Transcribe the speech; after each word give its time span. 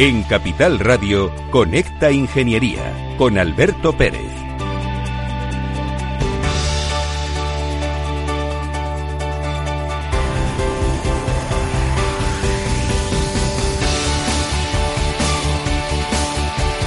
En 0.00 0.22
Capital 0.22 0.78
Radio, 0.78 1.32
Conecta 1.50 2.12
Ingeniería 2.12 3.16
con 3.18 3.36
Alberto 3.36 3.96
Pérez. 3.96 4.30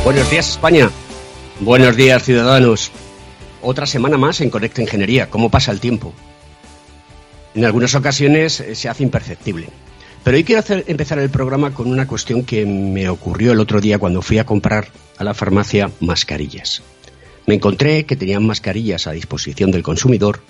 Buenos 0.06 0.32
días 0.32 0.50
España, 0.52 0.90
buenos 1.60 1.98
días 1.98 2.24
ciudadanos. 2.24 2.94
Otra 3.62 3.86
semana 3.88 4.18
más 4.18 4.40
en 4.40 4.50
Conecta 4.50 4.82
Ingeniería. 4.82 5.30
¿Cómo 5.30 5.52
pasa 5.52 5.74
el 5.74 5.82
tiempo? 5.82 6.14
En 7.56 7.66
algunas 7.66 7.94
ocasiones 7.94 8.62
eh, 8.62 8.74
se 8.74 8.88
hace 8.88 9.04
imperceptible. 9.04 9.68
Pero 10.24 10.38
hoy 10.38 10.44
quiero 10.44 10.60
hacer, 10.60 10.84
empezar 10.88 11.18
el 11.18 11.32
programa 11.32 11.74
con 11.74 11.88
una 11.88 12.06
cuestión 12.06 12.44
que 12.44 12.66
me 12.66 13.10
ocurrió 13.10 13.54
el 13.54 13.60
otro 13.60 13.82
día 13.82 13.98
cuando 13.98 14.22
fui 14.22 14.38
a 14.38 14.46
comprar 14.46 14.90
a 15.18 15.24
la 15.24 15.34
farmacia 15.34 15.90
mascarillas. 16.00 16.84
Me 17.48 17.56
encontré 17.56 18.06
que 18.06 18.16
tenían 18.16 18.46
mascarillas 18.46 19.08
a 19.08 19.14
disposición 19.14 19.72
del 19.72 19.82
consumidor 19.82 20.42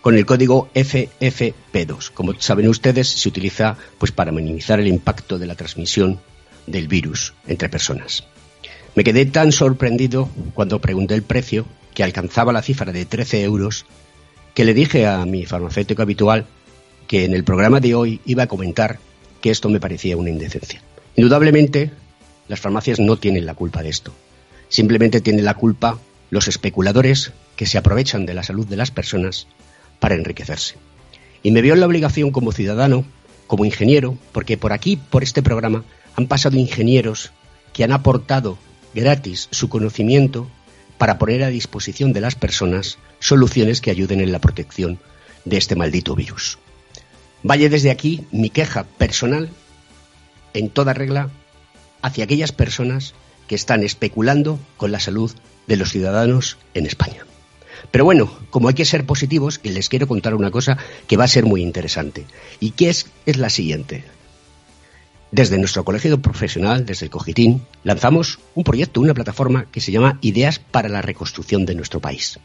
con 0.00 0.16
el 0.16 0.24
código 0.24 0.70
FFP2. 0.72 2.12
Como 2.12 2.40
saben 2.40 2.68
ustedes, 2.68 3.08
se 3.08 3.28
utiliza 3.28 3.76
pues 3.98 4.12
para 4.12 4.30
minimizar 4.30 4.78
el 4.78 4.86
impacto 4.86 5.36
de 5.36 5.46
la 5.46 5.56
transmisión 5.56 6.20
del 6.68 6.86
virus 6.86 7.34
entre 7.48 7.68
personas. 7.68 8.22
Me 8.94 9.02
quedé 9.02 9.26
tan 9.26 9.50
sorprendido 9.50 10.30
cuando 10.54 10.80
pregunté 10.80 11.14
el 11.14 11.22
precio, 11.22 11.66
que 11.92 12.04
alcanzaba 12.04 12.52
la 12.52 12.62
cifra 12.62 12.92
de 12.92 13.04
13 13.04 13.42
euros, 13.42 13.84
que 14.54 14.64
le 14.64 14.74
dije 14.74 15.06
a 15.06 15.26
mi 15.26 15.44
farmacéutico 15.44 16.02
habitual 16.02 16.46
que 17.06 17.24
en 17.24 17.34
el 17.34 17.44
programa 17.44 17.80
de 17.80 17.94
hoy 17.94 18.20
iba 18.24 18.44
a 18.44 18.48
comentar 18.48 18.98
que 19.40 19.50
esto 19.50 19.68
me 19.68 19.80
parecía 19.80 20.16
una 20.16 20.30
indecencia. 20.30 20.82
Indudablemente, 21.14 21.90
las 22.48 22.60
farmacias 22.60 23.00
no 23.00 23.16
tienen 23.16 23.46
la 23.46 23.54
culpa 23.54 23.82
de 23.82 23.88
esto. 23.88 24.12
Simplemente 24.68 25.20
tienen 25.20 25.44
la 25.44 25.54
culpa 25.54 25.98
los 26.30 26.48
especuladores 26.48 27.32
que 27.54 27.66
se 27.66 27.78
aprovechan 27.78 28.26
de 28.26 28.34
la 28.34 28.42
salud 28.42 28.66
de 28.66 28.76
las 28.76 28.90
personas 28.90 29.46
para 30.00 30.14
enriquecerse. 30.14 30.76
Y 31.42 31.52
me 31.52 31.62
veo 31.62 31.74
en 31.74 31.80
la 31.80 31.86
obligación 31.86 32.30
como 32.30 32.52
ciudadano, 32.52 33.04
como 33.46 33.64
ingeniero, 33.64 34.18
porque 34.32 34.58
por 34.58 34.72
aquí, 34.72 34.96
por 34.96 35.22
este 35.22 35.42
programa, 35.42 35.84
han 36.16 36.26
pasado 36.26 36.58
ingenieros 36.58 37.32
que 37.72 37.84
han 37.84 37.92
aportado 37.92 38.58
gratis 38.94 39.48
su 39.50 39.68
conocimiento 39.68 40.48
para 40.98 41.18
poner 41.18 41.44
a 41.44 41.48
disposición 41.48 42.12
de 42.12 42.22
las 42.22 42.34
personas 42.34 42.98
soluciones 43.20 43.80
que 43.80 43.90
ayuden 43.90 44.20
en 44.20 44.32
la 44.32 44.40
protección 44.40 44.98
de 45.44 45.58
este 45.58 45.76
maldito 45.76 46.14
virus. 46.14 46.58
Vaya 47.42 47.68
desde 47.68 47.90
aquí 47.90 48.26
mi 48.32 48.50
queja 48.50 48.84
personal, 48.84 49.50
en 50.54 50.70
toda 50.70 50.94
regla, 50.94 51.30
hacia 52.02 52.24
aquellas 52.24 52.52
personas 52.52 53.14
que 53.46 53.54
están 53.54 53.82
especulando 53.82 54.58
con 54.76 54.92
la 54.92 55.00
salud 55.00 55.32
de 55.66 55.76
los 55.76 55.90
ciudadanos 55.90 56.58
en 56.74 56.86
España. 56.86 57.26
Pero 57.90 58.04
bueno, 58.04 58.30
como 58.50 58.68
hay 58.68 58.74
que 58.74 58.84
ser 58.84 59.06
positivos, 59.06 59.60
les 59.62 59.88
quiero 59.88 60.08
contar 60.08 60.34
una 60.34 60.50
cosa 60.50 60.78
que 61.06 61.16
va 61.16 61.24
a 61.24 61.28
ser 61.28 61.44
muy 61.44 61.62
interesante. 61.62 62.26
Y 62.60 62.70
que 62.70 62.88
es, 62.88 63.06
es 63.26 63.36
la 63.36 63.50
siguiente. 63.50 64.04
Desde 65.30 65.58
nuestro 65.58 65.84
colegio 65.84 66.20
profesional, 66.20 66.86
desde 66.86 67.06
el 67.06 67.10
Cogitín, 67.10 67.62
lanzamos 67.84 68.38
un 68.54 68.64
proyecto, 68.64 69.00
una 69.00 69.14
plataforma 69.14 69.66
que 69.70 69.80
se 69.80 69.92
llama 69.92 70.18
Ideas 70.22 70.58
para 70.58 70.88
la 70.88 71.02
Reconstrucción 71.02 71.66
de 71.66 71.74
nuestro 71.74 72.00
país. 72.00 72.38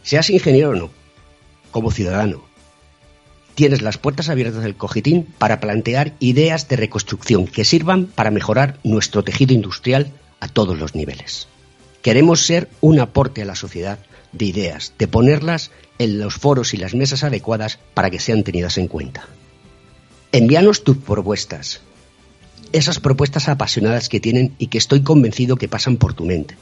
seas 0.02 0.30
ingeniero 0.30 0.70
o 0.70 0.74
no, 0.74 0.90
como 1.70 1.90
ciudadano, 1.90 2.44
tienes 3.54 3.82
las 3.82 3.98
puertas 3.98 4.28
abiertas 4.28 4.62
del 4.62 4.76
cogitín 4.76 5.26
para 5.38 5.60
plantear 5.60 6.14
ideas 6.20 6.68
de 6.68 6.76
reconstrucción 6.76 7.46
que 7.46 7.64
sirvan 7.64 8.06
para 8.06 8.30
mejorar 8.30 8.78
nuestro 8.82 9.24
tejido 9.24 9.54
industrial 9.54 10.10
a 10.40 10.48
todos 10.48 10.78
los 10.78 10.94
niveles. 10.94 11.48
Queremos 12.02 12.46
ser 12.46 12.68
un 12.80 13.00
aporte 13.00 13.42
a 13.42 13.46
la 13.46 13.54
sociedad 13.54 13.98
de 14.32 14.46
ideas, 14.46 14.92
de 14.98 15.08
ponerlas 15.08 15.70
en 15.98 16.18
los 16.18 16.34
foros 16.34 16.74
y 16.74 16.76
las 16.76 16.94
mesas 16.94 17.24
adecuadas 17.24 17.78
para 17.94 18.10
que 18.10 18.20
sean 18.20 18.42
tenidas 18.42 18.78
en 18.78 18.88
cuenta. 18.88 19.26
Envíanos 20.34 20.82
tus 20.82 20.96
propuestas, 20.96 21.80
esas 22.72 22.98
propuestas 22.98 23.48
apasionadas 23.48 24.08
que 24.08 24.18
tienen 24.18 24.52
y 24.58 24.66
que 24.66 24.78
estoy 24.78 25.04
convencido 25.04 25.54
que 25.54 25.68
pasan 25.68 25.96
por 25.96 26.12
tu 26.12 26.24
mente. 26.24 26.56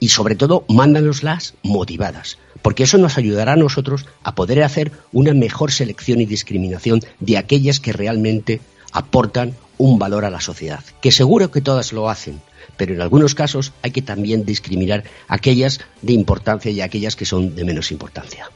Y 0.00 0.08
sobre 0.08 0.34
todo, 0.34 0.64
mándanoslas 0.70 1.52
motivadas, 1.62 2.38
porque 2.62 2.84
eso 2.84 2.96
nos 2.96 3.18
ayudará 3.18 3.52
a 3.52 3.56
nosotros 3.56 4.06
a 4.22 4.34
poder 4.34 4.62
hacer 4.62 4.92
una 5.12 5.34
mejor 5.34 5.72
selección 5.72 6.22
y 6.22 6.24
discriminación 6.24 7.02
de 7.20 7.36
aquellas 7.36 7.80
que 7.80 7.92
realmente 7.92 8.62
aportan 8.92 9.56
un 9.76 9.98
valor 9.98 10.24
a 10.24 10.30
la 10.30 10.40
sociedad, 10.40 10.82
que 11.02 11.12
seguro 11.12 11.50
que 11.50 11.60
todas 11.60 11.92
lo 11.92 12.08
hacen, 12.08 12.40
pero 12.78 12.94
en 12.94 13.02
algunos 13.02 13.34
casos 13.34 13.74
hay 13.82 13.90
que 13.90 14.00
también 14.00 14.46
discriminar 14.46 15.04
aquellas 15.28 15.80
de 16.00 16.14
importancia 16.14 16.70
y 16.70 16.80
aquellas 16.80 17.14
que 17.14 17.26
son 17.26 17.56
de 17.56 17.64
menos 17.66 17.92
importancia. 17.92 18.50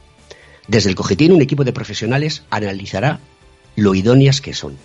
Desde 0.67 0.89
el 0.89 0.95
Cogetín, 0.95 1.31
un 1.31 1.43
equipo 1.43 1.63
de 1.63 1.73
profesionales 1.73 2.41
analizará 2.49 3.19
lo 3.77 3.95
idóneas 3.95 4.41
que 4.41 4.53
son 4.53 4.75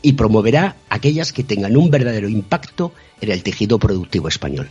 y 0.00 0.14
promoverá 0.14 0.76
aquellas 0.88 1.34
que 1.34 1.44
tengan 1.44 1.76
un 1.76 1.90
verdadero 1.90 2.28
impacto 2.28 2.92
en 3.20 3.32
el 3.32 3.42
tejido 3.42 3.78
productivo 3.78 4.28
español. 4.28 4.70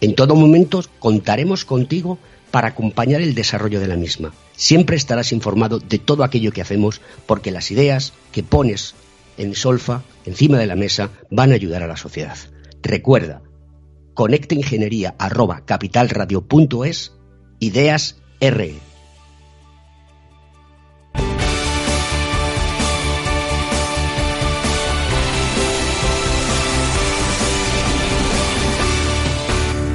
En 0.00 0.16
todo 0.16 0.34
momento 0.34 0.82
contaremos 0.98 1.64
contigo 1.64 2.18
para 2.50 2.68
acompañar 2.68 3.20
el 3.20 3.34
desarrollo 3.34 3.80
de 3.80 3.88
la 3.88 3.96
misma. 3.96 4.32
Siempre 4.56 4.96
estarás 4.96 5.32
informado 5.32 5.78
de 5.78 5.98
todo 5.98 6.24
aquello 6.24 6.52
que 6.52 6.60
hacemos 6.60 7.00
porque 7.24 7.52
las 7.52 7.70
ideas 7.70 8.12
que 8.32 8.42
pones 8.42 8.94
en 9.38 9.54
solfa, 9.54 10.02
encima 10.26 10.58
de 10.58 10.66
la 10.66 10.76
mesa, 10.76 11.10
van 11.30 11.52
a 11.52 11.54
ayudar 11.54 11.82
a 11.84 11.88
la 11.88 11.96
sociedad. 11.96 12.36
Recuerda, 12.82 13.42
conectaingeniería.capitalradio.es, 14.14 17.12
ideas 17.60 18.16
RE. 18.40 18.93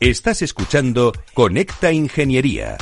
Estás 0.00 0.40
escuchando 0.40 1.12
Conecta 1.34 1.92
Ingeniería. 1.92 2.78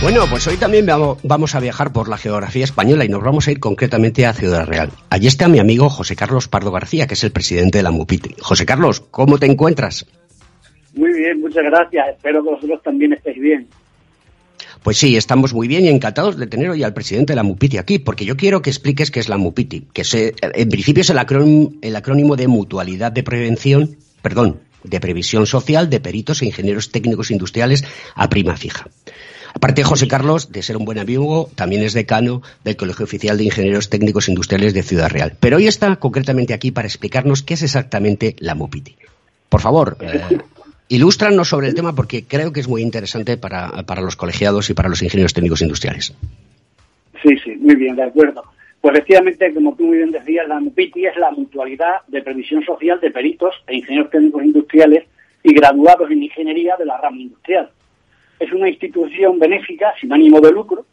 Bueno, 0.00 0.22
pues 0.30 0.46
hoy 0.46 0.56
también 0.56 0.86
vamos 0.86 1.54
a 1.54 1.60
viajar 1.60 1.92
por 1.92 2.08
la 2.08 2.16
geografía 2.16 2.64
española 2.64 3.04
y 3.04 3.10
nos 3.10 3.22
vamos 3.22 3.46
a 3.46 3.50
ir 3.50 3.60
concretamente 3.60 4.24
a 4.24 4.32
Ciudad 4.32 4.66
Real. 4.66 4.88
Allí 5.10 5.26
está 5.26 5.48
mi 5.48 5.58
amigo 5.58 5.90
José 5.90 6.16
Carlos 6.16 6.48
Pardo 6.48 6.72
García, 6.72 7.06
que 7.06 7.12
es 7.12 7.24
el 7.24 7.30
presidente 7.30 7.76
de 7.76 7.82
la 7.82 7.90
MUPITI. 7.90 8.36
José 8.40 8.64
Carlos, 8.64 9.02
¿cómo 9.10 9.36
te 9.36 9.44
encuentras? 9.44 10.06
Muy 10.94 11.12
bien, 11.12 11.42
muchas 11.42 11.64
gracias. 11.64 12.08
Espero 12.16 12.42
que 12.42 12.48
vosotros 12.48 12.82
también 12.82 13.12
estéis 13.12 13.38
bien. 13.38 13.68
Pues 14.82 14.96
sí, 14.96 15.16
estamos 15.16 15.52
muy 15.52 15.68
bien 15.68 15.84
y 15.84 15.88
encantados 15.88 16.36
de 16.36 16.46
tener 16.46 16.70
hoy 16.70 16.82
al 16.82 16.94
presidente 16.94 17.32
de 17.32 17.36
la 17.36 17.42
MUPITI 17.42 17.78
aquí, 17.78 17.98
porque 17.98 18.24
yo 18.24 18.36
quiero 18.36 18.62
que 18.62 18.70
expliques 18.70 19.10
qué 19.10 19.20
es 19.20 19.28
la 19.28 19.36
MUPITI, 19.36 19.88
que 19.92 20.04
se, 20.04 20.34
en 20.40 20.68
principio 20.68 21.02
es 21.02 21.10
el 21.10 21.18
acrónimo, 21.18 21.72
el 21.82 21.96
acrónimo 21.96 22.36
de 22.36 22.48
Mutualidad 22.48 23.12
de 23.12 23.22
Prevención, 23.22 23.96
perdón, 24.22 24.60
de 24.84 25.00
Previsión 25.00 25.46
Social 25.46 25.90
de 25.90 26.00
Peritos 26.00 26.42
e 26.42 26.46
Ingenieros 26.46 26.90
Técnicos 26.90 27.30
Industriales 27.30 27.84
a 28.14 28.28
prima 28.28 28.56
fija. 28.56 28.88
Aparte, 29.54 29.82
José 29.82 30.06
Carlos, 30.06 30.52
de 30.52 30.62
ser 30.62 30.76
un 30.76 30.84
buen 30.84 30.98
amigo, 30.98 31.50
también 31.54 31.82
es 31.82 31.92
decano 31.92 32.42
del 32.64 32.76
Colegio 32.76 33.04
Oficial 33.04 33.38
de 33.38 33.44
Ingenieros 33.44 33.88
Técnicos 33.88 34.28
Industriales 34.28 34.74
de 34.74 34.82
Ciudad 34.82 35.10
Real. 35.10 35.36
Pero 35.40 35.56
hoy 35.56 35.66
está 35.66 35.96
concretamente 35.96 36.54
aquí 36.54 36.70
para 36.70 36.86
explicarnos 36.86 37.42
qué 37.42 37.54
es 37.54 37.62
exactamente 37.62 38.36
la 38.38 38.54
MUPITI. 38.54 38.96
Por 39.48 39.60
favor, 39.60 39.96
eh, 40.00 40.38
Ilústranos 40.90 41.50
sobre 41.50 41.68
el 41.68 41.74
tema 41.74 41.94
porque 41.94 42.24
creo 42.24 42.50
que 42.50 42.60
es 42.60 42.68
muy 42.68 42.80
interesante 42.80 43.36
para, 43.36 44.00
los 44.00 44.16
colegiados 44.16 44.70
y 44.70 44.74
para 44.74 44.88
los 44.88 45.02
ingenieros 45.02 45.34
técnicos 45.34 45.60
industriales. 45.60 46.16
Sí, 47.22 47.36
sí, 47.44 47.56
muy 47.56 47.74
bien, 47.74 47.94
de 47.94 48.04
acuerdo. 48.04 48.42
Pues 48.80 48.94
efectivamente, 48.94 49.52
como 49.52 49.76
tú 49.76 49.84
muy 49.84 49.98
bien 49.98 50.12
decías, 50.12 50.48
la 50.48 50.60
MUPITI 50.60 51.06
es 51.06 51.16
la 51.16 51.30
Mutualidad 51.30 51.96
de 52.06 52.22
Previsión 52.22 52.64
Social 52.64 52.98
de 53.00 53.10
Peritos 53.10 53.54
e 53.66 53.76
Ingenieros 53.76 54.10
Técnicos 54.10 54.42
Industriales 54.42 55.04
y 55.42 55.52
graduados 55.52 56.10
en 56.10 56.22
Ingeniería 56.22 56.74
de 56.78 56.86
la 56.86 56.96
rama 56.96 57.20
industrial. 57.20 57.68
Es 58.40 58.50
una 58.52 58.70
institución 58.70 59.38
benéfica 59.38 59.92
sin 60.00 60.10
ánimo 60.10 60.40
de 60.40 60.52
lucro, 60.52 60.86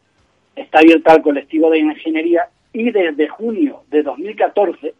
está 0.58 0.80
abierta 0.80 1.14
al 1.14 1.22
colectivo 1.22 1.70
de 1.70 1.80
ingeniería 1.80 2.50
y 2.74 2.92
desde 2.92 3.30
junio 3.30 3.84
de 3.90 4.04
2014 4.04 4.94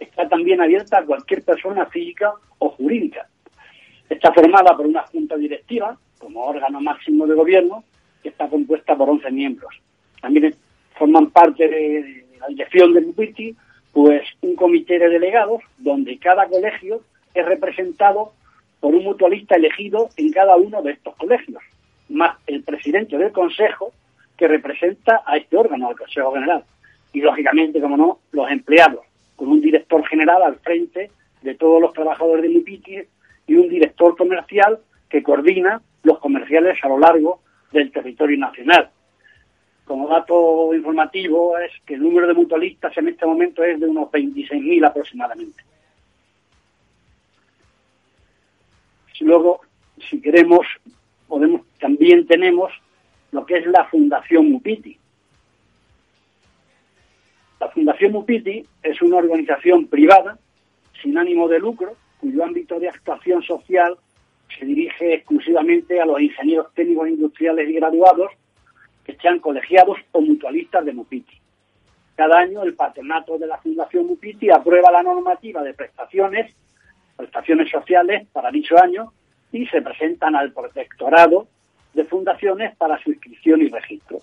está 0.00 0.26
también 0.26 0.62
abierta 0.62 0.98
a 0.98 1.04
cualquier 1.04 1.42
persona 1.42 1.84
física 1.86 2.32
o 2.58 2.70
jurídica 2.70 3.26
Está 4.08 4.32
formada 4.32 4.76
por 4.76 4.86
una 4.86 5.02
junta 5.02 5.36
directiva, 5.36 5.96
como 6.18 6.44
órgano 6.44 6.80
máximo 6.80 7.26
de 7.26 7.34
gobierno, 7.34 7.84
que 8.22 8.30
está 8.30 8.48
compuesta 8.48 8.96
por 8.96 9.08
11 9.10 9.30
miembros. 9.30 9.74
También 10.20 10.54
forman 10.94 11.30
parte 11.30 11.68
de, 11.68 12.24
la 12.40 12.48
dirección 12.48 12.92
del 12.92 13.06
MUPITI, 13.06 13.54
pues 13.92 14.22
un 14.42 14.54
comité 14.54 14.98
de 14.98 15.08
delegados, 15.08 15.62
donde 15.78 16.18
cada 16.18 16.46
colegio 16.46 17.02
es 17.34 17.44
representado 17.44 18.32
por 18.80 18.94
un 18.94 19.04
mutualista 19.04 19.56
elegido 19.56 20.08
en 20.16 20.30
cada 20.30 20.56
uno 20.56 20.82
de 20.82 20.92
estos 20.92 21.14
colegios, 21.16 21.62
más 22.08 22.36
el 22.46 22.62
presidente 22.62 23.18
del 23.18 23.32
consejo 23.32 23.92
que 24.36 24.48
representa 24.48 25.22
a 25.26 25.36
este 25.36 25.56
órgano, 25.56 25.88
al 25.88 25.98
Consejo 25.98 26.32
General. 26.32 26.64
Y 27.12 27.20
lógicamente, 27.20 27.80
como 27.80 27.96
no, 27.96 28.18
los 28.30 28.48
empleados, 28.50 29.04
con 29.34 29.48
un 29.48 29.60
director 29.60 30.06
general 30.06 30.42
al 30.42 30.56
frente 30.60 31.10
de 31.42 31.54
todos 31.54 31.80
los 31.80 31.92
trabajadores 31.92 32.42
de 32.42 32.48
MUPITI 32.50 33.02
y 33.48 33.56
un 33.56 33.68
director 33.68 34.16
comercial 34.16 34.78
que 35.08 35.22
coordina 35.22 35.80
los 36.04 36.18
comerciales 36.20 36.78
a 36.82 36.88
lo 36.88 36.98
largo 36.98 37.40
del 37.72 37.90
territorio 37.90 38.38
nacional. 38.38 38.90
Como 39.84 40.06
dato 40.08 40.74
informativo 40.74 41.58
es 41.58 41.72
que 41.86 41.94
el 41.94 42.02
número 42.02 42.28
de 42.28 42.34
mutualistas 42.34 42.96
en 42.98 43.08
este 43.08 43.26
momento 43.26 43.64
es 43.64 43.80
de 43.80 43.86
unos 43.86 44.10
26.000 44.10 44.86
aproximadamente. 44.86 45.64
Luego, 49.20 49.62
si 50.08 50.20
queremos, 50.20 50.66
podemos 51.26 51.62
también 51.80 52.26
tenemos 52.26 52.72
lo 53.32 53.44
que 53.44 53.58
es 53.58 53.66
la 53.66 53.84
Fundación 53.86 54.50
Mupiti. 54.50 54.96
La 57.60 57.68
Fundación 57.68 58.12
Mupiti 58.12 58.64
es 58.82 59.02
una 59.02 59.16
organización 59.16 59.88
privada 59.88 60.38
sin 61.02 61.18
ánimo 61.18 61.48
de 61.48 61.58
lucro 61.58 61.96
cuyo 62.20 62.44
ámbito 62.44 62.78
de 62.78 62.88
actuación 62.88 63.42
social 63.42 63.96
se 64.58 64.64
dirige 64.64 65.14
exclusivamente 65.14 66.00
a 66.00 66.06
los 66.06 66.20
ingenieros 66.20 66.72
técnicos 66.74 67.08
industriales 67.08 67.68
y 67.68 67.74
graduados 67.74 68.30
que 69.04 69.16
sean 69.16 69.38
colegiados 69.40 69.98
o 70.12 70.20
mutualistas 70.20 70.84
de 70.84 70.92
Mupiti. 70.92 71.38
Cada 72.16 72.38
año 72.38 72.62
el 72.62 72.74
patronato 72.74 73.38
de 73.38 73.46
la 73.46 73.58
Fundación 73.58 74.06
Mupiti 74.06 74.50
aprueba 74.50 74.90
la 74.90 75.02
normativa 75.02 75.62
de 75.62 75.74
prestaciones, 75.74 76.54
prestaciones 77.16 77.70
sociales 77.70 78.26
para 78.32 78.50
dicho 78.50 78.76
año 78.82 79.12
y 79.52 79.66
se 79.66 79.82
presentan 79.82 80.34
al 80.34 80.52
protectorado 80.52 81.46
de 81.94 82.04
fundaciones 82.04 82.76
para 82.76 82.98
su 83.02 83.10
inscripción 83.10 83.62
y 83.62 83.68
registro. 83.68 84.18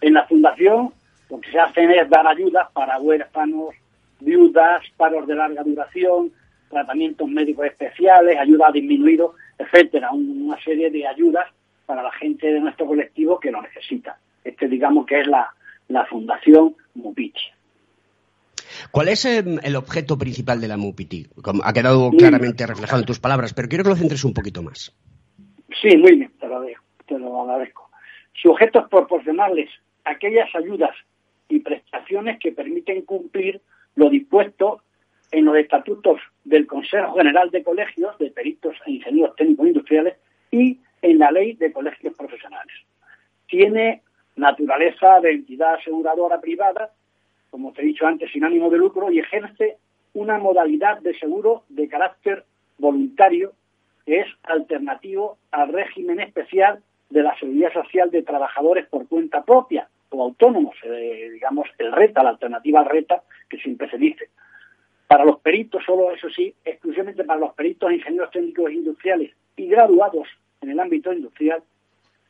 En 0.00 0.14
la 0.14 0.26
fundación 0.26 0.92
lo 1.30 1.40
que 1.40 1.50
se 1.50 1.58
hace 1.58 1.84
es 1.84 2.08
dar 2.08 2.26
ayudas 2.26 2.68
para 2.72 2.98
huérfanos, 2.98 3.74
viudas, 4.20 4.82
paros 4.96 5.26
de 5.26 5.34
larga 5.34 5.62
duración, 5.62 6.32
tratamientos 6.74 7.28
médicos 7.28 7.66
especiales, 7.66 8.38
ayuda 8.38 8.68
a 8.68 8.72
disminuido, 8.72 9.34
etcétera, 9.58 10.10
una 10.12 10.60
serie 10.62 10.90
de 10.90 11.06
ayudas 11.06 11.46
para 11.86 12.02
la 12.02 12.12
gente 12.12 12.46
de 12.46 12.60
nuestro 12.60 12.86
colectivo 12.86 13.40
que 13.40 13.50
lo 13.50 13.62
necesita. 13.62 14.18
Este 14.42 14.68
digamos 14.68 15.06
que 15.06 15.20
es 15.20 15.26
la, 15.26 15.50
Fundación 16.08 16.74
Mupiti. 16.94 17.40
¿Cuál 18.90 19.08
es 19.08 19.24
em, 19.24 19.58
el 19.62 19.76
objeto 19.76 20.18
principal 20.18 20.60
de 20.60 20.68
la 20.68 20.76
Mupiti? 20.76 21.26
Ha 21.62 21.72
quedado 21.72 22.10
claramente 22.10 22.66
reflejado 22.66 23.00
en 23.00 23.06
tus 23.06 23.20
palabras, 23.20 23.54
pero 23.54 23.68
quiero 23.68 23.84
que 23.84 23.90
lo 23.90 23.96
centres 23.96 24.24
un 24.24 24.34
poquito 24.34 24.62
más. 24.62 24.94
Sí, 25.80 25.96
muy 25.96 26.16
bien, 26.16 26.32
te 26.40 26.48
lo, 26.48 26.60
dejo, 26.60 26.84
te 27.06 27.18
lo 27.18 27.42
agradezco. 27.42 27.90
Su 28.32 28.50
objeto 28.50 28.80
es 28.80 28.88
proporcionarles 28.88 29.70
aquellas 30.04 30.48
ayudas 30.54 30.94
y 31.48 31.60
prestaciones 31.60 32.38
que 32.40 32.52
permiten 32.52 33.02
cumplir 33.02 33.60
lo 33.94 34.10
dispuesto 34.10 34.82
en 35.30 35.44
los 35.44 35.56
estatutos 35.56 36.20
del 36.44 36.66
Consejo 36.66 37.14
General 37.14 37.50
de 37.50 37.62
Colegios 37.62 38.16
de 38.18 38.30
Peritos 38.30 38.76
e 38.86 38.92
Ingenieros 38.92 39.36
Técnicos 39.36 39.66
Industriales 39.66 40.16
y 40.50 40.78
en 41.02 41.18
la 41.18 41.30
Ley 41.30 41.54
de 41.54 41.72
Colegios 41.72 42.14
Profesionales. 42.14 42.74
Tiene 43.46 44.02
naturaleza 44.36 45.20
de 45.20 45.32
entidad 45.32 45.74
aseguradora 45.74 46.40
privada, 46.40 46.90
como 47.50 47.72
te 47.72 47.82
he 47.82 47.86
dicho 47.86 48.06
antes, 48.06 48.30
sin 48.30 48.44
ánimo 48.44 48.70
de 48.70 48.78
lucro, 48.78 49.10
y 49.10 49.18
ejerce 49.18 49.78
una 50.12 50.38
modalidad 50.38 51.00
de 51.00 51.14
seguro 51.18 51.64
de 51.68 51.88
carácter 51.88 52.44
voluntario 52.78 53.52
que 54.04 54.20
es 54.20 54.26
alternativo 54.42 55.38
al 55.50 55.72
régimen 55.72 56.20
especial 56.20 56.82
de 57.10 57.22
la 57.22 57.36
seguridad 57.38 57.72
social 57.72 58.10
de 58.10 58.22
trabajadores 58.22 58.86
por 58.86 59.08
cuenta 59.08 59.44
propia 59.44 59.88
o 60.10 60.22
autónomos, 60.22 60.76
eh, 60.84 61.30
digamos, 61.32 61.68
el 61.78 61.92
RETA, 61.92 62.22
la 62.22 62.30
alternativa 62.30 62.80
al 62.80 62.86
RETA, 62.86 63.22
que 63.48 63.58
siempre 63.58 63.90
se 63.90 63.98
dice. 63.98 64.28
Para 65.06 65.24
los 65.24 65.40
peritos, 65.40 65.82
solo 65.84 66.12
eso 66.12 66.28
sí, 66.30 66.54
exclusivamente 66.64 67.24
para 67.24 67.40
los 67.40 67.54
peritos 67.54 67.92
ingenieros 67.92 68.30
técnicos 68.30 68.72
industriales 68.72 69.32
y 69.56 69.66
graduados 69.68 70.28
en 70.60 70.70
el 70.70 70.80
ámbito 70.80 71.12
industrial, 71.12 71.62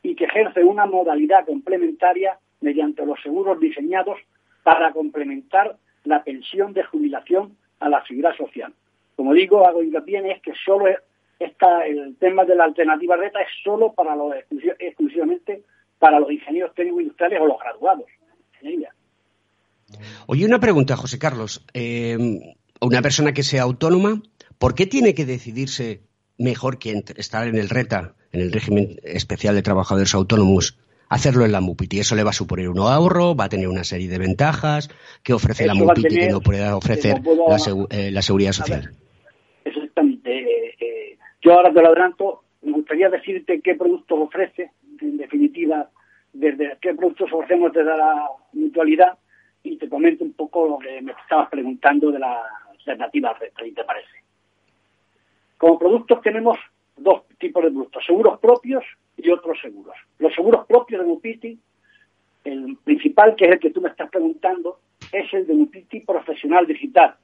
y 0.03 0.15
que 0.15 0.25
ejerce 0.25 0.63
una 0.63 0.85
modalidad 0.85 1.45
complementaria 1.45 2.37
mediante 2.61 3.05
los 3.05 3.19
seguros 3.21 3.59
diseñados 3.59 4.19
para 4.63 4.91
complementar 4.91 5.77
la 6.03 6.23
pensión 6.23 6.73
de 6.73 6.83
jubilación 6.83 7.57
a 7.79 7.89
la 7.89 8.05
seguridad 8.05 8.35
social. 8.35 8.73
Como 9.15 9.33
digo, 9.33 9.65
hago 9.65 9.81
hincapié 9.81 10.19
en 10.19 10.27
es 10.27 10.41
que 10.41 10.53
solo 10.63 10.85
está 11.39 11.85
el 11.87 12.15
tema 12.17 12.45
de 12.45 12.55
la 12.55 12.65
alternativa 12.65 13.15
reta 13.15 13.41
es 13.41 13.47
solo 13.63 13.93
para 13.93 14.15
los 14.15 14.33
exclusivamente 14.79 15.63
para 15.99 16.19
los 16.19 16.31
ingenieros 16.31 16.73
técnicos 16.75 17.01
industriales 17.01 17.39
o 17.41 17.47
los 17.47 17.59
graduados 17.59 18.05
Oye, 20.27 20.45
una 20.45 20.59
pregunta, 20.59 20.95
José 20.95 21.19
Carlos. 21.19 21.63
Eh, 21.73 22.17
una 22.85 23.01
persona 23.01 23.33
que 23.33 23.43
sea 23.43 23.63
autónoma, 23.63 24.21
¿por 24.57 24.75
qué 24.75 24.85
tiene 24.85 25.13
que 25.13 25.25
decidirse 25.25 26.01
mejor 26.37 26.77
que 26.79 27.03
estar 27.17 27.47
en 27.47 27.57
el 27.57 27.69
RETA, 27.69 28.15
en 28.31 28.41
el 28.41 28.51
régimen 28.51 28.97
especial 29.03 29.55
de 29.55 29.61
trabajadores 29.61 30.13
autónomos, 30.13 30.77
hacerlo 31.09 31.45
en 31.45 31.51
la 31.51 31.61
MUPITI? 31.61 31.99
¿Eso 31.99 32.15
le 32.15 32.23
va 32.23 32.29
a 32.31 32.33
suponer 32.33 32.69
un 32.69 32.79
ahorro? 32.79 33.35
¿Va 33.35 33.45
a 33.45 33.49
tener 33.49 33.67
una 33.67 33.83
serie 33.83 34.07
de 34.07 34.19
ventajas? 34.19 34.89
¿Qué 35.23 35.33
ofrece 35.33 35.65
la 35.65 35.73
MUPITI 35.73 36.15
que 36.15 36.29
no 36.29 36.41
puede 36.41 36.67
ofrecer 36.71 37.21
eh, 37.89 38.11
la, 38.11 38.21
seguridad 38.21 38.51
social? 38.51 38.91
exactamente. 39.63 40.37
Eh, 40.37 40.75
eh, 40.79 41.17
yo 41.41 41.53
ahora 41.53 41.73
te 41.73 41.81
lo 41.81 41.87
adelanto. 41.87 42.43
Me 42.61 42.71
gustaría 42.71 43.09
decirte 43.09 43.61
qué 43.61 43.75
productos 43.75 44.19
ofrece, 44.19 44.71
en 45.01 45.17
definitiva, 45.17 45.89
desde 46.33 46.77
qué 46.81 46.93
productos 46.93 47.31
ofrecemos 47.31 47.71
desde 47.73 47.95
la 47.95 48.27
mutualidad 48.53 49.17
y 49.63 49.77
te 49.77 49.89
comento 49.89 50.23
un 50.23 50.33
poco 50.33 50.67
lo 50.67 50.79
que 50.79 51.01
me 51.01 51.11
estabas 51.11 51.49
preguntando 51.49 52.11
de 52.11 52.19
la 52.19 52.43
alternativa 52.85 53.37
si 53.63 53.71
te 53.71 53.83
parece. 53.83 54.23
Como 55.57 55.79
productos 55.79 56.21
tenemos 56.21 56.57
dos 56.97 57.23
tipos 57.39 57.63
de 57.63 57.71
productos, 57.71 58.05
seguros 58.05 58.39
propios 58.39 58.83
y 59.17 59.29
otros 59.29 59.59
seguros. 59.61 59.95
Los 60.19 60.33
seguros 60.33 60.65
propios 60.65 61.01
de 61.01 61.07
Mupiti, 61.07 61.59
el 62.43 62.77
principal, 62.83 63.35
que 63.35 63.45
es 63.45 63.51
el 63.53 63.59
que 63.59 63.71
tú 63.71 63.81
me 63.81 63.89
estás 63.89 64.09
preguntando, 64.09 64.79
es 65.11 65.33
el 65.33 65.47
de 65.47 65.53
Mupiti 65.53 66.01
Profesional 66.01 66.67
Digital, 66.67 67.15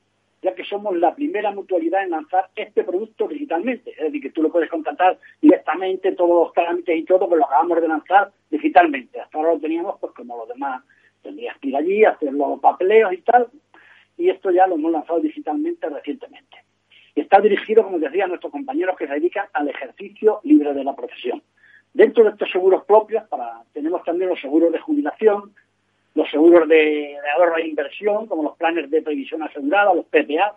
ya 0.42 0.56
que 0.56 0.64
somos 0.64 0.96
la 0.98 1.14
primera 1.14 1.52
mutualidad 1.52 2.04
en 2.04 2.12
lanzar 2.12 2.50
este 2.56 2.84
producto 2.84 3.28
digitalmente. 3.28 3.92
Es 3.92 4.06
decir, 4.06 4.22
que 4.22 4.32
tú 4.32 4.42
lo 4.42 4.52
puedes 4.52 4.70
contratar 4.70 5.20
directamente, 5.42 6.14
todos 6.14 6.48
los 6.48 6.54
trámites 6.54 6.98
y 6.98 7.04
todo, 7.04 7.20
pero 7.20 7.30
pues 7.30 7.40
lo 7.40 7.46
acabamos 7.46 7.82
de 7.82 7.88
lanzar 7.88 8.32
digitalmente. 8.50 9.20
Hasta 9.20 9.38
ahora 9.38 9.54
lo 9.54 9.60
teníamos 9.60 10.00
pues 10.00 10.14
como 10.14 10.38
los 10.38 10.48
demás. 10.48 10.84
Tendrías 11.22 11.58
que 11.60 11.68
ir 11.70 11.76
allí, 11.76 12.04
hacer 12.04 12.34
los 12.34 12.60
papeleos 12.60 13.14
y 13.14 13.18
tal, 13.18 13.48
y 14.22 14.30
esto 14.30 14.52
ya 14.52 14.68
lo 14.68 14.76
hemos 14.76 14.92
lanzado 14.92 15.20
digitalmente 15.20 15.90
recientemente. 15.90 16.58
Está 17.16 17.42
dirigido, 17.42 17.84
como 17.84 17.98
decía, 17.98 18.26
a 18.26 18.28
nuestros 18.28 18.52
compañeros 18.52 18.96
que 18.98 19.08
se 19.08 19.14
dedican 19.14 19.48
al 19.54 19.68
ejercicio 19.68 20.40
libre 20.44 20.74
de 20.74 20.84
la 20.84 20.96
profesión. 20.96 21.42
Dentro 21.94 22.24
de 22.24 22.30
estos 22.30 22.50
seguros 22.52 22.86
propios, 22.86 23.28
para, 23.28 23.64
tenemos 23.74 24.04
también 24.04 24.30
los 24.30 24.40
seguros 24.40 24.72
de 24.72 24.80
jubilación, 24.80 25.54
los 26.14 26.30
seguros 26.30 26.68
de, 26.70 27.18
ahorro 27.36 27.58
e 27.58 27.68
inversión, 27.68 28.28
como 28.28 28.44
los 28.44 28.58
planes 28.58 28.90
de 28.92 29.02
previsión 29.02 29.42
asegurada, 29.44 29.94
los 29.94 30.06
PPA, 30.06 30.56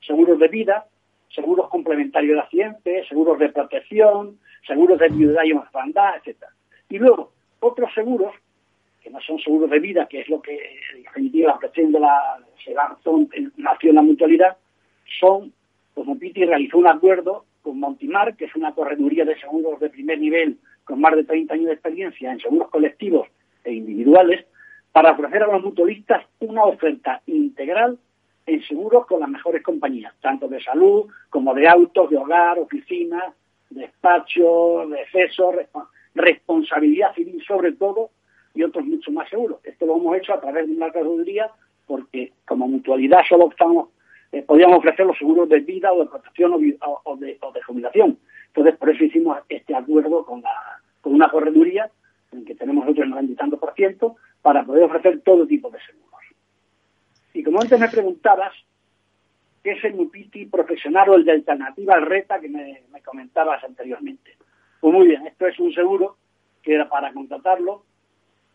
seguros 0.00 0.38
de 0.38 0.48
vida, 0.48 0.86
seguros 1.28 1.68
complementarios 1.68 2.36
de 2.36 2.40
accidentes, 2.40 3.08
seguros 3.08 3.38
de 3.38 3.48
protección, 3.48 4.38
seguros 4.66 4.98
de 4.98 5.08
viudedad 5.08 5.42
y 5.44 5.52
orfandad, 5.52 6.14
etc. 6.24 6.44
Y 6.88 6.98
luego, 6.98 7.32
otros 7.60 7.92
seguros, 7.94 8.32
que 9.02 9.10
no 9.10 9.20
son 9.20 9.38
seguros 9.38 9.70
de 9.70 9.80
vida, 9.80 10.06
que 10.06 10.20
es 10.20 10.28
lo 10.28 10.40
que 10.40 10.54
en 10.94 11.02
definitiva 11.02 11.58
pretende 11.58 11.98
la, 11.98 12.38
se 12.64 12.74
nació 13.56 13.90
en 13.90 13.96
la 13.96 14.02
mutualidad, 14.02 14.56
son 15.20 15.52
como 15.94 16.18
Piti 16.18 16.44
realizó 16.44 16.78
un 16.78 16.86
acuerdo 16.86 17.44
con 17.62 17.78
Montimar, 17.78 18.36
que 18.36 18.46
es 18.46 18.54
una 18.54 18.74
correduría 18.74 19.24
de 19.24 19.38
seguros 19.38 19.78
de 19.80 19.90
primer 19.90 20.18
nivel 20.18 20.58
con 20.84 21.00
más 21.00 21.14
de 21.14 21.24
30 21.24 21.54
años 21.54 21.66
de 21.66 21.72
experiencia 21.74 22.32
en 22.32 22.40
seguros 22.40 22.70
colectivos 22.70 23.28
e 23.64 23.72
individuales, 23.72 24.46
para 24.90 25.12
ofrecer 25.12 25.42
a 25.42 25.46
los 25.46 25.62
mutualistas 25.62 26.26
una 26.40 26.64
oferta 26.64 27.22
integral 27.26 27.98
en 28.46 28.62
seguros 28.64 29.06
con 29.06 29.20
las 29.20 29.28
mejores 29.28 29.62
compañías, 29.62 30.12
tanto 30.20 30.48
de 30.48 30.60
salud 30.60 31.06
como 31.30 31.54
de 31.54 31.68
autos, 31.68 32.10
de 32.10 32.16
hogar, 32.16 32.58
oficinas, 32.58 33.34
despachos, 33.70 34.90
de 34.90 35.06
responsabilidad 36.14 37.14
civil 37.14 37.42
sobre 37.46 37.72
todo 37.72 38.10
y 38.54 38.62
otros 38.62 38.84
mucho 38.84 39.10
más 39.12 39.28
seguros. 39.28 39.60
Esto 39.64 39.86
lo 39.86 39.96
hemos 39.96 40.16
hecho 40.16 40.34
a 40.34 40.40
través 40.40 40.66
de 40.66 40.74
una 40.74 40.90
correduría 40.90 41.50
porque 41.86 42.32
como 42.46 42.68
mutualidad 42.68 43.20
solo 43.28 43.50
eh, 44.32 44.42
podíamos 44.42 44.78
ofrecer 44.78 45.04
los 45.06 45.18
seguros 45.18 45.48
de 45.48 45.60
vida 45.60 45.92
o 45.92 46.00
de 46.00 46.10
protección 46.10 46.52
o, 46.54 47.16
de, 47.16 47.38
jubilación. 47.66 48.18
Entonces, 48.48 48.76
por 48.76 48.90
eso 48.90 49.04
hicimos 49.04 49.38
este 49.48 49.74
acuerdo 49.74 50.24
con, 50.24 50.42
con 51.00 51.14
una 51.14 51.28
correduría 51.28 51.90
en 52.32 52.44
que 52.44 52.54
tenemos 52.54 52.84
nosotros 52.84 53.04
el 53.04 53.10
90 53.10 53.32
y 53.32 53.36
tanto 53.36 53.58
por 53.58 53.74
ciento 53.74 54.16
para 54.40 54.64
poder 54.64 54.84
ofrecer 54.84 55.20
todo 55.20 55.46
tipo 55.46 55.70
de 55.70 55.78
seguros. 55.80 56.02
Y 57.34 57.42
como 57.42 57.60
antes 57.60 57.78
me 57.78 57.88
preguntabas, 57.88 58.52
¿qué 59.62 59.72
es 59.72 59.84
el 59.84 59.94
MUPITI 59.94 60.46
profesional 60.46 61.08
o 61.10 61.14
el 61.14 61.24
de 61.24 61.32
alternativa 61.32 61.94
al 61.94 62.06
RETA 62.06 62.40
que 62.40 62.48
me, 62.48 62.82
me 62.92 63.02
comentabas 63.02 63.62
anteriormente? 63.64 64.36
Pues 64.80 64.92
muy 64.92 65.06
bien, 65.06 65.26
esto 65.26 65.46
es 65.46 65.58
un 65.60 65.72
seguro 65.72 66.16
que 66.62 66.82
para 66.90 67.12
contratarlo, 67.12 67.84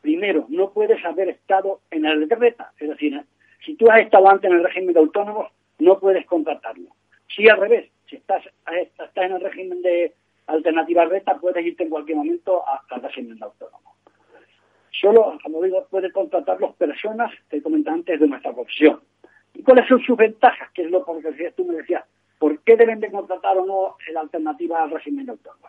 primero, 0.08 0.46
no 0.48 0.72
puedes 0.72 1.04
haber 1.04 1.28
estado 1.28 1.82
en 1.92 2.06
el 2.06 2.30
RETA, 2.30 2.72
es 2.80 2.88
decir, 2.88 3.22
si 3.66 3.76
tú 3.76 3.92
has 3.92 4.00
estado 4.00 4.30
antes 4.30 4.50
en 4.50 4.56
el 4.56 4.64
régimen 4.64 4.94
de 4.94 5.02
autónomos, 5.02 5.52
no 5.80 6.00
puedes 6.00 6.26
contratarlo. 6.26 6.92
Si 7.28 7.50
al 7.50 7.58
revés, 7.60 7.92
si 8.06 8.16
estás, 8.16 8.42
estás 8.72 9.10
en 9.18 9.34
el 9.34 9.42
régimen 9.42 9.82
de 9.82 10.14
alternativa 10.46 11.04
recta, 11.04 11.38
puedes 11.38 11.66
irte 11.66 11.84
en 11.84 11.90
cualquier 11.90 12.20
momento 12.20 12.64
al 12.90 13.02
régimen 13.02 13.38
de 13.38 13.44
autónomo. 13.44 13.96
Solo, 14.92 15.38
como 15.44 15.62
digo, 15.62 15.86
puedes 15.90 16.14
contratarlos 16.14 16.74
personas, 16.78 17.30
te 17.50 17.62
comenté 17.62 17.90
antes, 17.90 18.18
de 18.18 18.28
nuestra 18.28 18.54
profesión. 18.54 19.02
¿Y 19.56 19.62
cuáles 19.62 19.90
son 19.90 20.02
sus 20.04 20.16
ventajas? 20.16 20.72
Que 20.72 20.84
es 20.84 20.90
lo 20.90 21.04
que 21.04 21.52
tú 21.52 21.66
me 21.66 21.76
decías, 21.76 22.06
¿por 22.40 22.58
qué 22.60 22.78
deben 22.78 23.02
de 23.02 23.12
contratar 23.12 23.58
o 23.58 23.66
no 23.66 23.98
la 24.14 24.22
alternativa 24.22 24.84
al 24.84 24.92
régimen 24.92 25.26
de 25.26 25.34
autónomo? 25.34 25.68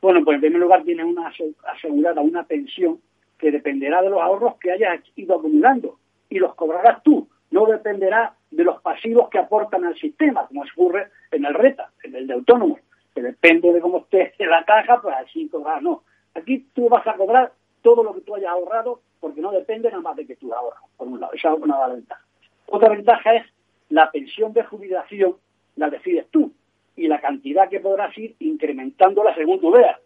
Bueno, 0.00 0.24
pues 0.24 0.36
en 0.36 0.42
primer 0.42 0.60
lugar 0.60 0.84
tiene 0.84 1.02
una 1.02 1.32
asegurada 1.74 2.20
una 2.20 2.44
pensión 2.44 3.00
que 3.40 3.50
dependerá 3.50 4.02
de 4.02 4.10
los 4.10 4.20
ahorros 4.20 4.56
que 4.60 4.72
hayas 4.72 5.00
ido 5.16 5.36
acumulando 5.36 5.98
y 6.28 6.38
los 6.38 6.54
cobrarás 6.54 7.02
tú 7.02 7.28
no 7.50 7.66
dependerá 7.66 8.34
de 8.50 8.64
los 8.64 8.80
pasivos 8.80 9.28
que 9.28 9.38
aportan 9.38 9.84
al 9.84 9.96
sistema, 9.96 10.46
como 10.46 10.62
ocurre 10.62 11.08
en 11.30 11.44
el 11.44 11.54
RETA, 11.54 11.90
en 12.02 12.14
el 12.14 12.26
de 12.26 12.34
autónomos, 12.34 12.80
que 13.14 13.22
depende 13.22 13.72
de 13.72 13.80
cómo 13.80 13.98
esté 13.98 14.32
la 14.38 14.64
caja, 14.64 15.00
pues 15.02 15.14
así 15.16 15.48
cobrar, 15.48 15.82
no. 15.82 16.02
Aquí 16.34 16.66
tú 16.74 16.88
vas 16.88 17.06
a 17.06 17.14
cobrar 17.14 17.52
todo 17.82 18.02
lo 18.02 18.14
que 18.14 18.20
tú 18.20 18.34
hayas 18.34 18.50
ahorrado, 18.50 19.00
porque 19.18 19.40
no 19.40 19.50
depende 19.50 19.90
nada 19.90 20.02
más 20.02 20.16
de 20.16 20.26
que 20.26 20.36
tú 20.36 20.52
ahorras, 20.52 20.82
por 20.96 21.08
un 21.08 21.20
lado. 21.20 21.32
Esa 21.32 21.52
es 21.52 21.60
una 21.60 21.86
ventaja. 21.88 22.22
Otra 22.66 22.88
ventaja 22.90 23.34
es 23.34 23.46
la 23.88 24.10
pensión 24.10 24.52
de 24.52 24.62
jubilación 24.62 25.36
la 25.76 25.90
decides 25.90 26.28
tú 26.30 26.52
y 26.96 27.08
la 27.08 27.20
cantidad 27.20 27.68
que 27.68 27.80
podrás 27.80 28.16
ir 28.18 28.36
incrementándola 28.38 29.34
según 29.34 29.60
tú 29.60 29.72
veas. 29.72 29.98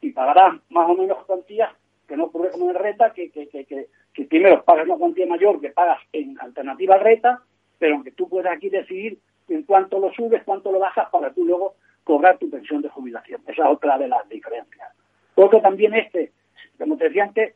Y 0.00 0.12
pagarás 0.12 0.60
más 0.68 0.88
o 0.88 0.94
menos 0.94 1.24
cuantías 1.24 1.70
que 2.06 2.16
no 2.16 2.24
ocurre 2.24 2.50
como 2.50 2.70
en 2.70 2.76
RETA, 2.76 3.12
que, 3.12 3.30
que, 3.30 3.48
que, 3.48 3.88
que 4.12 4.24
primero 4.24 4.62
pagas 4.64 4.86
una 4.86 4.96
cuantía 4.96 5.26
mayor 5.26 5.60
que 5.60 5.70
pagas 5.70 6.00
en 6.12 6.38
alternativa 6.40 6.98
reta, 6.98 7.42
pero 7.78 7.96
aunque 7.96 8.12
tú 8.12 8.28
puedas 8.28 8.56
aquí 8.56 8.68
decidir 8.68 9.18
en 9.48 9.62
cuánto 9.62 9.98
lo 9.98 10.12
subes, 10.12 10.42
cuánto 10.44 10.72
lo 10.72 10.78
bajas, 10.78 11.08
para 11.10 11.32
tú 11.32 11.44
luego 11.44 11.74
cobrar 12.04 12.38
tu 12.38 12.48
pensión 12.48 12.82
de 12.82 12.88
jubilación. 12.88 13.40
Esa 13.46 13.64
es 13.64 13.68
otra 13.68 13.98
de 13.98 14.08
las 14.08 14.28
diferencias. 14.28 14.88
Otro 15.34 15.60
también 15.60 15.94
este, 15.94 16.32
como 16.78 16.96
te 16.96 17.04
decía 17.04 17.24
antes, 17.24 17.54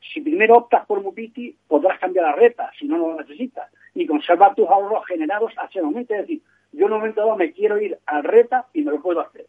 si 0.00 0.20
primero 0.20 0.56
optas 0.56 0.86
por 0.86 1.02
Mupiti, 1.02 1.56
podrás 1.66 1.98
cambiar 1.98 2.26
la 2.26 2.32
reta, 2.32 2.70
si 2.78 2.86
no, 2.86 2.98
lo 2.98 3.16
necesitas, 3.16 3.70
y 3.94 4.06
conservar 4.06 4.54
tus 4.54 4.68
ahorros 4.68 5.04
generados 5.06 5.52
a 5.58 5.66
ese 5.66 5.82
momento. 5.82 6.14
Es 6.14 6.22
decir, 6.22 6.42
yo 6.72 6.86
en 6.86 6.92
un 6.92 6.98
momento 6.98 7.20
dado 7.20 7.36
me 7.36 7.52
quiero 7.52 7.80
ir 7.80 7.98
a 8.06 8.22
reta 8.22 8.66
y 8.72 8.82
me 8.82 8.92
lo 8.92 9.02
puedo 9.02 9.20
hacer. 9.20 9.46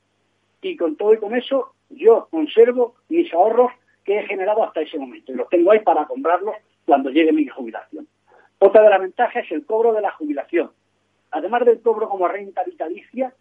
Y 0.62 0.75
con 0.75 0.96
todo 0.96 1.13
y 1.13 1.18
con 1.18 1.36
eso, 1.36 1.74
yo 1.89 2.27
conservo 2.32 2.96
mis 3.08 3.32
ahorros 3.34 3.72
que 4.10 4.18
he 4.18 4.25
generado 4.25 4.63
hasta 4.63 4.82
ese 4.82 4.98
momento 4.98 5.32
y 5.32 5.36
los 5.36 5.48
tengo 5.50 5.70
ahí 5.70 5.82
para 5.82 6.08
comprarlos 6.08 6.56
cuando 6.84 7.12
llegue 7.12 7.32
mi 7.32 7.46
jubilación. 7.46 8.08
Otra 8.58 8.82
de 8.82 8.89
las 8.89 9.01
ventajas 9.01 9.46
es 9.46 9.51
el 9.51 9.68
cobro 9.68 9.94
de 9.94 10.01
la 10.01 10.10
jubilación. 10.13 10.72
Además 11.30 11.63
del 11.63 11.80
cobro 11.80 12.10
como 12.10 12.28
renta 12.28 12.63
vitalicia, 12.63 13.32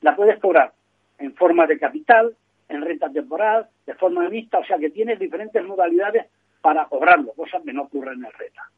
la 0.00 0.16
puedes 0.16 0.40
cobrar 0.40 0.72
en 1.20 1.36
forma 1.36 1.68
de 1.68 1.78
capital, 1.78 2.34
en 2.68 2.82
renta 2.82 3.10
temporal, 3.10 3.68
de 3.86 3.94
forma 3.94 4.28
mixta, 4.28 4.58
o 4.58 4.64
sea 4.64 4.76
que 4.76 4.90
tienes 4.90 5.20
diferentes 5.20 5.64
modalidades 5.64 6.26
para 6.60 6.86
cobrarlo, 6.86 7.32
cosas 7.34 7.62
que 7.62 7.72
no 7.72 7.82
ocurren 7.82 8.18
en 8.18 8.24
el 8.24 8.32
renta. 8.32 8.68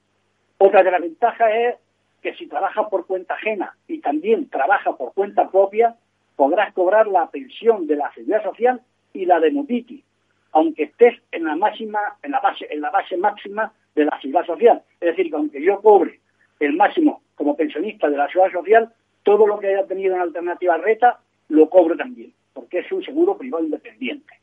Otra 0.58 0.82
de 0.82 0.90
las 0.90 1.00
ventajas 1.00 1.52
es 1.54 1.74
que 2.20 2.34
si 2.34 2.48
trabajas 2.48 2.86
por 2.90 3.06
cuenta 3.06 3.32
ajena 3.32 3.74
y 3.88 4.00
también 4.00 4.50
trabajas 4.50 4.94
por 4.96 5.14
cuenta 5.14 5.50
propia, 5.50 5.96
podrás 6.36 6.74
cobrar 6.74 7.06
la 7.06 7.30
pensión 7.30 7.86
de 7.86 7.96
la 7.96 8.12
seguridad 8.12 8.42
social 8.42 8.82
y 9.14 9.24
la 9.24 9.40
de 9.40 9.52
Mutiti, 9.52 10.04
aunque 10.52 10.84
estés 10.84 11.20
en 11.32 11.44
la 11.44 11.56
máxima, 11.56 11.98
en 12.22 12.30
la 12.30 12.40
base, 12.40 12.66
en 12.70 12.80
la 12.80 12.90
base 12.90 13.16
máxima 13.16 13.72
de 13.94 14.04
la 14.04 14.20
seguridad 14.20 14.46
social. 14.46 14.82
Es 15.00 15.08
decir, 15.08 15.30
que 15.30 15.36
aunque 15.36 15.62
yo 15.62 15.80
cobre 15.80 16.20
el 16.60 16.76
máximo 16.76 17.22
como 17.34 17.56
pensionista 17.56 18.08
de 18.08 18.16
la 18.16 18.28
seguridad 18.28 18.52
social, 18.52 18.92
todo 19.22 19.46
lo 19.46 19.58
que 19.58 19.68
haya 19.68 19.86
tenido 19.86 20.14
en 20.14 20.20
alternativa 20.20 20.76
reta 20.76 21.20
lo 21.48 21.68
cobro 21.68 21.96
también, 21.96 22.32
porque 22.52 22.80
es 22.80 22.92
un 22.92 23.02
seguro 23.04 23.36
privado 23.36 23.64
independiente. 23.64 24.34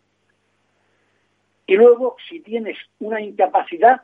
Y 1.68 1.76
luego, 1.76 2.16
si 2.28 2.40
tienes 2.40 2.78
una 3.00 3.22
incapacidad, 3.22 4.02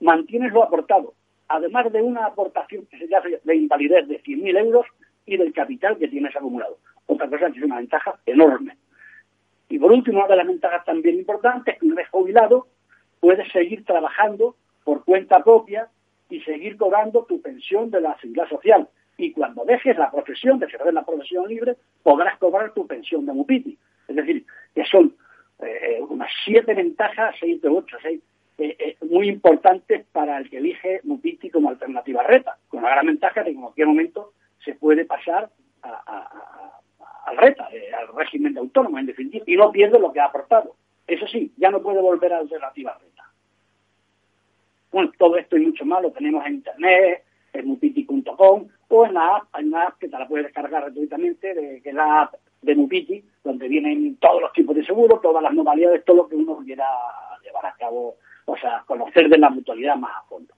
mantienes 0.00 0.52
lo 0.52 0.64
aportado, 0.64 1.14
además 1.48 1.92
de 1.92 2.02
una 2.02 2.26
aportación 2.26 2.86
que 2.86 2.98
se 2.98 3.08
llama 3.08 3.26
de 3.42 3.56
invalidez 3.56 4.08
de 4.08 4.22
100.000 4.22 4.58
euros 4.58 4.86
y 5.26 5.36
del 5.36 5.52
capital 5.52 5.98
que 5.98 6.08
tienes 6.08 6.34
acumulado. 6.34 6.78
Otra 7.06 7.28
cosa 7.28 7.50
que 7.50 7.58
es 7.58 7.64
una 7.64 7.76
ventaja 7.76 8.18
enorme. 8.26 8.76
Y 9.72 9.78
por 9.78 9.90
último, 9.90 10.18
una 10.18 10.28
de 10.28 10.36
las 10.36 10.46
ventajas 10.46 10.84
también 10.84 11.16
importantes 11.16 11.72
es 11.72 11.80
que 11.80 11.86
una 11.86 11.94
vez 11.94 12.08
jubilado 12.10 12.66
puedes 13.20 13.50
seguir 13.52 13.86
trabajando 13.86 14.54
por 14.84 15.02
cuenta 15.02 15.42
propia 15.42 15.88
y 16.28 16.42
seguir 16.42 16.76
cobrando 16.76 17.24
tu 17.24 17.40
pensión 17.40 17.90
de 17.90 18.02
la 18.02 18.14
seguridad 18.18 18.50
social. 18.50 18.86
Y 19.16 19.32
cuando 19.32 19.64
dejes 19.64 19.96
la 19.96 20.10
profesión, 20.10 20.58
de 20.58 20.68
cerrar 20.68 20.92
la 20.92 21.06
profesión 21.06 21.48
libre, 21.48 21.76
podrás 22.02 22.36
cobrar 22.36 22.74
tu 22.74 22.86
pensión 22.86 23.24
de 23.24 23.32
Mupiti. 23.32 23.78
Es 24.08 24.14
decir, 24.14 24.44
que 24.74 24.84
son 24.84 25.16
eh, 25.60 26.02
unas 26.06 26.30
siete 26.44 26.74
ventajas, 26.74 27.34
seis 27.40 27.62
de 27.62 27.68
ocho, 27.70 27.96
seis, 28.02 28.20
eh, 28.58 28.76
eh, 28.78 28.96
muy 29.08 29.26
importantes 29.26 30.04
para 30.12 30.36
el 30.36 30.50
que 30.50 30.58
elige 30.58 31.00
Mupiti 31.04 31.48
como 31.48 31.70
alternativa 31.70 32.22
reta, 32.24 32.58
con 32.68 32.82
la 32.82 32.90
gran 32.90 33.06
ventaja 33.06 33.40
de 33.40 33.52
que 33.52 33.56
en 33.56 33.62
cualquier 33.62 33.86
momento 33.86 34.34
se 34.62 34.74
puede 34.74 35.06
pasar 35.06 35.48
al 37.26 37.36
reta, 37.36 37.68
al 37.98 38.16
régimen 38.16 38.54
de 38.54 38.60
autónomo, 38.60 38.98
en 38.98 39.06
definitiva, 39.06 39.44
y 39.46 39.56
no 39.56 39.70
pierde 39.70 39.98
lo 39.98 40.12
que 40.12 40.20
ha 40.20 40.26
aportado. 40.26 40.74
Eso 41.06 41.26
sí, 41.26 41.52
ya 41.56 41.70
no 41.70 41.82
puede 41.82 42.00
volver 42.00 42.32
a 42.32 42.38
alternativa 42.38 42.98
reta. 43.00 43.24
Bueno, 44.90 45.10
todo 45.18 45.36
esto 45.36 45.56
y 45.56 45.66
mucho 45.66 45.84
más 45.84 46.02
lo 46.02 46.12
tenemos 46.12 46.44
en 46.46 46.54
internet, 46.54 47.24
en 47.52 47.66
mupiti.com 47.66 48.68
o 48.88 49.06
en 49.06 49.14
la 49.14 49.36
app, 49.36 49.44
hay 49.52 49.64
una 49.64 49.84
app 49.84 49.98
que 49.98 50.08
te 50.08 50.18
la 50.18 50.28
puedes 50.28 50.46
descargar 50.46 50.82
gratuitamente, 50.82 51.54
de, 51.54 51.80
que 51.80 51.88
es 51.88 51.94
la 51.94 52.22
app 52.22 52.34
de 52.60 52.74
Mupiti, 52.74 53.24
donde 53.42 53.66
vienen 53.68 54.16
todos 54.16 54.40
los 54.42 54.52
tipos 54.52 54.76
de 54.76 54.84
seguros, 54.84 55.20
todas 55.20 55.42
las 55.42 55.52
modalidades, 55.52 56.04
todo 56.04 56.18
lo 56.18 56.28
que 56.28 56.36
uno 56.36 56.58
quiera 56.64 56.86
llevar 57.42 57.66
a 57.66 57.74
cabo, 57.74 58.16
o 58.44 58.56
sea, 58.56 58.84
conocer 58.86 59.28
de 59.28 59.38
la 59.38 59.50
mutualidad 59.50 59.96
más 59.96 60.12
a 60.14 60.28
fondo. 60.28 60.54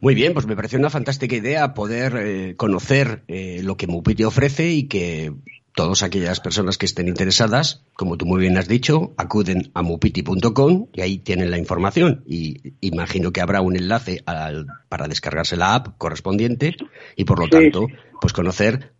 Muy 0.00 0.14
bien, 0.14 0.34
pues 0.34 0.46
me 0.46 0.56
parece 0.56 0.76
una 0.76 0.90
fantástica 0.90 1.36
idea 1.36 1.74
poder 1.74 2.16
eh, 2.16 2.54
conocer 2.56 3.22
eh, 3.28 3.60
lo 3.62 3.76
que 3.76 3.86
Mupiti 3.86 4.24
ofrece 4.24 4.70
y 4.70 4.84
que 4.84 5.32
todas 5.76 6.02
aquellas 6.02 6.40
personas 6.40 6.78
que 6.78 6.86
estén 6.86 7.06
interesadas, 7.06 7.84
como 7.94 8.16
tú 8.16 8.24
muy 8.24 8.40
bien 8.40 8.56
has 8.56 8.66
dicho, 8.66 9.12
acuden 9.18 9.70
a 9.74 9.82
mupiti.com 9.82 10.86
y 10.92 11.00
ahí 11.02 11.18
tienen 11.18 11.50
la 11.50 11.58
información. 11.58 12.24
Y 12.26 12.74
imagino 12.80 13.30
que 13.30 13.42
habrá 13.42 13.60
un 13.60 13.76
enlace 13.76 14.24
para 14.24 15.08
descargarse 15.08 15.56
la 15.56 15.74
app 15.74 15.98
correspondiente 15.98 16.76
y 17.14 17.24
por 17.24 17.38
lo 17.38 17.48
tanto, 17.48 17.88
pues 18.20 18.32
conocer 18.32 18.92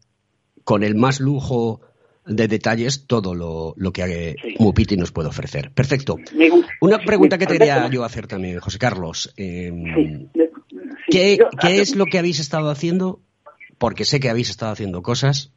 con 0.64 0.82
el 0.82 0.96
más 0.96 1.18
lujo 1.18 1.80
de 2.26 2.48
detalles 2.48 3.06
todo 3.06 3.34
lo, 3.34 3.92
que 3.92 4.36
Mupiti 4.58 4.96
nos 4.96 5.12
puede 5.12 5.28
ofrecer. 5.28 5.70
Perfecto. 5.72 6.16
Una 6.80 6.98
pregunta 6.98 7.38
que 7.38 7.46
quería 7.46 7.88
yo 7.88 8.04
hacer 8.04 8.26
también, 8.26 8.58
José 8.60 8.78
Carlos. 8.78 9.32
Em, 9.36 10.28
¿Qué 11.08 11.38
es 11.62 11.96
lo 11.96 12.06
que 12.06 12.18
habéis 12.18 12.40
estado 12.40 12.70
haciendo? 12.70 13.20
Porque 13.78 14.04
sé 14.04 14.20
que 14.20 14.30
habéis 14.30 14.50
estado 14.50 14.72
haciendo 14.72 15.02
cosas 15.02 15.52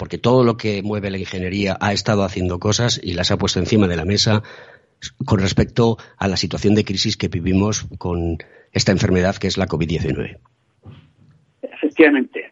porque 0.00 0.16
todo 0.16 0.44
lo 0.44 0.56
que 0.56 0.82
mueve 0.82 1.10
la 1.10 1.18
ingeniería 1.18 1.76
ha 1.78 1.92
estado 1.92 2.24
haciendo 2.24 2.58
cosas 2.58 2.98
y 3.04 3.12
las 3.12 3.30
ha 3.30 3.36
puesto 3.36 3.58
encima 3.58 3.86
de 3.86 3.96
la 3.96 4.06
mesa 4.06 4.42
con 5.26 5.40
respecto 5.40 5.98
a 6.16 6.26
la 6.26 6.38
situación 6.38 6.74
de 6.74 6.86
crisis 6.86 7.18
que 7.18 7.28
vivimos 7.28 7.86
con 7.98 8.38
esta 8.72 8.92
enfermedad 8.92 9.36
que 9.36 9.48
es 9.48 9.58
la 9.58 9.66
COVID-19. 9.66 10.38
Efectivamente, 11.60 12.50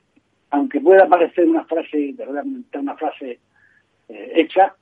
aunque 0.50 0.78
pueda 0.78 1.08
parecer 1.08 1.48
una 1.48 1.64
frase, 1.64 2.12
verdaderamente 2.12 2.78
una 2.78 2.94
frase 2.96 3.38
eh, 4.10 4.32
hecha, 4.34 4.74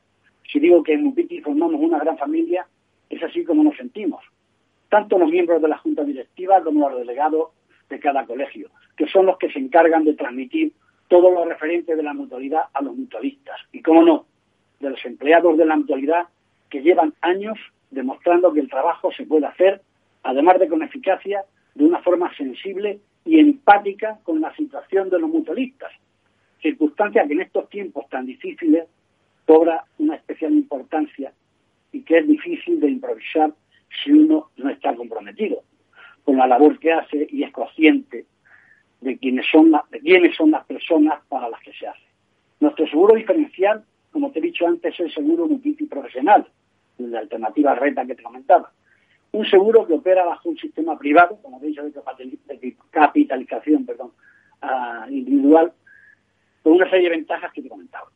si 0.50 0.58
digo 0.58 0.82
que 0.82 0.94
en 0.94 1.04
Mupiti 1.04 1.40
formamos 1.42 1.80
una 1.80 2.00
gran 2.00 2.18
familia, 2.18 2.66
es 3.08 3.22
así 3.22 3.44
como 3.44 3.62
nos 3.62 3.76
sentimos. 3.76 4.24
Tanto 4.88 5.20
los 5.20 5.30
miembros 5.30 5.62
de 5.62 5.68
la 5.68 5.78
Junta 5.78 6.02
Directiva 6.02 6.60
como 6.64 6.90
los 6.90 6.98
delegados 6.98 7.50
de 7.88 8.00
cada 8.00 8.26
colegio, 8.26 8.70
que 8.96 9.06
son 9.06 9.26
los 9.26 9.38
que 9.38 9.50
se 9.50 9.58
encargan 9.58 10.04
de 10.04 10.14
transmitir 10.14 10.72
todo 11.08 11.30
lo 11.30 11.44
referente 11.44 11.94
de 11.94 12.02
la 12.02 12.14
mutualidad 12.14 12.64
a 12.72 12.82
los 12.82 12.96
mutualistas. 12.96 13.60
Y 13.72 13.82
cómo 13.82 14.02
no, 14.02 14.26
de 14.80 14.90
los 14.90 15.04
empleados 15.04 15.56
de 15.56 15.64
la 15.64 15.76
mutualidad 15.76 16.26
que 16.68 16.82
llevan 16.82 17.14
años 17.20 17.58
demostrando 17.90 18.52
que 18.52 18.60
el 18.60 18.68
trabajo 18.68 19.12
se 19.12 19.24
puede 19.24 19.46
hacer, 19.46 19.80
además 20.22 20.58
de 20.58 20.68
con 20.68 20.82
eficacia, 20.82 21.44
de 21.74 21.84
una 21.84 22.00
forma 22.02 22.34
sensible 22.36 22.98
y 23.24 23.38
empática 23.38 24.18
con 24.24 24.40
la 24.40 24.54
situación 24.56 25.10
de 25.10 25.18
los 25.18 25.30
mutualistas, 25.30 25.92
circunstancia 26.60 27.26
que 27.26 27.34
en 27.34 27.42
estos 27.42 27.68
tiempos 27.68 28.08
tan 28.08 28.26
difíciles 28.26 28.86
cobra 29.46 29.84
una 29.98 30.16
especial 30.16 30.52
importancia 30.52 31.32
y 31.92 32.02
que 32.02 32.18
es 32.18 32.26
difícil 32.26 32.80
de 32.80 32.88
improvisar 32.88 33.52
si 34.02 34.10
uno 34.10 34.50
no 34.56 34.70
está 34.70 34.94
comprometido 34.94 35.62
con 36.26 36.36
la 36.36 36.48
labor 36.48 36.78
que 36.80 36.92
hace 36.92 37.28
y 37.30 37.44
es 37.44 37.52
consciente 37.52 38.26
de 39.00 39.16
quiénes 39.16 39.46
son, 39.48 39.70
de 39.70 40.50
las 40.50 40.66
personas 40.66 41.20
para 41.28 41.48
las 41.48 41.60
que 41.60 41.72
se 41.72 41.86
hace. 41.86 42.02
Nuestro 42.58 42.84
seguro 42.88 43.14
diferencial, 43.14 43.84
como 44.10 44.32
te 44.32 44.40
he 44.40 44.42
dicho 44.42 44.66
antes, 44.66 44.92
es 44.94 45.00
el 45.00 45.14
seguro 45.14 45.46
multi 45.46 45.86
profesional, 45.86 46.44
la 46.98 47.20
alternativa 47.20 47.76
reta 47.76 48.04
que 48.04 48.16
te 48.16 48.24
comentaba. 48.24 48.72
Un 49.30 49.46
seguro 49.46 49.86
que 49.86 49.92
opera 49.92 50.24
bajo 50.24 50.48
un 50.48 50.58
sistema 50.58 50.98
privado, 50.98 51.38
como 51.42 51.60
te 51.60 51.66
he 51.66 51.68
dicho, 51.68 51.84
de 51.84 52.76
capitalización 52.90 53.86
perdón, 53.86 54.10
individual, 55.08 55.72
con 56.64 56.72
una 56.72 56.90
serie 56.90 57.08
de 57.08 57.16
ventajas 57.16 57.52
que 57.52 57.60
te 57.60 57.68
he 57.68 57.70
comentado. 57.70 58.06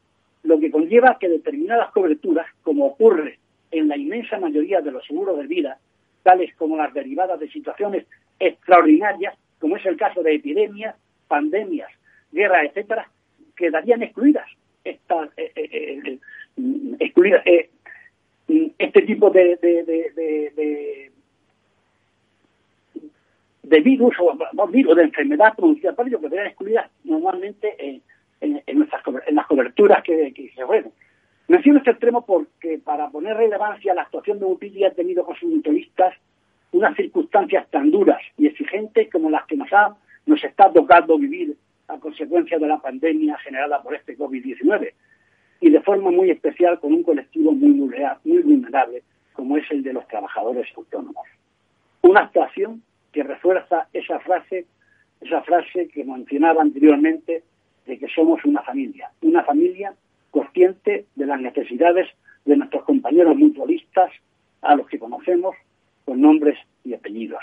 Lo 0.42 0.58
que 0.58 0.72
conlleva 0.72 1.16
que 1.20 1.28
determinadas 1.28 1.92
coberturas, 1.92 2.46
como 2.62 2.86
ocurre 2.86 3.38
en 3.70 3.86
la 3.86 3.96
inmensa 3.96 4.40
mayoría 4.40 4.80
de 4.80 4.90
los 4.90 5.06
seguros 5.06 5.38
de 5.38 5.46
vida, 5.46 5.78
tales 6.22 6.54
como 6.56 6.76
las 6.76 6.92
derivadas 6.92 7.38
de 7.40 7.48
situaciones 7.50 8.06
extraordinarias, 8.38 9.35
como 9.59 9.76
es 9.76 9.87
el 9.87 9.96
caso 9.96 10.22
de 10.22 10.35
epidemias, 10.35 10.96
pandemias, 11.28 11.90
guerras, 12.33 12.66
etcétera, 12.66 13.09
quedarían 13.56 14.02
excluidas 14.02 14.46
estas 14.85 15.30
eh, 15.37 15.52
eh, 15.54 16.00
eh, 16.04 16.18
excluidas 16.98 17.44
este 18.78 19.02
tipo 19.02 19.30
de, 19.30 19.56
de, 19.56 19.85
de, 23.62 23.80
virus 23.80 24.16
o 24.18 24.66
virus 24.68 24.96
de 24.96 25.02
enfermedad 25.04 25.54
producida 25.54 25.92
por 25.92 26.09
ellos 26.09 26.20
quedarían 26.20 26.48
excluidas 26.48 26.90
normalmente 27.04 27.76
en, 27.78 28.02
en, 28.40 28.78
nuestras, 28.78 29.02
en 29.26 29.35
las 29.35 29.46
coberturas 29.46 30.02
que, 30.02 30.52
se 30.54 30.64
ofrecen. 30.64 30.92
Menciono 31.50 31.78
este 31.78 31.90
extremo 31.90 32.24
porque 32.24 32.78
para 32.78 33.10
poner 33.10 33.36
relevancia 33.36 33.90
a 33.90 33.96
la 33.96 34.02
actuación 34.02 34.38
de 34.38 34.44
Upidi 34.44 34.84
ha 34.84 34.94
tenido 34.94 35.24
con 35.24 35.34
sus 35.34 35.50
mutualistas 35.50 36.14
unas 36.70 36.94
circunstancias 36.94 37.68
tan 37.70 37.90
duras 37.90 38.22
y 38.38 38.46
exigentes 38.46 39.10
como 39.10 39.30
las 39.30 39.46
que 39.46 39.56
nos, 39.56 39.72
ha, 39.72 39.96
nos 40.26 40.44
está 40.44 40.72
tocando 40.72 41.18
vivir 41.18 41.56
a 41.88 41.98
consecuencia 41.98 42.56
de 42.56 42.68
la 42.68 42.78
pandemia 42.78 43.36
generada 43.38 43.82
por 43.82 43.96
este 43.96 44.16
COVID-19 44.16 44.92
y 45.60 45.70
de 45.70 45.80
forma 45.80 46.12
muy 46.12 46.30
especial 46.30 46.78
con 46.78 46.92
un 46.92 47.02
colectivo 47.02 47.50
muy 47.50 47.70
muy 47.72 48.42
vulnerable 48.42 49.02
como 49.32 49.56
es 49.56 49.68
el 49.72 49.82
de 49.82 49.92
los 49.92 50.06
trabajadores 50.06 50.68
autónomos. 50.76 51.26
Una 52.02 52.20
actuación 52.20 52.80
que 53.10 53.24
refuerza 53.24 53.88
esa 53.92 54.20
frase, 54.20 54.66
esa 55.20 55.42
frase 55.42 55.88
que 55.88 56.04
mencionaba 56.04 56.62
anteriormente 56.62 57.42
de 57.86 57.98
que 57.98 58.06
somos 58.06 58.44
una 58.44 58.62
familia, 58.62 59.10
una 59.20 59.42
familia 59.42 59.92
consciente 60.30 61.06
de 61.14 61.26
las 61.26 61.40
necesidades 61.40 62.08
de 62.44 62.56
nuestros 62.56 62.84
compañeros 62.84 63.36
mutualistas 63.36 64.10
a 64.62 64.74
los 64.76 64.86
que 64.88 64.98
conocemos 64.98 65.56
con 66.04 66.20
nombres 66.20 66.58
y 66.84 66.94
apellidos. 66.94 67.42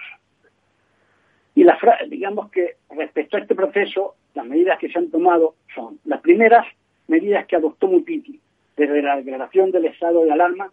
Y 1.55 1.63
las 1.63 1.79
digamos 2.09 2.51
que 2.51 2.75
respecto 2.89 3.37
a 3.37 3.39
este 3.39 3.55
proceso, 3.55 4.15
las 4.35 4.45
medidas 4.45 4.77
que 4.79 4.89
se 4.89 4.99
han 4.99 5.09
tomado 5.09 5.55
son 5.73 5.99
las 6.05 6.21
primeras 6.21 6.65
medidas 7.07 7.45
que 7.47 7.55
adoptó 7.55 7.87
Mupiti 7.87 8.39
desde 8.75 9.01
la 9.01 9.15
declaración 9.15 9.71
del 9.71 9.85
estado 9.85 10.23
de 10.23 10.31
alarma 10.31 10.71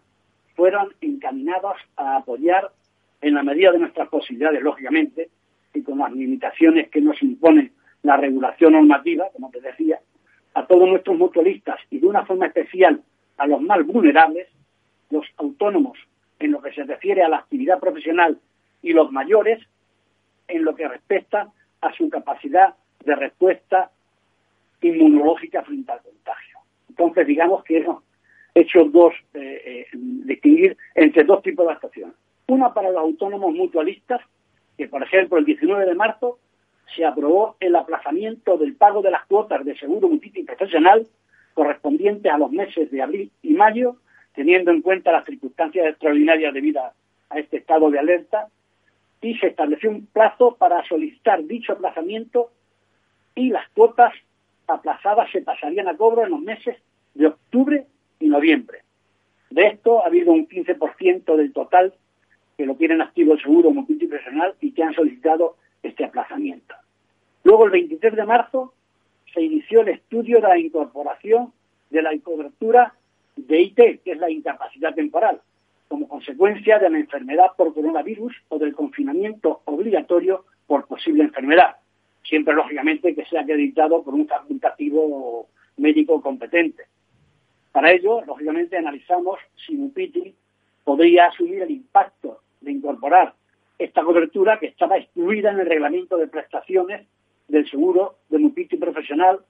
fueron 0.55 0.95
encaminadas 1.01 1.77
a 1.97 2.17
apoyar 2.17 2.71
en 3.23 3.35
la 3.35 3.43
medida 3.43 3.73
de 3.73 3.79
nuestras 3.79 4.09
posibilidades, 4.09 4.63
lógicamente, 4.63 5.31
y 5.73 5.83
con 5.83 5.99
las 5.99 6.13
limitaciones 6.13 6.91
que 6.91 7.01
nos 7.01 7.21
impone 7.23 7.73
la 8.03 8.19
regulación 8.19 8.75
normativa, 8.75 9.29
como 9.33 9.51
te 9.51 9.61
decía, 9.61 9.99
a 10.55 10.67
todos 10.67 10.89
nuestros 10.89 11.19
mutualistas 11.19 11.79
y 11.91 11.99
de 11.99 12.07
una 12.07 12.25
forma 12.25 12.47
especial 12.47 13.03
a 13.37 13.47
los 13.47 13.61
más 13.61 13.85
vulnerables, 13.85 14.49
los 15.11 15.27
autónomos 15.37 15.99
en 16.39 16.53
lo 16.53 16.63
que 16.63 16.73
se 16.73 16.85
refiere 16.85 17.23
a 17.23 17.29
la 17.29 17.39
actividad 17.39 17.81
profesional 17.81 18.39
y 18.83 18.93
los 18.93 19.11
mayores 19.11 19.61
en 20.49 20.65
lo 20.65 20.75
que 20.75 20.89
respecta 20.89 21.53
a 21.81 21.93
su 21.93 22.09
capacidad 22.09 22.75
de 23.05 23.15
respuesta 23.17 23.91
inmunológica 24.81 25.63
frente 25.63 25.93
al 25.93 26.03
contagio. 26.03 26.59
Entonces, 26.89 27.27
digamos 27.27 27.65
que 27.65 27.79
hemos 27.79 28.03
hecho 28.55 28.85
dos, 28.85 29.15
eh, 29.35 29.63
eh, 29.65 29.87
distinguir 29.93 30.77
entre 30.95 31.25
dos 31.25 31.43
tipos 31.43 31.67
de 31.67 31.73
actuaciones. 31.73 32.15
Una 32.47 32.73
para 32.73 32.91
los 32.91 33.01
autónomos 33.01 33.53
mutualistas, 33.53 34.21
que 34.77 34.89
por 34.89 35.03
ejemplo 35.03 35.39
el 35.39 35.45
19 35.45 35.87
de 35.87 35.95
marzo 35.95 36.39
se 36.95 37.05
aprobó 37.05 37.57
el 37.61 37.77
aplazamiento 37.77 38.57
del 38.57 38.75
pago 38.75 39.03
de 39.03 39.11
las 39.11 39.25
cuotas 39.27 39.65
de 39.65 39.77
seguro 39.77 40.09
mutuo 40.09 40.31
profesional 40.47 41.07
correspondientes 41.55 42.31
a 42.33 42.39
los 42.39 42.51
meses 42.51 42.91
de 42.91 43.03
abril 43.03 43.31
y 43.43 43.55
mayo 43.55 43.97
teniendo 44.35 44.71
en 44.71 44.83
cuenta 44.83 45.13
las 45.13 45.25
circunstancias 45.25 45.87
extraordinarias 45.87 46.53
debido 46.53 46.83
a 46.83 47.39
este 47.39 47.59
estado 47.59 47.91
de 47.91 47.99
alerta, 47.99 48.49
y 49.21 49.35
se 49.39 49.47
estableció 49.47 49.91
un 49.91 50.07
plazo 50.07 50.57
para 50.57 50.85
solicitar 50.85 51.43
dicho 51.45 51.73
aplazamiento 51.73 52.51
y 53.35 53.49
las 53.49 53.67
cuotas 53.71 54.13
aplazadas 54.67 55.31
se 55.31 55.41
pasarían 55.41 55.89
a 55.89 55.97
cobro 55.97 56.25
en 56.25 56.31
los 56.31 56.41
meses 56.41 56.77
de 57.15 57.29
octubre 57.29 57.87
y 58.21 58.29
noviembre. 58.29 58.83
De 59.49 59.69
esto 59.69 60.03
ha 60.03 60.09
habido 60.09 60.33
un 60.33 60.47
15% 60.47 61.37
del 61.37 61.53
total 61.55 61.95
que 62.59 62.67
lo 62.67 62.75
tienen 62.75 63.01
activo 63.01 63.33
el 63.33 63.41
seguro 63.41 63.71
multiprofesional 63.71 64.57
y 64.61 64.73
que 64.73 64.83
han 64.83 64.95
solicitado 64.95 65.57
este 65.89 66.05
aplazamiento. 66.05 66.75
Luego, 67.43 67.67
el 67.67 67.71
23 67.71 68.17
de 68.17 68.25
marzo, 68.25 68.75
se 69.33 69.43
inició 69.43 69.81
el 69.83 69.89
estudio 69.89 70.41
de 70.41 70.49
la 70.49 70.59
incorporación 70.59 71.53
de 71.91 72.03
la 72.03 72.11
cobertura 72.23 72.95
de 73.37 73.61
IT, 73.61 73.77
que 74.03 74.13
es 74.13 74.19
la 74.19 74.31
incapacidad 74.31 74.95
temporal, 74.95 75.41
como 75.89 76.09
consecuencia 76.09 76.79
de 76.79 76.91
la 76.91 76.99
enfermedad 76.99 77.49
por 77.57 77.75
coronavirus 77.75 78.35
o 78.49 78.59
del 78.59 78.75
confinamiento 78.75 79.61
obligatorio 79.65 80.45
por 80.67 80.87
posible 80.87 81.25
enfermedad, 81.25 81.77
siempre 82.23 82.55
lógicamente 82.55 83.15
que 83.15 83.25
sea 83.27 83.43
acreditado 83.43 84.03
por 84.03 84.15
un 84.15 84.27
facultativo 84.27 85.49
médico 85.77 86.21
competente. 86.23 86.85
Para 87.73 87.93
ello, 87.93 88.25
lógicamente, 88.25 88.77
analizamos 88.77 89.39
si 89.67 89.75
Mupiti 89.75 90.35
podría 90.85 91.27
asumir 91.27 91.63
el 91.63 91.71
impacto 91.71 92.41
de 92.61 92.73
incorporar 92.73 93.35
esta 93.79 94.03
cobertura 94.03 94.59
que 94.59 94.67
estaba 94.67 94.99
excluida 94.99 95.51
en 95.51 95.61
el 95.61 95.67
reglamento 95.67 96.17
de 96.17 96.29
prestaciones 96.29 97.07
del 97.49 97.69
seguro 97.69 98.17
de 98.29 98.39
Mupiti 98.39 98.77
profesional 98.77 99.41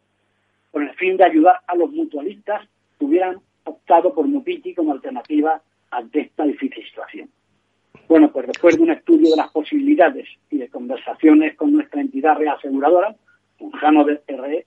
con 0.70 0.82
el 0.82 0.94
fin 0.94 1.16
de 1.16 1.24
ayudar 1.24 1.60
a 1.66 1.76
los 1.76 1.90
mutualistas 1.90 2.68
que 2.98 3.04
hubieran 3.04 3.38
optado 3.64 4.12
por 4.12 4.26
Mupiti 4.26 4.74
como 4.74 4.92
alternativa 4.92 5.60
ante 5.90 6.20
esta 6.20 6.44
difícil 6.44 6.84
situación. 6.84 7.28
Bueno, 8.08 8.30
pues 8.32 8.46
después 8.46 8.76
de 8.76 8.82
un 8.82 8.90
estudio 8.90 9.30
de 9.30 9.36
las 9.36 9.50
posibilidades 9.50 10.28
y 10.50 10.58
de 10.58 10.68
conversaciones 10.68 11.56
con 11.56 11.72
nuestra 11.72 12.00
entidad 12.00 12.36
reaseguradora, 12.36 13.14
con 13.58 13.70
Jano 13.70 14.04
de 14.04 14.20
RE, 14.26 14.66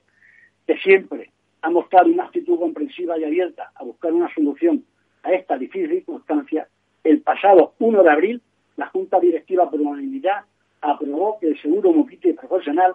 que 0.66 0.78
siempre 0.78 1.30
ha 1.62 1.70
mostrado 1.70 2.08
una 2.08 2.24
actitud 2.24 2.58
comprensiva 2.58 3.18
y 3.18 3.24
abierta 3.24 3.70
a 3.74 3.84
buscar 3.84 4.12
una 4.12 4.32
solución 4.34 4.84
a 5.22 5.32
esta 5.32 5.56
difícil 5.56 5.90
circunstancia, 5.90 6.68
el 7.04 7.20
pasado 7.20 7.74
1 7.78 8.02
de 8.02 8.10
abril, 8.10 8.42
la 8.78 8.86
Junta 8.88 9.20
Directiva 9.20 9.68
por 9.68 9.80
Unanimidad 9.80 10.44
aprobó 10.80 11.38
que 11.40 11.48
el 11.48 11.60
seguro 11.60 11.92
Mupiti 11.92 12.32
profesional 12.32 12.94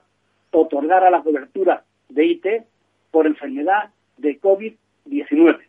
otorgara 0.51 1.11
la 1.11 1.21
cobertura 1.21 1.83
de 2.09 2.25
IT 2.25 2.45
por 3.11 3.27
enfermedad 3.27 3.89
de 4.17 4.39
COVID-19. 4.39 5.59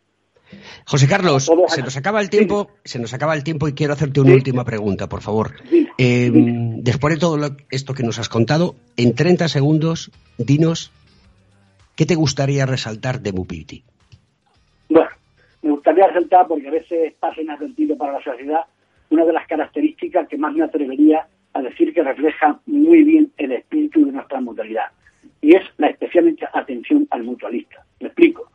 José 0.85 1.07
Carlos, 1.07 1.51
se 1.67 1.81
nos 1.81 1.97
acaba 1.97 2.21
el 2.21 2.29
tiempo, 2.29 2.69
se 2.83 2.99
nos 2.99 3.13
acaba 3.13 3.33
el 3.35 3.43
tiempo 3.43 3.67
y 3.67 3.73
quiero 3.73 3.93
hacerte 3.93 4.21
una 4.21 4.33
última 4.33 4.63
pregunta, 4.63 5.09
por 5.09 5.21
favor. 5.21 5.51
Eh, 5.97 6.31
después 6.31 7.15
de 7.15 7.19
todo 7.19 7.55
esto 7.69 7.93
que 7.93 8.03
nos 8.03 8.19
has 8.19 8.29
contado, 8.29 8.75
en 8.95 9.15
30 9.15 9.47
segundos, 9.49 10.11
dinos 10.37 10.91
qué 11.95 12.05
te 12.05 12.15
gustaría 12.15 12.65
resaltar 12.65 13.21
de 13.21 13.33
Mupiti. 13.33 13.83
Bueno, 14.87 15.09
me 15.63 15.71
gustaría 15.71 16.07
resaltar, 16.07 16.47
porque 16.47 16.67
a 16.67 16.71
veces 16.71 17.13
pasa 17.19 17.41
inadvertido 17.41 17.97
para 17.97 18.13
la 18.13 18.23
sociedad, 18.23 18.61
una 19.15 19.23
de 19.23 19.31
las 19.31 19.47
características 19.47 20.27
que 20.27 20.37
más 20.37 20.53
me 20.53 20.63
atrevería 20.63 21.25
a 21.53 21.61
decir 21.61 21.93
que 21.93 22.03
refleja 22.03 22.59
muy 22.65 23.01
bien 23.03 23.31
el 23.37 23.53
espíritu 23.53 24.05
de 24.05 24.11
nuestra 24.11 24.41
modalidad, 24.41 24.87
y 25.41 25.55
es 25.55 25.63
la 25.77 25.87
especialmente 25.87 26.45
atención 26.51 27.07
al 27.11 27.23
mutualista. 27.23 27.85
Me 28.01 28.07
explico. 28.07 28.51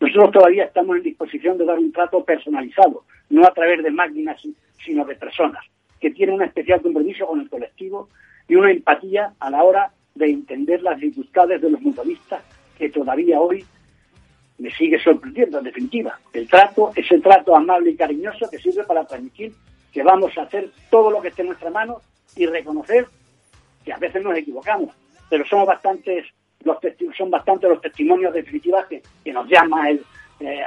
Nosotros 0.00 0.32
todavía 0.32 0.64
estamos 0.64 0.96
en 0.96 1.04
disposición 1.04 1.58
de 1.58 1.64
dar 1.64 1.78
un 1.78 1.92
trato 1.92 2.24
personalizado, 2.24 3.04
no 3.28 3.46
a 3.46 3.54
través 3.54 3.84
de 3.84 3.90
máquinas, 3.92 4.42
sino 4.84 5.04
de 5.04 5.14
personas, 5.14 5.64
que 6.00 6.10
tienen 6.10 6.34
un 6.34 6.42
especial 6.42 6.82
compromiso 6.82 7.26
con 7.26 7.40
el 7.40 7.48
colectivo 7.48 8.08
y 8.48 8.56
una 8.56 8.72
empatía 8.72 9.34
a 9.38 9.48
la 9.48 9.62
hora 9.62 9.92
de 10.16 10.28
entender 10.28 10.82
las 10.82 10.98
dificultades 10.98 11.62
de 11.62 11.70
los 11.70 11.80
mutualistas 11.80 12.42
que 12.76 12.88
todavía 12.88 13.38
hoy 13.38 13.64
me 14.58 14.72
sigue 14.72 14.98
sorprendiendo, 14.98 15.58
en 15.58 15.64
definitiva. 15.64 16.18
El 16.32 16.48
trato, 16.48 16.90
ese 16.96 17.20
trato 17.20 17.54
amable 17.54 17.90
y 17.90 17.96
cariñoso 17.96 18.50
que 18.50 18.58
sirve 18.58 18.82
para 18.82 19.04
transmitir 19.04 19.52
que 19.92 20.02
vamos 20.02 20.36
a 20.38 20.42
hacer 20.42 20.70
todo 20.90 21.10
lo 21.10 21.20
que 21.20 21.28
esté 21.28 21.42
en 21.42 21.48
nuestra 21.48 21.70
mano 21.70 22.00
y 22.36 22.46
reconocer 22.46 23.06
que 23.84 23.92
a 23.92 23.98
veces 23.98 24.22
nos 24.22 24.36
equivocamos, 24.36 24.94
pero 25.28 25.44
somos 25.46 25.66
bastantes 25.66 26.26
los 26.64 26.76
son 27.16 27.30
bastante 27.30 27.68
los 27.68 27.80
testimonios 27.80 28.34
definitivos 28.34 28.84
que, 28.86 29.02
que 29.24 29.32
nos 29.32 29.48
llama 29.48 29.88
el, 29.88 30.04
eh, 30.40 30.62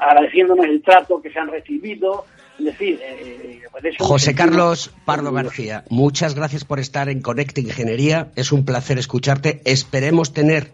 agradeciéndonos 0.00 0.66
el 0.66 0.82
trato 0.82 1.20
que 1.20 1.30
se 1.30 1.38
han 1.38 1.48
recibido. 1.48 2.24
Es 2.58 2.64
decir, 2.64 2.98
eh, 3.02 3.62
pues 3.70 3.96
José 3.98 4.34
Carlos 4.34 4.90
Pardo 5.04 5.32
García, 5.32 5.84
muchas 5.90 6.34
gracias 6.34 6.64
por 6.64 6.80
estar 6.80 7.08
en 7.08 7.22
Conecta 7.22 7.60
Ingeniería. 7.60 8.32
Es 8.36 8.50
un 8.50 8.64
placer 8.64 8.98
escucharte. 8.98 9.60
Esperemos 9.64 10.32
tener 10.32 10.72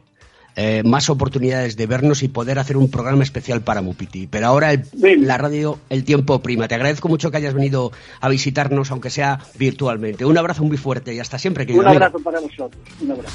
eh, 0.56 0.82
más 0.84 1.10
oportunidades 1.10 1.76
de 1.76 1.86
vernos 1.86 2.22
y 2.22 2.28
poder 2.28 2.58
hacer 2.58 2.76
un 2.76 2.90
programa 2.90 3.22
especial 3.22 3.62
para 3.62 3.82
Mupiti. 3.82 4.26
Pero 4.26 4.46
ahora 4.46 4.70
la 4.94 5.38
radio, 5.38 5.78
el 5.90 6.04
tiempo 6.04 6.40
prima. 6.40 6.68
Te 6.68 6.74
agradezco 6.74 7.08
mucho 7.08 7.30
que 7.30 7.38
hayas 7.38 7.54
venido 7.54 7.92
a 8.20 8.28
visitarnos, 8.28 8.90
aunque 8.90 9.10
sea 9.10 9.40
virtualmente. 9.58 10.24
Un 10.24 10.38
abrazo 10.38 10.64
muy 10.64 10.76
fuerte 10.76 11.14
y 11.14 11.20
hasta 11.20 11.38
siempre. 11.38 11.66
Un 11.72 11.86
abrazo 11.86 12.18
para 12.20 12.40
vosotros. 12.40 12.82
Un 13.00 13.10
abrazo. 13.10 13.34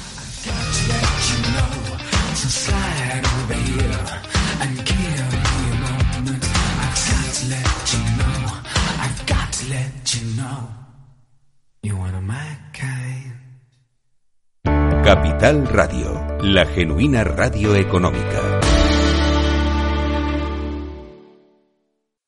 Capital 15.04 15.66
Radio, 15.66 16.26
la 16.42 16.66
genuina 16.66 17.24
radio 17.24 17.74
económica. 17.74 18.60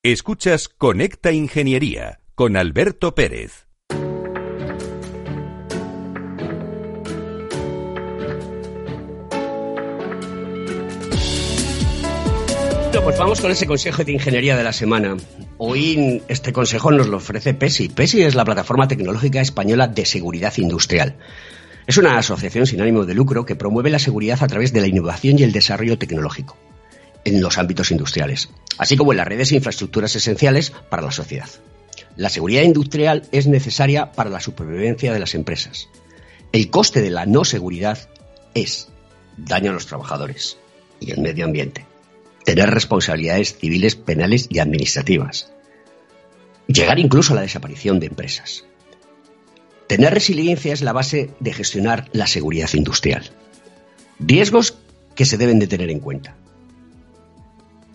Escuchas 0.03 0.69
Conecta 0.71 1.33
Ingeniería 1.33 2.21
con 2.35 2.57
Alberto 2.57 3.15
Pérez. 3.15 3.67
pues 13.05 13.19
vamos 13.19 13.41
con 13.41 13.51
ese 13.51 13.67
consejo 13.67 14.05
de 14.05 14.13
ingeniería 14.13 14.57
de 14.57 14.63
la 14.63 14.73
semana. 14.73 15.17
Hoy 15.59 16.23
este 16.29 16.53
consejo 16.53 16.93
nos 16.93 17.09
lo 17.09 17.17
ofrece 17.17 17.53
PESI. 17.53 17.89
PESI 17.89 18.23
es 18.23 18.37
la 18.37 18.45
plataforma 18.45 18.87
tecnológica 18.87 19.41
española 19.41 19.89
de 19.89 20.07
seguridad 20.07 20.53
industrial. 20.57 21.17
Es 21.87 21.97
una 21.97 22.17
asociación 22.17 22.67
sin 22.67 22.81
ánimo 22.81 23.05
de 23.05 23.15
lucro 23.15 23.45
que 23.45 23.57
promueve 23.57 23.91
la 23.91 23.99
seguridad 23.99 24.43
a 24.43 24.47
través 24.47 24.73
de 24.73 24.81
la 24.81 24.87
innovación 24.87 25.39
y 25.39 25.43
el 25.43 25.53
desarrollo 25.53 25.99
tecnológico 25.99 26.57
en 27.25 27.41
los 27.41 27.59
ámbitos 27.59 27.91
industriales, 27.91 28.51
así 28.79 28.97
como 28.97 29.13
en 29.13 29.19
las 29.19 29.29
redes 29.29 29.53
e 29.53 29.57
infraestructuras 29.57 30.15
esenciales 30.17 30.73
para 30.91 31.03
la 31.03 31.13
sociedad. 31.13 31.49
La 32.17 32.29
seguridad 32.29 32.63
industrial 32.63 33.29
es 33.33 33.47
necesaria 33.47 34.13
para 34.13 34.31
la 34.31 34.41
supervivencia 34.41 35.13
de 35.13 35.21
las 35.21 35.35
empresas. 35.35 35.89
El 36.53 36.71
coste 36.71 37.01
de 37.01 37.11
la 37.11 37.27
no 37.27 37.45
seguridad 37.45 37.99
es 38.55 38.89
daño 39.37 39.71
a 39.71 39.75
los 39.75 39.87
trabajadores 39.87 40.59
y 41.01 41.11
el 41.11 41.21
medio 41.21 41.45
ambiente, 41.45 41.87
tener 42.45 42.71
responsabilidades 42.71 43.57
civiles, 43.57 43.97
penales 43.97 44.47
y 44.51 44.59
administrativas, 44.59 45.53
llegar 46.67 46.99
incluso 46.99 47.33
a 47.33 47.37
la 47.37 47.43
desaparición 47.43 47.99
de 47.99 48.07
empresas. 48.07 48.65
Tener 49.93 50.15
resiliencia 50.15 50.73
es 50.73 50.81
la 50.81 50.95
base 50.95 51.33
de 51.39 51.53
gestionar 51.53 52.09
la 52.15 52.27
seguridad 52.27 52.71
industrial. 52.73 53.25
Riesgos 54.19 54.79
que 55.15 55.27
se 55.27 55.37
deben 55.37 55.59
de 55.59 55.67
tener 55.67 55.91
en 55.91 56.01
cuenta, 56.01 56.35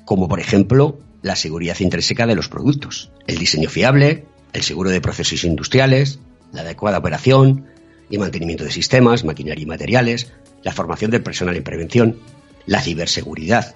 como 0.05 0.27
por 0.27 0.39
ejemplo 0.39 0.99
la 1.23 1.35
seguridad 1.35 1.79
intrínseca 1.79 2.27
de 2.27 2.35
los 2.35 2.49
productos, 2.49 3.09
el 3.25 3.39
diseño 3.39 3.67
fiable, 3.67 4.25
el 4.53 4.61
seguro 4.61 4.91
de 4.91 5.01
procesos 5.01 5.43
industriales, 5.43 6.19
la 6.51 6.61
adecuada 6.61 6.99
operación 6.99 7.65
y 8.11 8.19
mantenimiento 8.19 8.63
de 8.63 8.71
sistemas, 8.71 9.23
maquinaria 9.23 9.63
y 9.63 9.65
materiales, 9.65 10.31
la 10.61 10.73
formación 10.73 11.09
del 11.09 11.23
personal 11.23 11.55
en 11.55 11.63
prevención, 11.63 12.19
la 12.67 12.79
ciberseguridad, 12.79 13.75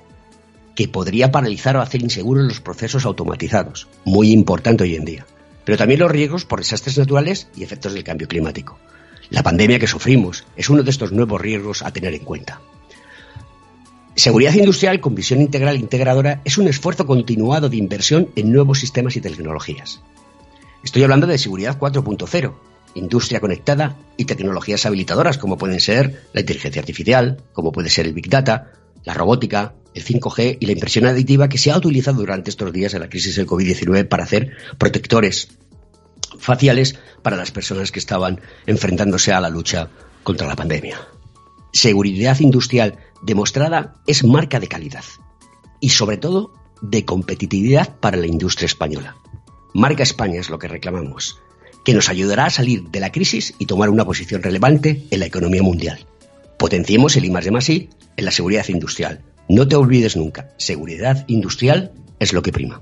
que 0.75 0.87
podría 0.87 1.31
paralizar 1.31 1.75
o 1.75 1.81
hacer 1.81 2.03
inseguros 2.03 2.45
los 2.45 2.61
procesos 2.61 3.03
automatizados, 3.03 3.87
muy 4.05 4.31
importante 4.31 4.83
hoy 4.83 4.95
en 4.95 5.05
día 5.05 5.25
pero 5.65 5.77
también 5.77 5.99
los 5.99 6.11
riesgos 6.11 6.45
por 6.45 6.59
desastres 6.59 6.97
naturales 6.97 7.47
y 7.55 7.63
efectos 7.63 7.93
del 7.93 8.03
cambio 8.03 8.27
climático. 8.27 8.79
La 9.29 9.43
pandemia 9.43 9.79
que 9.79 9.87
sufrimos 9.87 10.45
es 10.55 10.69
uno 10.69 10.83
de 10.83 10.89
estos 10.89 11.11
nuevos 11.11 11.39
riesgos 11.39 11.81
a 11.83 11.91
tener 11.91 12.13
en 12.13 12.25
cuenta. 12.25 12.61
Seguridad 14.15 14.53
industrial 14.53 14.99
con 14.99 15.15
visión 15.15 15.41
integral 15.41 15.75
e 15.75 15.79
integradora 15.79 16.41
es 16.43 16.57
un 16.57 16.67
esfuerzo 16.67 17.05
continuado 17.05 17.69
de 17.69 17.77
inversión 17.77 18.29
en 18.35 18.51
nuevos 18.51 18.79
sistemas 18.79 19.15
y 19.15 19.21
tecnologías. 19.21 20.01
Estoy 20.83 21.03
hablando 21.03 21.27
de 21.27 21.37
seguridad 21.37 21.79
4.0, 21.79 22.53
industria 22.95 23.39
conectada 23.39 23.95
y 24.17 24.25
tecnologías 24.25 24.85
habilitadoras 24.85 25.37
como 25.37 25.57
pueden 25.57 25.79
ser 25.79 26.23
la 26.33 26.41
inteligencia 26.41 26.81
artificial, 26.81 27.41
como 27.53 27.71
puede 27.71 27.89
ser 27.89 28.05
el 28.05 28.13
Big 28.13 28.29
Data, 28.29 28.73
la 29.05 29.13
robótica, 29.13 29.75
el 29.93 30.03
5G 30.03 30.57
y 30.59 30.65
la 30.65 30.71
impresión 30.71 31.05
aditiva 31.05 31.49
que 31.49 31.57
se 31.57 31.71
ha 31.71 31.77
utilizado 31.77 32.19
durante 32.19 32.49
estos 32.49 32.71
días 32.71 32.93
en 32.93 33.01
la 33.01 33.09
crisis 33.09 33.35
del 33.35 33.47
COVID-19 33.47 34.07
para 34.07 34.23
hacer 34.23 34.51
protectores 34.77 35.49
faciales 36.39 36.97
para 37.21 37.37
las 37.37 37.51
personas 37.51 37.91
que 37.91 37.99
estaban 37.99 38.41
enfrentándose 38.65 39.31
a 39.33 39.41
la 39.41 39.49
lucha 39.49 39.89
contra 40.23 40.47
la 40.47 40.55
pandemia. 40.55 40.99
Seguridad 41.73 42.39
industrial 42.39 42.97
demostrada 43.21 43.95
es 44.07 44.23
marca 44.23 44.59
de 44.59 44.67
calidad 44.67 45.03
y 45.79 45.89
sobre 45.89 46.17
todo 46.17 46.53
de 46.81 47.05
competitividad 47.05 47.95
para 47.99 48.17
la 48.17 48.27
industria 48.27 48.65
española. 48.65 49.15
Marca 49.73 50.03
España 50.03 50.39
es 50.39 50.49
lo 50.49 50.59
que 50.59 50.67
reclamamos, 50.67 51.39
que 51.85 51.93
nos 51.93 52.09
ayudará 52.09 52.45
a 52.45 52.49
salir 52.49 52.89
de 52.89 52.99
la 52.99 53.11
crisis 53.11 53.53
y 53.57 53.65
tomar 53.65 53.89
una 53.89 54.05
posición 54.05 54.43
relevante 54.43 55.05
en 55.09 55.19
la 55.19 55.27
economía 55.27 55.63
mundial. 55.63 56.05
Potenciemos 56.57 57.15
el 57.15 57.25
I 57.25 57.29
de 57.29 57.73
I 57.73 57.89
en 58.17 58.25
la 58.25 58.31
seguridad 58.31 58.67
industrial. 58.67 59.21
No 59.53 59.67
te 59.67 59.75
olvides 59.75 60.15
nunca, 60.15 60.53
seguridad 60.55 61.25
industrial 61.27 61.91
es 62.19 62.31
lo 62.31 62.41
que 62.41 62.53
prima. 62.53 62.81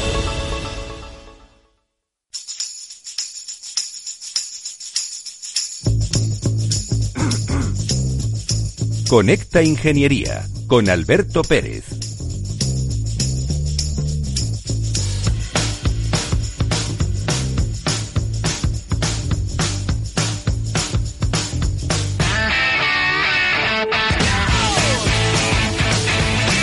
Conecta 9.11 9.61
Ingeniería 9.61 10.47
con 10.67 10.87
Alberto 10.87 11.41
Pérez. 11.41 11.83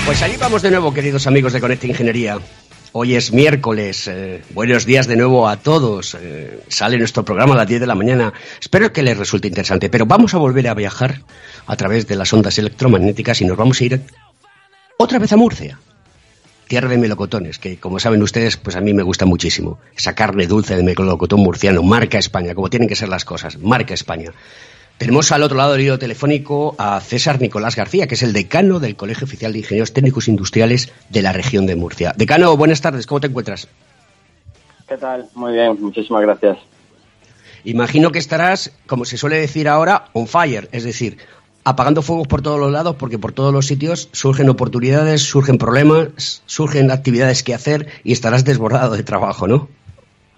Pues 0.06 0.22
allí 0.22 0.36
vamos 0.38 0.62
de 0.62 0.70
nuevo, 0.70 0.94
queridos 0.94 1.26
amigos 1.26 1.52
de 1.52 1.60
Conecta 1.60 1.86
Ingeniería. 1.86 2.38
Hoy 2.92 3.16
es 3.16 3.32
miércoles. 3.32 4.08
Eh, 4.08 4.42
buenos 4.54 4.86
días 4.86 5.06
de 5.06 5.16
nuevo 5.16 5.46
a 5.46 5.58
todos. 5.58 6.16
Eh, 6.18 6.60
sale 6.68 6.96
nuestro 6.96 7.22
programa 7.22 7.52
a 7.54 7.58
las 7.58 7.68
10 7.68 7.82
de 7.82 7.86
la 7.86 7.94
mañana. 7.94 8.32
Espero 8.60 8.92
que 8.92 9.02
les 9.02 9.16
resulte 9.16 9.46
interesante. 9.46 9.90
Pero 9.90 10.06
vamos 10.06 10.32
a 10.32 10.38
volver 10.38 10.68
a 10.68 10.74
viajar 10.74 11.20
a 11.66 11.76
través 11.76 12.06
de 12.06 12.16
las 12.16 12.32
ondas 12.32 12.58
electromagnéticas 12.58 13.42
y 13.42 13.44
nos 13.44 13.58
vamos 13.58 13.80
a 13.80 13.84
ir 13.84 14.00
otra 14.96 15.18
vez 15.18 15.32
a 15.32 15.36
Murcia. 15.36 15.78
Tierra 16.66 16.88
de 16.88 16.98
melocotones, 16.98 17.58
que 17.58 17.78
como 17.78 17.98
saben 17.98 18.22
ustedes, 18.22 18.56
pues 18.56 18.74
a 18.76 18.80
mí 18.80 18.94
me 18.94 19.02
gusta 19.02 19.26
muchísimo. 19.26 19.78
Esa 19.96 20.14
carne 20.14 20.46
dulce 20.46 20.74
de 20.76 20.82
melocotón 20.82 21.40
murciano, 21.40 21.82
marca 21.82 22.18
España, 22.18 22.54
como 22.54 22.68
tienen 22.68 22.88
que 22.88 22.96
ser 22.96 23.08
las 23.08 23.24
cosas, 23.24 23.58
marca 23.58 23.94
España. 23.94 24.32
Tenemos 24.98 25.30
al 25.30 25.44
otro 25.44 25.56
lado 25.56 25.72
del 25.72 25.82
hilo 25.82 25.98
telefónico 25.98 26.74
a 26.76 27.00
César 27.00 27.40
Nicolás 27.40 27.76
García, 27.76 28.08
que 28.08 28.16
es 28.16 28.22
el 28.24 28.32
decano 28.32 28.80
del 28.80 28.96
Colegio 28.96 29.26
Oficial 29.26 29.52
de 29.52 29.60
Ingenieros 29.60 29.92
Técnicos 29.92 30.26
Industriales 30.26 30.92
de 31.08 31.22
la 31.22 31.32
región 31.32 31.66
de 31.66 31.76
Murcia. 31.76 32.12
Decano, 32.16 32.56
buenas 32.56 32.80
tardes, 32.80 33.06
¿cómo 33.06 33.20
te 33.20 33.28
encuentras? 33.28 33.68
¿Qué 34.88 34.96
tal? 34.96 35.28
Muy 35.36 35.52
bien, 35.52 35.80
muchísimas 35.80 36.22
gracias. 36.22 36.58
Imagino 37.62 38.10
que 38.10 38.18
estarás, 38.18 38.76
como 38.88 39.04
se 39.04 39.16
suele 39.16 39.36
decir 39.36 39.68
ahora, 39.68 40.06
on 40.14 40.26
fire, 40.26 40.68
es 40.72 40.82
decir, 40.82 41.18
apagando 41.62 42.02
fuegos 42.02 42.26
por 42.26 42.42
todos 42.42 42.58
los 42.58 42.72
lados, 42.72 42.96
porque 42.96 43.20
por 43.20 43.30
todos 43.30 43.52
los 43.52 43.66
sitios 43.66 44.08
surgen 44.10 44.48
oportunidades, 44.48 45.22
surgen 45.22 45.58
problemas, 45.58 46.42
surgen 46.46 46.90
actividades 46.90 47.44
que 47.44 47.54
hacer 47.54 47.86
y 48.02 48.10
estarás 48.10 48.44
desbordado 48.44 48.96
de 48.96 49.04
trabajo, 49.04 49.46
¿no? 49.46 49.68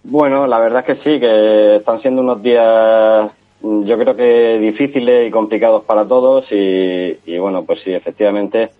Bueno, 0.03 0.47
la 0.47 0.59
verdad 0.59 0.85
es 0.87 0.99
que 0.99 1.03
sí, 1.03 1.19
que 1.19 1.77
están 1.77 2.03
siendo 2.03 2.21
unos 2.21 2.43
días 2.43 3.31
yo 3.63 3.99
creo 3.99 4.17
que 4.17 4.59
difíciles 4.59 5.29
y 5.29 5.31
complicados 5.31 5.85
para 5.85 6.07
todos 6.07 6.47
y, 6.51 7.39
bueno, 7.39 7.65
pues 7.65 7.81
sí, 7.85 7.93
efectivamente 7.93 8.71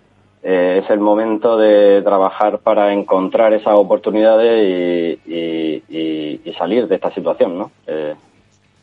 eh, 0.43 0.81
es 0.83 0.89
el 0.89 0.99
momento 0.99 1.57
de 1.57 2.01
trabajar 2.01 2.59
para 2.59 2.93
encontrar 2.93 3.53
esas 3.53 3.75
oportunidades 3.75 5.19
y, 5.25 6.53
salir 6.57 6.87
de 6.87 6.95
esta 6.95 7.11
situación, 7.11 7.57
¿no? 7.57 7.71
Eh, 7.87 8.13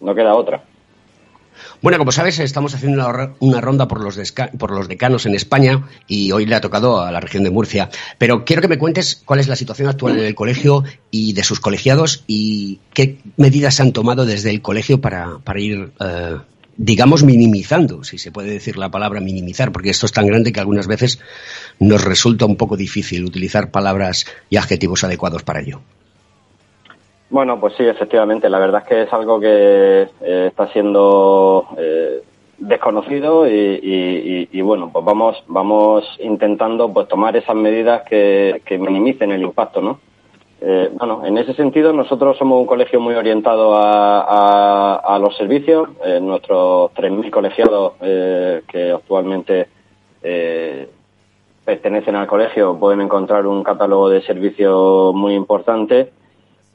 no 0.00 0.14
queda 0.14 0.34
otra. 0.34 0.62
Bueno, 1.80 1.98
como 1.98 2.10
sabes, 2.10 2.40
estamos 2.40 2.74
haciendo 2.74 3.06
una, 3.38 3.60
ronda 3.60 3.86
por 3.86 4.02
los, 4.02 4.16
decanos 4.88 5.26
en 5.26 5.34
España 5.36 5.88
y 6.08 6.32
hoy 6.32 6.44
le 6.44 6.56
ha 6.56 6.60
tocado 6.60 7.00
a 7.00 7.12
la 7.12 7.20
región 7.20 7.44
de 7.44 7.50
Murcia. 7.50 7.88
Pero 8.18 8.44
quiero 8.44 8.62
que 8.62 8.68
me 8.68 8.78
cuentes 8.78 9.22
cuál 9.24 9.38
es 9.38 9.46
la 9.46 9.54
situación 9.54 9.88
actual 9.88 10.18
en 10.18 10.24
el 10.24 10.34
colegio 10.34 10.82
y 11.12 11.34
de 11.34 11.44
sus 11.44 11.60
colegiados 11.60 12.24
y 12.26 12.80
qué 12.92 13.18
medidas 13.36 13.76
se 13.76 13.82
han 13.82 13.92
tomado 13.92 14.26
desde 14.26 14.50
el 14.50 14.60
colegio 14.60 15.00
para, 15.00 15.38
ir, 15.56 15.92
eh, 16.00 16.38
digamos, 16.76 17.22
minimizando, 17.22 18.02
si 18.02 18.18
se 18.18 18.32
puede 18.32 18.50
decir 18.50 18.76
la 18.76 18.90
palabra 18.90 19.20
minimizar, 19.20 19.70
porque 19.70 19.90
esto 19.90 20.06
es 20.06 20.12
tan 20.12 20.26
grande 20.26 20.52
que 20.52 20.58
algunas 20.58 20.88
veces 20.88 21.20
nos 21.78 22.02
resulta 22.02 22.44
un 22.44 22.56
poco 22.56 22.76
difícil 22.76 23.24
utilizar 23.24 23.70
palabras 23.70 24.26
y 24.50 24.56
adjetivos 24.56 25.04
adecuados 25.04 25.44
para 25.44 25.60
ello. 25.60 25.80
Bueno, 27.30 27.60
pues 27.60 27.74
sí, 27.76 27.84
efectivamente. 27.84 28.48
La 28.48 28.58
verdad 28.58 28.82
es 28.82 28.88
que 28.88 29.02
es 29.02 29.12
algo 29.12 29.38
que 29.38 30.08
eh, 30.22 30.46
está 30.48 30.68
siendo 30.68 31.66
eh, 31.76 32.22
desconocido 32.56 33.46
y, 33.46 34.60
bueno, 34.62 34.90
pues 34.92 35.04
vamos 35.04 35.44
vamos 35.46 36.04
intentando 36.20 36.92
pues 36.92 37.06
tomar 37.08 37.36
esas 37.36 37.54
medidas 37.54 38.02
que, 38.08 38.62
minimicen 38.80 39.32
el 39.32 39.42
impacto, 39.42 39.82
¿no? 39.82 40.00
Eh, 40.60 40.90
bueno, 40.92 41.24
en 41.24 41.38
ese 41.38 41.54
sentido 41.54 41.92
nosotros 41.92 42.36
somos 42.36 42.60
un 42.60 42.66
colegio 42.66 42.98
muy 42.98 43.14
orientado 43.14 43.74
a, 43.76 45.18
los 45.20 45.36
servicios. 45.36 45.90
nuestros 46.22 46.92
3.000 46.94 47.30
colegiados 47.30 47.92
que 48.00 48.92
actualmente 48.94 49.68
pertenecen 51.64 52.16
al 52.16 52.26
colegio 52.26 52.78
pueden 52.78 53.02
encontrar 53.02 53.46
un 53.46 53.62
catálogo 53.62 54.08
de 54.08 54.22
servicios 54.22 55.14
muy 55.14 55.34
importante 55.34 56.10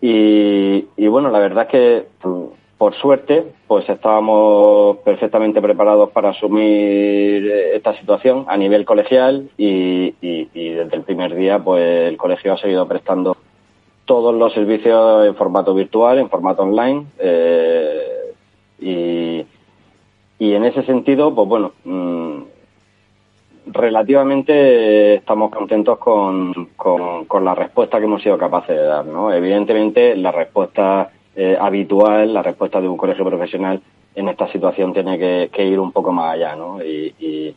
y, 0.05 1.07
bueno, 1.07 1.29
la 1.31 1.39
verdad 1.39 1.63
es 1.63 1.69
que 1.69 2.07
por 2.77 2.93
suerte, 2.95 3.53
pues 3.67 3.87
estábamos 3.87 4.97
perfectamente 4.97 5.61
preparados 5.61 6.09
para 6.09 6.31
asumir 6.31 7.49
esta 7.73 7.97
situación 7.97 8.43
a 8.49 8.57
nivel 8.57 8.83
colegial 8.83 9.49
y, 9.57 10.11
desde 10.21 10.95
el 10.97 11.03
primer 11.03 11.33
día, 11.35 11.59
pues 11.59 12.09
el 12.09 12.17
colegio 12.17 12.51
ha 12.51 12.57
seguido 12.57 12.85
prestando 12.85 13.37
todos 14.03 14.35
los 14.35 14.51
servicios 14.51 15.25
en 15.25 15.35
formato 15.35 15.73
virtual, 15.73 16.19
en 16.19 16.29
formato 16.29 16.63
online. 16.63 17.05
Eh, 17.19 18.33
y, 18.81 19.45
en 20.39 20.65
ese 20.65 20.83
sentido, 20.83 21.33
pues 21.33 21.47
bueno, 21.47 21.71
mm, 21.85 22.41
relativamente 23.65 25.15
estamos 25.15 25.51
contentos 25.51 25.97
con, 25.97 26.69
con, 26.75 27.45
la 27.45 27.55
respuesta 27.55 27.99
que 27.99 28.05
hemos 28.05 28.21
sido 28.21 28.37
capaces 28.37 28.75
de 28.75 28.83
dar. 28.83 29.05
¿no? 29.05 29.31
Evidentemente, 29.31 30.15
la 30.15 30.31
respuesta 30.31 31.11
eh, 31.35 31.57
habitual, 31.59 32.33
la 32.33 32.43
respuesta 32.43 32.79
de 32.79 32.87
un 32.87 32.97
colegio 32.97 33.25
profesional, 33.25 33.81
en 34.15 34.29
esta 34.29 34.47
situación 34.51 34.93
tiene 34.93 35.17
que, 35.17 35.65
ir 35.65 35.79
un 35.79 35.91
poco 35.91 36.11
más 36.11 36.33
allá, 36.33 36.55
¿no? 36.55 36.79
Y, 36.83 37.55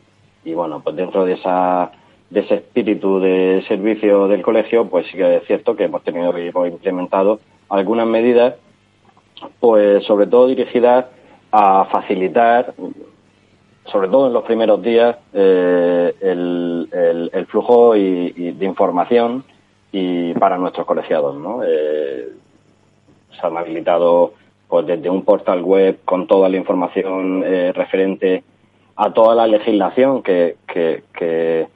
bueno, 0.53 0.81
pues 0.81 0.95
dentro 0.95 1.25
de 1.25 1.33
esa 1.33 1.91
de 2.29 2.41
ese 2.41 2.55
espíritu 2.55 3.19
de 3.19 3.63
servicio 3.67 4.27
del 4.27 4.41
colegio, 4.41 4.89
pues 4.89 5.05
sí 5.07 5.17
que 5.17 5.37
es 5.37 5.43
cierto 5.45 5.75
que 5.75 5.85
hemos 5.85 6.03
tenido 6.03 6.33
que 6.33 6.47
hemos 6.47 6.67
implementado 6.67 7.39
algunas 7.69 8.07
medidas, 8.07 8.55
pues 9.59 10.03
sobre 10.05 10.27
todo 10.27 10.47
dirigidas 10.47 11.05
a 11.51 11.85
facilitar, 11.85 12.73
sobre 13.91 14.07
todo 14.09 14.27
en 14.27 14.33
los 14.33 14.43
primeros 14.43 14.81
días, 14.81 15.17
eh, 15.33 16.15
el, 16.21 17.47
flujo 17.49 17.95
y, 17.95 18.51
de 18.51 18.65
información 18.65 19.43
y 19.91 20.33
para 20.33 20.57
nuestros 20.57 20.85
colegiados, 20.85 21.35
¿no? 21.35 21.61
Eh, 21.63 22.29
se 23.39 23.47
han 23.47 23.57
habilitado 23.57 24.33
pues 24.67 24.85
desde 24.85 25.09
un 25.09 25.23
portal 25.23 25.61
web 25.61 25.99
con 26.03 26.27
toda 26.27 26.49
la 26.49 26.57
información 26.57 27.43
eh, 27.45 27.71
referente 27.73 28.43
a 28.97 29.13
toda 29.13 29.35
la 29.35 29.47
legislación 29.47 30.23
que, 30.23 30.57
que, 30.67 31.03
que, 31.13 31.67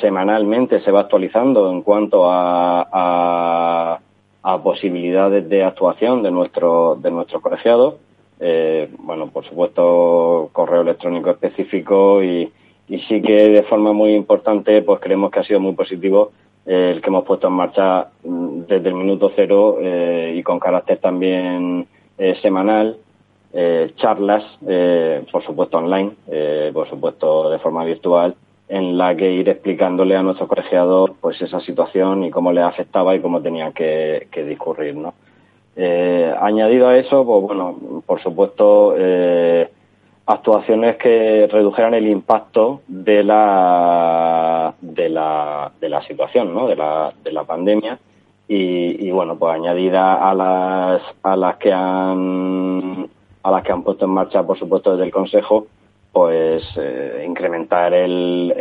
semanalmente 0.00 0.80
se 0.82 0.90
va 0.90 1.00
actualizando 1.00 1.70
en 1.70 1.80
cuanto 1.80 2.30
a, 2.30 3.98
a, 4.42 4.62
posibilidades 4.62 5.48
de 5.48 5.64
actuación 5.64 6.22
de, 6.22 6.30
nuestro, 6.30 6.96
de 6.96 7.10
nuestros 7.10 7.40
colegiados. 7.40 7.94
Eh, 8.40 8.88
bueno, 8.98 9.28
por 9.30 9.44
supuesto, 9.44 10.50
correo 10.52 10.82
electrónico 10.82 11.30
específico 11.30 12.22
y, 12.22 12.52
y 12.88 12.98
sí 13.00 13.20
que 13.20 13.48
de 13.48 13.62
forma 13.64 13.92
muy 13.92 14.14
importante, 14.14 14.82
pues 14.82 15.00
creemos 15.00 15.30
que 15.30 15.40
ha 15.40 15.44
sido 15.44 15.60
muy 15.60 15.72
positivo 15.74 16.32
eh, 16.66 16.92
el 16.94 17.00
que 17.00 17.08
hemos 17.08 17.24
puesto 17.24 17.48
en 17.48 17.54
marcha 17.54 18.08
mm, 18.24 18.60
desde 18.68 18.88
el 18.88 18.94
minuto 18.94 19.32
cero 19.34 19.78
y 19.80 20.42
con 20.42 20.58
carácter 20.60 20.98
también 20.98 21.86
eh, 22.18 22.36
semanal, 22.42 22.96
eh, 23.52 23.92
charlas, 23.96 24.42
eh, 24.66 25.24
por 25.30 25.44
supuesto 25.44 25.78
online, 25.78 26.16
por 26.72 26.88
supuesto 26.88 27.48
de 27.48 27.60
forma 27.60 27.84
virtual, 27.84 28.34
en 28.68 28.98
la 28.98 29.14
que 29.14 29.30
ir 29.30 29.48
explicándole 29.48 30.16
a 30.16 30.22
nuestros 30.22 30.48
colegiados 30.48 31.12
pues 31.20 31.40
esa 31.40 31.60
situación 31.60 32.24
y 32.24 32.30
cómo 32.30 32.52
les 32.52 32.64
afectaba 32.64 33.14
y 33.14 33.20
cómo 33.20 33.40
tenían 33.40 33.72
que, 33.72 34.26
discurrir, 34.48 34.96
¿no? 34.96 35.14
Añadido 36.40 36.88
a 36.88 36.96
eso, 36.96 37.24
pues 37.24 37.42
bueno, 37.42 38.02
por 38.04 38.20
supuesto, 38.22 38.94
actuaciones 40.26 40.96
que 40.96 41.48
redujeran 41.50 41.94
el 41.94 42.06
impacto 42.06 42.82
de 42.88 43.22
la 43.22 44.74
de 44.80 45.08
la, 45.08 45.72
de 45.80 45.88
la 45.88 46.02
situación, 46.02 46.52
¿no? 46.52 46.66
De 46.66 46.76
la, 46.76 47.12
de 47.22 47.32
la 47.32 47.44
pandemia 47.44 47.98
y, 48.48 49.10
bueno, 49.10 49.38
pues 49.38 49.54
añadida 49.54 50.14
a 50.14 50.34
las, 50.34 51.02
a 51.22 51.36
las 51.36 51.56
que 51.56 51.72
han 51.72 53.08
a 53.42 53.50
las 53.50 53.62
que 53.62 53.72
han 53.72 53.82
puesto 53.82 54.06
en 54.06 54.10
marcha, 54.10 54.42
por 54.42 54.58
supuesto, 54.58 54.92
desde 54.92 55.04
el 55.04 55.12
Consejo, 55.12 55.66
pues 56.12 56.64
eh, 56.76 57.24
incrementar 57.26 57.94
el, 57.94 58.52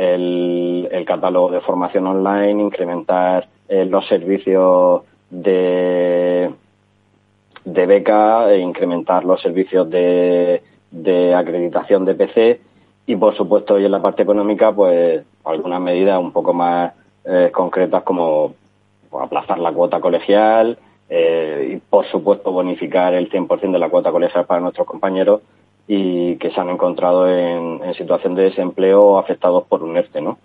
el, 0.91 1.05
catálogo 1.05 1.51
de 1.51 1.61
formación 1.61 2.05
online, 2.05 2.61
incrementar 2.61 3.47
eh, 3.69 3.85
los 3.85 4.05
servicios 4.07 5.03
de, 5.29 6.51
de 7.67 7.85
beca, 7.85 8.49
e 8.53 8.59
incrementar 8.59 9.25
los 9.25 9.41
servicios 9.41 9.89
de, 9.89 10.61
de 10.89 11.35
acreditación 11.35 12.05
de 12.05 12.15
PC 12.15 12.61
y, 13.05 13.15
por 13.17 13.35
supuesto, 13.35 13.77
y 13.77 13.85
en 13.85 13.91
la 13.91 14.01
parte 14.01 14.23
económica, 14.23 14.71
pues 14.73 15.23
algunas 15.43 15.81
medidas 15.81 16.19
un 16.19 16.31
poco 16.31 16.53
más 16.53 16.93
eh, 17.25 17.51
concretas 17.53 18.03
como 18.03 18.55
aplazar 19.21 19.59
la 19.59 19.73
cuota 19.73 19.99
colegial 19.99 20.77
eh, 21.09 21.73
y, 21.73 21.77
por 21.77 22.05
supuesto, 22.05 22.51
bonificar 22.53 23.13
el 23.13 23.29
100% 23.29 23.71
de 23.71 23.79
la 23.79 23.89
cuota 23.89 24.11
colegial 24.11 24.45
para 24.45 24.61
nuestros 24.61 24.87
compañeros 24.87 25.41
y 25.87 26.37
que 26.37 26.51
se 26.51 26.59
han 26.61 26.69
encontrado 26.69 27.27
en, 27.29 27.93
situación 27.95 28.35
de 28.35 28.43
desempleo 28.43 29.17
afectados 29.17 29.63
por 29.65 29.83
un 29.83 29.97
ERTE, 29.97 30.21
¿no? 30.21 30.37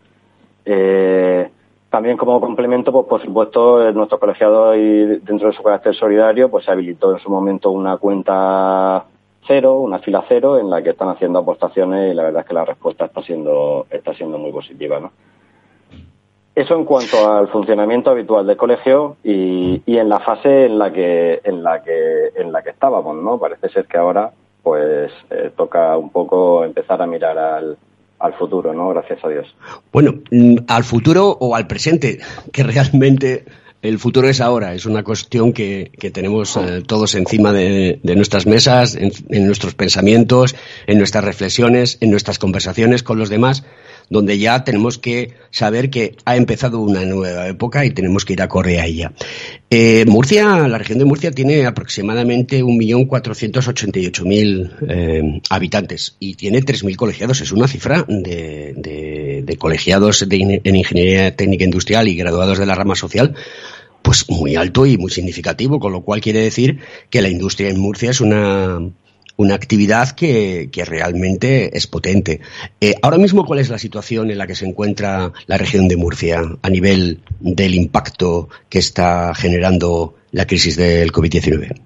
Eh, 0.65 1.49
también 1.93 2.17
como 2.17 2.41
complemento, 2.41 2.91
pues 2.91 3.07
por 3.07 3.23
supuesto, 3.23 3.93
nuestro 3.93 4.19
colegiado 4.19 4.75
y 4.75 5.21
dentro 5.21 5.49
de 5.49 5.53
su 5.53 5.63
carácter 5.63 5.95
solidario, 5.95 6.51
pues 6.51 6.65
se 6.65 6.71
habilitó 6.71 7.13
en 7.13 7.19
su 7.19 7.29
momento 7.29 7.71
una 7.71 7.99
cuenta 7.99 9.05
cero, 9.47 9.79
una 9.81 9.99
fila 9.99 10.25
cero, 10.27 10.59
en 10.59 10.71
la 10.71 10.83
que 10.83 10.89
están 10.89 11.11
haciendo 11.11 11.41
aportaciones 11.41 12.11
y 12.11 12.15
la 12.15 12.23
verdad 12.23 12.41
es 12.41 12.49
que 12.49 12.55
la 12.55 12.65
respuesta 12.65 13.05
está 13.05 13.23
siendo, 13.23 13.87
está 13.91 14.15
siendo 14.15 14.39
muy 14.39 14.51
positiva, 14.53 15.01
¿no? 15.01 15.13
Eso 16.55 16.77
en 16.77 16.87
cuanto 16.87 17.31
al 17.31 17.49
funcionamiento 17.49 18.09
habitual 18.09 18.47
del 18.47 18.57
colegio 18.57 19.17
y, 19.23 19.83
en 19.87 20.09
la 20.09 20.21
fase 20.21 20.65
en 20.65 20.79
la 20.79 20.91
que 20.91 21.43
en 21.45 21.63
la 21.63 21.83
que 21.83 22.31
en 22.37 22.53
la 22.53 22.63
que 22.63 22.71
estábamos, 22.71 23.17
¿no? 23.17 23.39
Parece 23.39 23.69
ser 23.69 23.85
que 23.85 23.99
ahora 23.99 24.33
pues 24.63 25.13
eh, 25.29 25.51
toca 25.55 25.99
un 25.99 26.09
poco 26.09 26.65
empezar 26.65 27.03
a 27.03 27.07
mirar 27.07 27.37
al, 27.37 27.77
al 28.23 28.35
futuro, 28.35 28.73
¿no? 28.73 28.91
Gracias 28.91 29.23
a 29.25 29.29
Dios. 29.29 29.55
Bueno, 29.93 30.15
mm, 30.31 30.57
al 30.69 30.85
futuro 30.85 31.37
o 31.41 31.55
al 31.57 31.67
presente, 31.67 32.21
que 32.53 32.63
realmente 32.63 33.45
el 33.83 33.99
futuro 33.99 34.29
es 34.29 34.41
ahora, 34.41 34.75
es 34.75 34.87
una 34.87 35.03
cuestión 35.03 35.53
que, 35.53 35.91
tenemos 36.15 36.57
eh, 36.57 36.83
todos 36.87 37.17
encima 37.17 37.53
de, 37.53 37.99
nuestras 38.15 38.47
mesas, 38.47 38.95
en, 38.95 39.45
nuestros 39.45 39.75
pensamientos, 39.75 40.55
en 40.87 40.99
nuestras 40.99 41.25
reflexiones, 41.25 41.99
en 42.01 42.13
nuestras 42.13 42.39
conversaciones 42.39 43.03
con 43.03 43.19
los 43.19 43.29
demás, 43.29 43.65
donde 44.11 44.39
ya 44.39 44.65
tenemos 44.65 44.99
que 44.99 45.35
saber 45.51 45.91
que 45.91 46.17
ha 46.25 46.37
empezado 46.37 46.81
una 46.81 47.05
nueva 47.05 47.47
época 47.49 47.85
y 47.85 47.91
tenemos 47.91 48.25
que 48.25 48.33
ir 48.35 48.43
a 48.43 48.49
correr 48.49 48.81
a 48.81 48.87
ella. 48.87 49.13
Eh, 49.71 50.05
Murcia, 50.07 50.69
la 50.69 50.79
región 50.79 50.99
de 50.99 51.05
Murcia 51.05 51.31
tiene 51.31 51.67
aproximadamente 51.67 52.63
1.488.000 52.63 54.71
eh, 54.89 55.41
habitantes 55.49 56.17
y 56.19 56.35
tiene 56.35 56.63
3.000 56.63 56.97
colegiados. 56.97 57.41
Es 57.41 57.53
una 57.53 57.69
cifra 57.69 58.05
de, 58.09 59.57
colegiados 59.59 60.27
en 60.29 60.77
ingeniería 60.77 61.37
técnica 61.37 61.65
industrial 61.65 62.09
y 62.09 62.17
graduados 62.17 62.59
de 62.59 62.67
la 62.67 62.75
rama 62.75 62.97
social 62.97 63.35
pues 64.03 64.29
muy 64.29 64.57
alto 64.57 64.85
y 64.85 64.99
muy 64.99 65.11
significativo, 65.11 65.79
con 65.79 65.93
lo 65.93 66.03
cual 66.03 66.21
quiere 66.21 66.41
decir 66.41 66.81
que 67.09 67.23
la 67.23 67.29
industria 67.29 67.71
en 67.71 67.79
Murcia 67.79 68.11
es 68.11 68.21
una, 68.21 68.81
una 69.37 69.55
actividad 69.55 70.11
que, 70.11 70.69
realmente 70.87 71.77
es 71.77 71.87
potente. 71.87 72.41
Eh, 72.81 72.95
ahora 73.03 73.19
mismo, 73.19 73.45
¿cuál 73.45 73.61
es 73.61 73.71
la 73.71 73.79
situación 73.79 74.31
en 74.31 74.39
la 74.39 74.47
que 74.47 74.55
se 74.55 74.67
encuentra 74.67 75.33
la 75.47 75.59
región 75.59 75.89
de 75.89 75.97
Murcia 75.97 76.43
a 76.61 76.71
nivel 76.71 77.21
del 77.41 77.75
impacto 77.75 78.49
que 78.69 78.79
está 78.79 79.35
generando 79.35 80.15
la 80.33 80.47
crisis 80.47 80.77
del 80.77 81.13
COVID-19? 81.13 81.81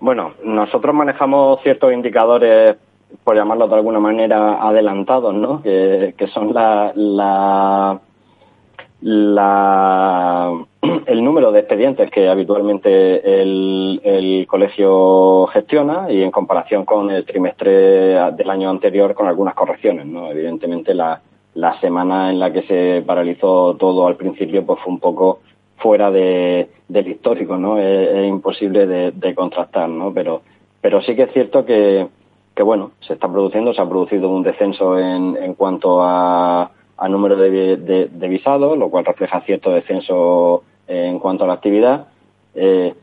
Bueno, 0.00 0.34
nosotros 0.44 0.94
manejamos 0.94 1.62
ciertos 1.62 1.92
indicadores, 1.92 2.76
por 3.22 3.36
llamarlo 3.36 3.68
de 3.68 3.74
alguna 3.74 4.00
manera, 4.00 4.60
adelantados, 4.60 5.34
¿no? 5.34 5.62
Que, 5.62 6.14
son 6.32 6.52
la, 6.52 6.92
la 6.96 8.00
el 11.06 11.24
número 11.24 11.50
de 11.50 11.60
expedientes 11.60 12.10
que 12.10 12.28
habitualmente 12.28 13.42
el, 13.42 14.46
colegio 14.48 15.46
gestiona 15.46 16.10
y 16.10 16.22
en 16.22 16.30
comparación 16.30 16.84
con 16.84 17.10
el 17.10 17.24
trimestre 17.24 18.30
del 18.32 18.50
año 18.50 18.70
anterior 18.70 19.14
con 19.14 19.26
algunas 19.26 19.54
correcciones. 19.54 20.06
¿no? 20.06 20.30
Evidentemente 20.30 20.94
la, 20.94 21.20
semana 21.80 22.30
en 22.30 22.38
la 22.38 22.52
que 22.52 22.62
se 22.62 23.02
paralizó 23.04 23.76
todo 23.76 24.06
al 24.06 24.16
principio 24.16 24.64
pues 24.64 24.80
fue 24.80 24.92
un 24.92 25.00
poco 25.00 25.40
fuera 25.78 26.10
de, 26.10 26.68
del 26.86 27.08
histórico, 27.08 27.56
¿no? 27.56 27.78
Es, 27.78 28.28
imposible 28.28 28.86
de, 28.86 29.34
contrastar, 29.34 29.88
¿no? 29.88 30.12
Pero, 30.12 30.42
pero 30.80 31.02
sí 31.02 31.16
que 31.16 31.24
es 31.24 31.32
cierto 31.32 31.64
que, 31.64 32.06
que, 32.54 32.62
bueno, 32.62 32.92
se 33.00 33.14
está 33.14 33.28
produciendo, 33.28 33.74
se 33.74 33.80
ha 33.80 33.88
producido 33.88 34.28
un 34.28 34.44
descenso 34.44 34.98
en, 34.98 35.36
en 35.36 35.54
cuanto 35.54 36.02
a, 36.02 36.70
a 37.02 37.08
número 37.08 37.36
de, 37.36 37.76
de 38.10 38.28
visados, 38.28 38.78
lo 38.78 38.88
cual 38.88 39.04
refleja 39.04 39.40
cierto 39.40 39.70
descenso 39.70 40.62
en 40.86 41.18
cuanto 41.18 41.44
a 41.44 41.46
la 41.46 41.54
actividad. 41.54 42.06
Eh, 42.54 42.94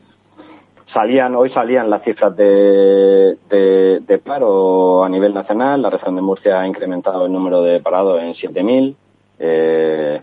salían 0.92 1.34
hoy 1.36 1.50
salían 1.50 1.90
las 1.90 2.02
cifras 2.02 2.36
de, 2.36 3.36
de, 3.48 4.18
paro 4.18 5.04
a 5.04 5.08
nivel 5.08 5.34
nacional. 5.34 5.82
La 5.82 5.90
región 5.90 6.16
de 6.16 6.22
Murcia 6.22 6.60
ha 6.60 6.66
incrementado 6.66 7.26
el 7.26 7.32
número 7.32 7.62
de 7.62 7.80
parados 7.80 8.22
en 8.22 8.34
7.000. 8.34 8.94
Eh, 9.38 10.22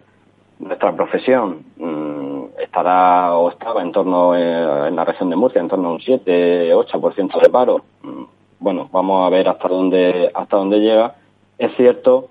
nuestra 0.60 0.96
profesión 0.96 1.66
mm, 1.78 2.60
estará 2.60 3.36
o 3.38 3.50
estaba 3.50 3.82
en 3.82 3.92
torno 3.92 4.36
eh, 4.36 4.88
en 4.88 4.96
la 4.96 5.06
región 5.06 5.30
de 5.30 5.36
Murcia 5.36 5.62
en 5.62 5.68
torno 5.68 5.90
a 5.90 5.92
un 5.94 6.00
7-8% 6.00 7.42
de 7.42 7.50
paro. 7.50 7.82
Mm, 8.02 8.24
bueno, 8.60 8.90
vamos 8.92 9.26
a 9.26 9.30
ver 9.30 9.48
hasta 9.48 9.68
dónde 9.68 10.32
hasta 10.34 10.58
dónde 10.58 10.80
llega. 10.80 11.16
Es 11.58 11.76
cierto 11.76 12.30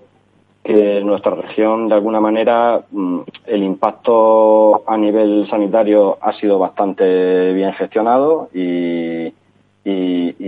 que 0.67 1.01
nuestra 1.01 1.33
región, 1.33 1.87
de 1.87 1.95
alguna 1.95 2.19
manera, 2.19 2.81
mm, 2.91 3.19
el 3.45 3.63
impacto 3.63 4.83
a 4.85 4.97
nivel 4.97 5.47
sanitario 5.49 6.17
ha 6.19 6.33
sido 6.33 6.59
bastante 6.59 7.53
bien 7.53 7.71
gestionado 7.71 8.49
y, 8.53 9.31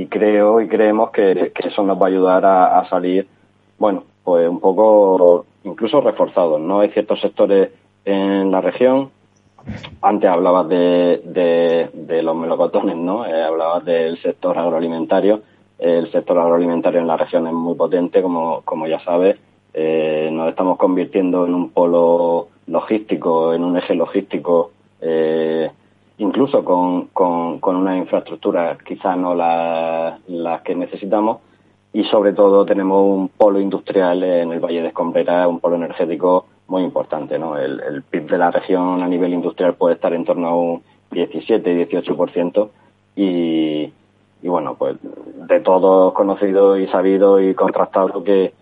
creo 0.09 0.59
y 0.59 0.67
creemos 0.67 1.11
que, 1.11 1.53
eso 1.63 1.83
nos 1.83 1.97
va 1.97 2.07
a 2.07 2.09
ayudar 2.09 2.45
a, 2.45 2.85
salir, 2.89 3.27
bueno, 3.77 4.03
pues 4.25 4.49
un 4.49 4.59
poco 4.59 5.45
incluso 5.63 6.01
reforzados, 6.01 6.59
¿no? 6.59 6.81
Hay 6.81 6.89
ciertos 6.89 7.21
sectores 7.21 7.69
en 8.03 8.51
la 8.51 8.59
región, 8.59 9.11
antes 10.01 10.29
hablabas 10.29 10.67
de, 10.67 11.89
de, 11.93 12.23
los 12.23 12.35
melocotones, 12.35 12.97
¿no? 12.97 13.25
Eh, 13.25 13.41
hablabas 13.41 13.85
del 13.85 14.21
sector 14.21 14.57
agroalimentario, 14.57 15.41
el 15.77 16.11
sector 16.11 16.37
agroalimentario 16.39 16.99
en 16.99 17.07
la 17.07 17.15
región 17.15 17.47
es 17.47 17.53
muy 17.53 17.75
potente, 17.75 18.21
como, 18.21 18.61
como 18.65 18.85
ya 18.85 18.99
sabes. 18.99 19.37
Eh, 19.81 20.29
nos 20.33 20.49
estamos 20.49 20.77
convirtiendo 20.77 21.45
en 21.45 21.53
un 21.53 21.69
polo 21.69 22.49
logístico, 22.67 23.53
en 23.53 23.63
un 23.63 23.77
eje 23.77 23.95
logístico, 23.95 24.71
eh, 24.99 25.71
incluso 26.17 26.65
con, 26.65 27.05
con, 27.13 27.61
con 27.61 27.77
una 27.77 27.95
infraestructura 27.95 28.77
quizá 28.85 29.15
no 29.15 29.33
las 29.35 30.19
la 30.27 30.61
que 30.63 30.75
necesitamos, 30.75 31.37
y 31.93 32.03
sobre 32.03 32.33
todo 32.33 32.65
tenemos 32.65 33.01
un 33.05 33.29
polo 33.29 33.61
industrial 33.61 34.21
en 34.21 34.51
el 34.51 34.59
Valle 34.59 34.81
de 34.81 34.89
Escombrera, 34.89 35.47
un 35.47 35.61
polo 35.61 35.77
energético 35.77 36.47
muy 36.67 36.83
importante. 36.83 37.39
¿no? 37.39 37.57
El, 37.57 37.79
el 37.79 38.03
PIB 38.03 38.31
de 38.31 38.37
la 38.37 38.51
región 38.51 39.01
a 39.01 39.07
nivel 39.07 39.33
industrial 39.33 39.75
puede 39.75 39.95
estar 39.95 40.13
en 40.13 40.25
torno 40.25 40.47
a 40.49 40.55
un 40.55 40.83
17-18% 41.11 42.69
y, 43.15 43.93
y 44.41 44.47
bueno, 44.49 44.75
pues 44.75 44.97
de 45.01 45.61
todos 45.61 46.11
conocido 46.11 46.77
y 46.77 46.87
sabido 46.87 47.39
y 47.39 47.55
contrastado 47.55 48.25
que, 48.25 48.58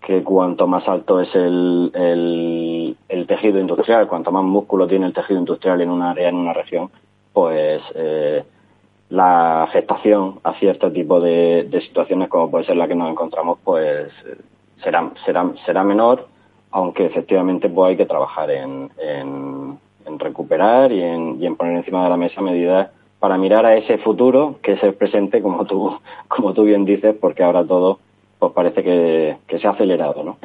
que 0.00 0.22
cuanto 0.22 0.66
más 0.66 0.86
alto 0.88 1.20
es 1.20 1.34
el, 1.34 1.90
el, 1.94 2.96
el, 3.08 3.26
tejido 3.26 3.60
industrial, 3.60 4.08
cuanto 4.08 4.32
más 4.32 4.44
músculo 4.44 4.86
tiene 4.88 5.06
el 5.06 5.12
tejido 5.12 5.38
industrial 5.38 5.80
en 5.80 5.90
un 5.90 6.02
área, 6.02 6.28
en 6.28 6.36
una 6.36 6.52
región, 6.52 6.90
pues 7.32 7.82
eh, 7.94 8.42
la 9.10 9.62
afectación 9.62 10.40
a 10.42 10.54
cierto 10.54 10.90
tipo 10.90 11.20
de, 11.20 11.64
de, 11.64 11.80
situaciones 11.82 12.28
como 12.28 12.50
puede 12.50 12.64
ser 12.64 12.76
la 12.76 12.88
que 12.88 12.94
nos 12.94 13.10
encontramos, 13.10 13.58
pues 13.62 14.10
será, 14.82 15.10
será, 15.24 15.50
será 15.66 15.84
menor, 15.84 16.28
aunque 16.70 17.04
efectivamente 17.06 17.68
pues 17.68 17.90
hay 17.90 17.96
que 17.96 18.06
trabajar 18.06 18.50
en, 18.50 18.90
en, 18.98 19.78
en 20.06 20.18
recuperar 20.18 20.92
y 20.92 21.02
en, 21.02 21.42
y 21.42 21.46
en 21.46 21.56
poner 21.56 21.76
encima 21.76 22.04
de 22.04 22.10
la 22.10 22.16
mesa 22.16 22.40
medidas 22.40 22.88
para 23.18 23.36
mirar 23.36 23.66
a 23.66 23.76
ese 23.76 23.98
futuro 23.98 24.56
que 24.62 24.72
es 24.72 24.82
el 24.82 24.94
presente, 24.94 25.42
como 25.42 25.66
tú, 25.66 25.98
como 26.28 26.54
tú 26.54 26.64
bien 26.64 26.86
dices, 26.86 27.14
porque 27.20 27.42
ahora 27.42 27.64
todo 27.64 27.98
pues 28.40 28.52
parece 28.52 28.82
que, 28.82 29.36
que 29.46 29.58
se 29.58 29.66
ha 29.68 29.70
acelerado, 29.70 30.24
¿no? 30.24 30.38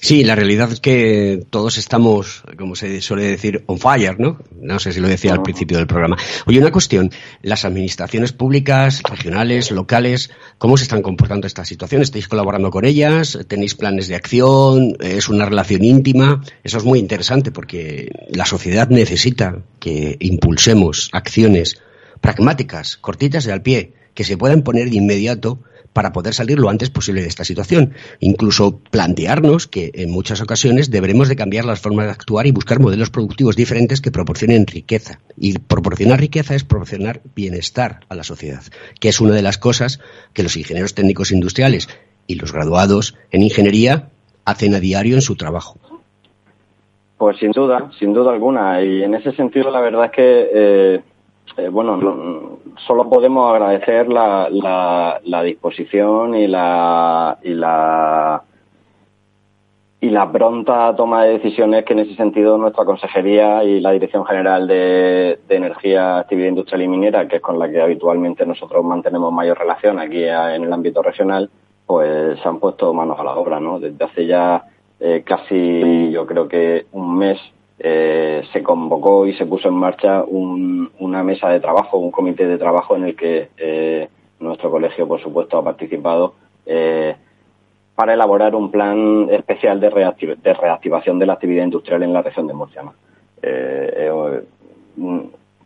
Sí, 0.00 0.22
la 0.24 0.34
realidad 0.36 0.72
es 0.72 0.80
que 0.80 1.44
todos 1.50 1.76
estamos, 1.76 2.42
como 2.56 2.76
se 2.76 3.00
suele 3.00 3.24
decir, 3.24 3.64
on 3.66 3.78
fire, 3.78 4.18
¿no? 4.18 4.38
No 4.58 4.78
sé 4.78 4.92
si 4.92 5.00
lo 5.00 5.08
decía 5.08 5.32
al 5.32 5.42
principio 5.42 5.76
del 5.76 5.86
programa. 5.86 6.16
Oye, 6.46 6.60
una 6.60 6.70
cuestión. 6.70 7.10
Las 7.42 7.64
administraciones 7.64 8.32
públicas, 8.32 9.02
regionales, 9.02 9.70
locales, 9.70 10.30
¿cómo 10.56 10.76
se 10.76 10.84
están 10.84 11.02
comportando 11.02 11.46
esta 11.46 11.64
situación? 11.64 12.00
¿Estáis 12.00 12.28
colaborando 12.28 12.70
con 12.70 12.84
ellas? 12.84 13.38
¿Tenéis 13.48 13.74
planes 13.74 14.08
de 14.08 14.14
acción? 14.14 14.96
¿Es 15.00 15.28
una 15.28 15.46
relación 15.46 15.84
íntima? 15.84 16.42
Eso 16.64 16.78
es 16.78 16.84
muy 16.84 17.00
interesante 17.00 17.50
porque 17.50 18.10
la 18.30 18.46
sociedad 18.46 18.88
necesita 18.88 19.62
que 19.80 20.16
impulsemos 20.20 21.10
acciones 21.12 21.82
pragmáticas, 22.20 22.96
cortitas 22.96 23.44
de 23.44 23.52
al 23.52 23.62
pie, 23.62 23.92
que 24.14 24.24
se 24.24 24.38
puedan 24.38 24.62
poner 24.62 24.90
de 24.90 24.96
inmediato 24.96 25.58
para 25.92 26.12
poder 26.12 26.34
salir 26.34 26.58
lo 26.58 26.70
antes 26.70 26.90
posible 26.90 27.22
de 27.22 27.28
esta 27.28 27.44
situación. 27.44 27.92
Incluso 28.20 28.78
plantearnos 28.78 29.66
que 29.66 29.90
en 29.94 30.10
muchas 30.10 30.40
ocasiones 30.40 30.90
deberemos 30.90 31.28
de 31.28 31.36
cambiar 31.36 31.64
las 31.64 31.80
formas 31.80 32.06
de 32.06 32.12
actuar 32.12 32.46
y 32.46 32.52
buscar 32.52 32.80
modelos 32.80 33.10
productivos 33.10 33.56
diferentes 33.56 34.00
que 34.00 34.10
proporcionen 34.10 34.66
riqueza. 34.66 35.20
Y 35.36 35.58
proporcionar 35.58 36.20
riqueza 36.20 36.54
es 36.54 36.64
proporcionar 36.64 37.20
bienestar 37.34 38.00
a 38.08 38.14
la 38.14 38.24
sociedad, 38.24 38.62
que 39.00 39.08
es 39.08 39.20
una 39.20 39.34
de 39.34 39.42
las 39.42 39.58
cosas 39.58 40.00
que 40.32 40.42
los 40.42 40.56
ingenieros 40.56 40.94
técnicos 40.94 41.32
industriales 41.32 41.88
y 42.26 42.36
los 42.36 42.52
graduados 42.52 43.16
en 43.30 43.42
ingeniería 43.42 44.10
hacen 44.44 44.74
a 44.74 44.80
diario 44.80 45.14
en 45.14 45.22
su 45.22 45.36
trabajo. 45.36 45.78
Pues 47.16 47.36
sin 47.38 47.50
duda, 47.50 47.90
sin 47.98 48.14
duda 48.14 48.30
alguna. 48.32 48.80
Y 48.82 49.02
en 49.02 49.14
ese 49.14 49.32
sentido 49.32 49.70
la 49.70 49.80
verdad 49.80 50.04
es 50.06 50.12
que 50.12 50.50
eh, 50.54 51.00
eh, 51.56 51.68
bueno, 51.68 51.96
no, 51.96 52.58
solo 52.86 53.08
podemos 53.08 53.50
agradecer 53.50 54.08
la, 54.08 54.48
la, 54.50 55.20
la 55.24 55.42
disposición 55.42 56.34
y 56.34 56.46
la, 56.46 57.38
y 57.42 57.54
la 57.54 58.42
y 60.00 60.10
la 60.10 60.30
pronta 60.30 60.94
toma 60.94 61.24
de 61.24 61.32
decisiones 61.32 61.84
que 61.84 61.92
en 61.92 62.00
ese 62.00 62.14
sentido 62.14 62.56
nuestra 62.56 62.84
consejería 62.84 63.64
y 63.64 63.80
la 63.80 63.90
Dirección 63.90 64.24
General 64.24 64.66
de, 64.68 65.40
Energía, 65.48 66.18
Actividad 66.18 66.48
Industrial 66.50 66.82
y 66.82 66.88
Minera, 66.88 67.26
que 67.26 67.36
es 67.36 67.42
con 67.42 67.58
la 67.58 67.68
que 67.68 67.80
habitualmente 67.80 68.46
nosotros 68.46 68.84
mantenemos 68.84 69.32
mayor 69.32 69.58
relación 69.58 69.98
aquí 69.98 70.22
en 70.22 70.62
el 70.62 70.72
ámbito 70.72 71.02
regional, 71.02 71.50
pues 71.84 72.38
se 72.38 72.48
han 72.48 72.60
puesto 72.60 72.94
manos 72.94 73.18
a 73.18 73.24
la 73.24 73.34
obra, 73.34 73.58
¿no? 73.58 73.80
Desde 73.80 74.04
hace 74.04 74.26
ya 74.26 74.66
eh, 75.00 75.22
casi, 75.26 76.10
yo 76.12 76.26
creo 76.26 76.46
que 76.46 76.86
un 76.92 77.18
mes 77.18 77.40
eh, 77.80 78.42
se 78.52 78.62
convocó 78.62 79.26
y 79.26 79.34
se 79.34 79.46
puso 79.46 79.68
en 79.68 79.74
marcha 79.74 80.24
un, 80.24 80.90
una 80.98 81.22
mesa 81.22 81.48
de 81.48 81.60
trabajo, 81.60 81.98
un 81.98 82.10
comité 82.10 82.46
de 82.46 82.58
trabajo 82.58 82.96
en 82.96 83.04
el 83.04 83.16
que 83.16 83.50
eh, 83.56 84.08
nuestro 84.40 84.70
colegio, 84.70 85.06
por 85.06 85.20
supuesto, 85.20 85.58
ha 85.58 85.64
participado 85.64 86.34
eh, 86.66 87.14
para 87.94 88.14
elaborar 88.14 88.56
un 88.56 88.70
plan 88.70 89.28
especial 89.30 89.78
de, 89.78 89.90
reactiv 89.90 90.40
de, 90.40 90.54
reactivación 90.54 91.18
de 91.18 91.26
la 91.26 91.34
actividad 91.34 91.64
industrial 91.64 92.02
en 92.02 92.12
la 92.12 92.22
región 92.22 92.46
de 92.48 92.54
Murcia. 92.54 92.82
Eh, 93.42 94.10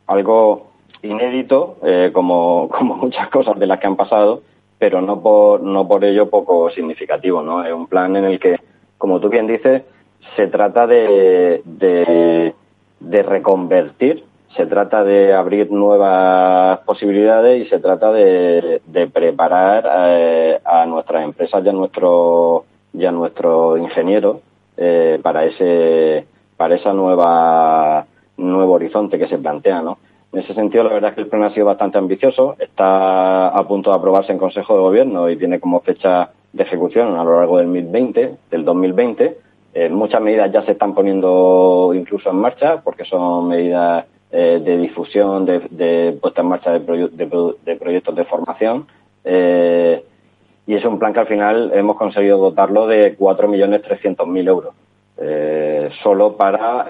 algo 0.06 0.66
inédito, 1.02 1.78
como, 2.12 2.68
como 2.78 2.96
muchas 2.96 3.28
cosas 3.28 3.58
de 3.58 3.66
las 3.66 3.78
que 3.78 3.86
han 3.86 3.96
pasado, 3.96 4.42
pero 4.78 5.00
no 5.00 5.22
por, 5.22 5.62
no 5.62 5.88
por 5.88 6.04
ello 6.04 6.28
poco 6.28 6.68
significativo. 6.70 7.42
¿no? 7.42 7.64
Es 7.64 7.72
un 7.72 7.86
plan 7.86 8.16
en 8.16 8.24
el 8.24 8.38
que, 8.38 8.58
como 8.98 9.18
tú 9.20 9.30
bien 9.30 9.46
dices, 9.46 9.82
se 10.36 10.46
trata 10.46 10.86
de, 10.86 11.62
de, 11.64 12.54
de, 13.00 13.22
reconvertir, 13.22 14.24
se 14.56 14.66
trata 14.66 15.04
de 15.04 15.32
abrir 15.32 15.70
nuevas 15.70 16.80
posibilidades 16.80 17.66
y 17.66 17.68
se 17.68 17.78
trata 17.78 18.12
de, 18.12 18.80
de 18.86 19.06
preparar 19.08 19.88
eh, 20.08 20.60
a 20.64 20.86
nuestras 20.86 21.24
empresas 21.24 21.64
y 21.64 21.68
a 21.68 21.72
nuestros 21.72 22.62
y 22.94 23.04
a 23.06 23.10
nuestros 23.10 23.78
ingenieros 23.78 24.38
eh, 24.76 25.18
para 25.22 25.44
ese 25.44 26.26
para 26.56 26.74
esa 26.76 26.92
nueva 26.92 28.06
nuevo 28.36 28.72
horizonte 28.74 29.18
que 29.18 29.28
se 29.28 29.38
plantea, 29.38 29.82
¿no? 29.82 29.98
En 30.32 30.40
ese 30.40 30.54
sentido, 30.54 30.84
la 30.84 30.94
verdad 30.94 31.10
es 31.10 31.14
que 31.16 31.20
el 31.22 31.26
plan 31.26 31.42
ha 31.42 31.52
sido 31.52 31.66
bastante 31.66 31.98
ambicioso, 31.98 32.56
está 32.58 33.48
a 33.48 33.68
punto 33.68 33.90
de 33.90 33.96
aprobarse 33.96 34.32
en 34.32 34.38
Consejo 34.38 34.74
de 34.74 34.80
Gobierno 34.80 35.28
y 35.28 35.36
tiene 35.36 35.60
como 35.60 35.80
fecha 35.80 36.30
de 36.54 36.62
ejecución 36.62 37.16
a 37.16 37.24
lo 37.24 37.36
largo 37.36 37.58
del 37.58 37.66
2020, 37.66 38.36
del 38.50 38.64
2020 38.64 39.36
muchas 39.90 40.20
medidas 40.20 40.52
ya 40.52 40.62
se 40.64 40.72
están 40.72 40.94
poniendo 40.94 41.92
incluso 41.94 42.30
en 42.30 42.36
marcha 42.36 42.82
porque 42.82 43.04
son 43.04 43.48
medidas 43.48 44.04
eh, 44.34 44.62
de 44.64 44.78
difusión, 44.78 45.44
de, 45.44 45.60
de, 45.68 46.18
puesta 46.18 46.40
en 46.40 46.48
marcha 46.48 46.72
de, 46.72 46.80
proye 46.80 47.08
de, 47.08 47.54
de 47.66 47.76
proyectos 47.76 48.16
de 48.16 48.24
formación. 48.24 48.86
Eh, 49.24 50.02
y 50.66 50.74
es 50.74 50.82
un 50.86 50.98
plan 50.98 51.12
que 51.12 51.20
al 51.20 51.26
final 51.26 51.70
hemos 51.74 51.98
conseguido 51.98 52.38
dotarlo 52.38 52.86
de 52.86 53.18
4.300.000 53.18 54.48
euros, 54.48 54.74
eh, 55.18 55.90
solo 56.02 56.34
para 56.34 56.86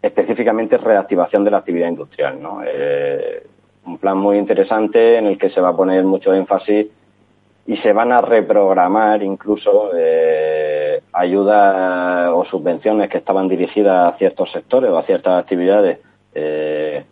específicamente 0.00 0.78
reactivación 0.78 1.42
de 1.42 1.50
la 1.50 1.58
actividad 1.58 1.88
industrial. 1.88 2.40
¿no? 2.40 2.60
Un 3.84 3.98
plan 3.98 4.16
muy 4.16 4.38
interesante 4.38 5.16
en 5.16 5.26
el 5.26 5.38
que 5.38 5.50
se 5.50 5.60
va 5.60 5.70
a 5.70 5.76
poner 5.76 6.04
mucho 6.04 6.32
énfasis 6.32 6.86
y 7.66 7.76
se 7.78 7.92
van 7.92 8.12
a 8.12 8.20
reprogramar 8.20 9.24
incluso 9.24 9.90
ayudas 11.12 12.30
o 12.32 12.44
subvenciones 12.46 13.08
que 13.08 13.18
estaban 13.18 13.48
dirigidas 13.48 14.14
a 14.14 14.16
ciertos 14.18 14.50
sectores 14.52 14.90
o 14.90 14.98
a 14.98 15.04
ciertas 15.04 15.40
actividades 15.40 15.98
eh, 16.34 17.04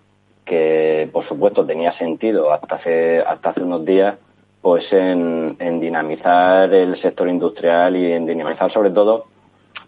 que 0.45 1.09
por 1.13 1.27
supuesto 1.29 1.65
tenía 1.65 1.93
sentido 1.99 2.53
hasta 2.53 2.77
hace 2.77 3.21
hasta 3.21 3.51
hace 3.51 3.63
unos 3.63 3.85
días 3.85 4.17
pues 4.61 4.85
en, 4.93 5.57
en, 5.59 5.81
dinamizar 5.81 6.73
el 6.73 7.01
sector 7.01 7.29
industrial 7.29 7.97
y 7.97 8.13
en 8.13 8.27
dinamizar 8.27 8.73
sobre 8.73 8.91
todo 8.91 9.27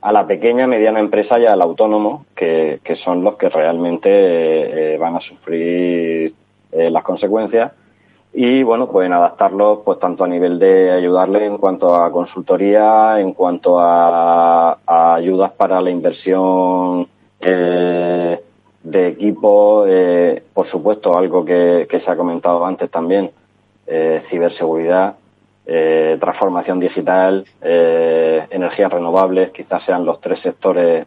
a 0.00 0.12
la 0.12 0.26
pequeña 0.26 0.66
mediana 0.66 1.00
empresa 1.00 1.38
y 1.38 1.46
al 1.46 1.62
autónomo 1.62 2.26
que, 2.36 2.80
que 2.84 2.96
son 2.96 3.24
los 3.24 3.36
que 3.36 3.48
realmente 3.48 4.08
eh, 4.10 4.98
van 4.98 5.16
a 5.16 5.20
sufrir 5.20 6.34
eh, 6.72 6.90
las 6.90 7.02
consecuencias 7.04 7.72
y 8.36 8.64
bueno, 8.64 8.88
pueden 8.90 9.12
adaptarlo 9.12 9.82
pues 9.84 10.00
tanto 10.00 10.24
a 10.24 10.28
nivel 10.28 10.58
de 10.58 10.90
ayudarle 10.90 11.46
en 11.46 11.56
cuanto 11.56 11.94
a 11.94 12.10
consultoría, 12.10 13.20
en 13.20 13.32
cuanto 13.32 13.78
a, 13.78 14.76
ayudas 15.14 15.52
para 15.52 15.80
la 15.80 15.90
inversión 15.90 17.06
eh, 17.40 18.40
de 18.82 19.06
equipo, 19.06 19.84
eh, 19.86 20.42
por 20.52 20.68
supuesto, 20.68 21.16
algo 21.16 21.44
que, 21.44 21.86
se 21.88 22.10
ha 22.10 22.16
comentado 22.16 22.66
antes 22.66 22.90
también, 22.90 23.30
eh, 23.86 24.24
ciberseguridad, 24.28 25.14
eh, 25.64 26.16
transformación 26.18 26.80
digital, 26.80 27.44
eh, 27.62 28.46
energías 28.50 28.92
renovables, 28.92 29.52
quizás 29.52 29.84
sean 29.84 30.04
los 30.04 30.20
tres 30.20 30.40
sectores 30.40 31.06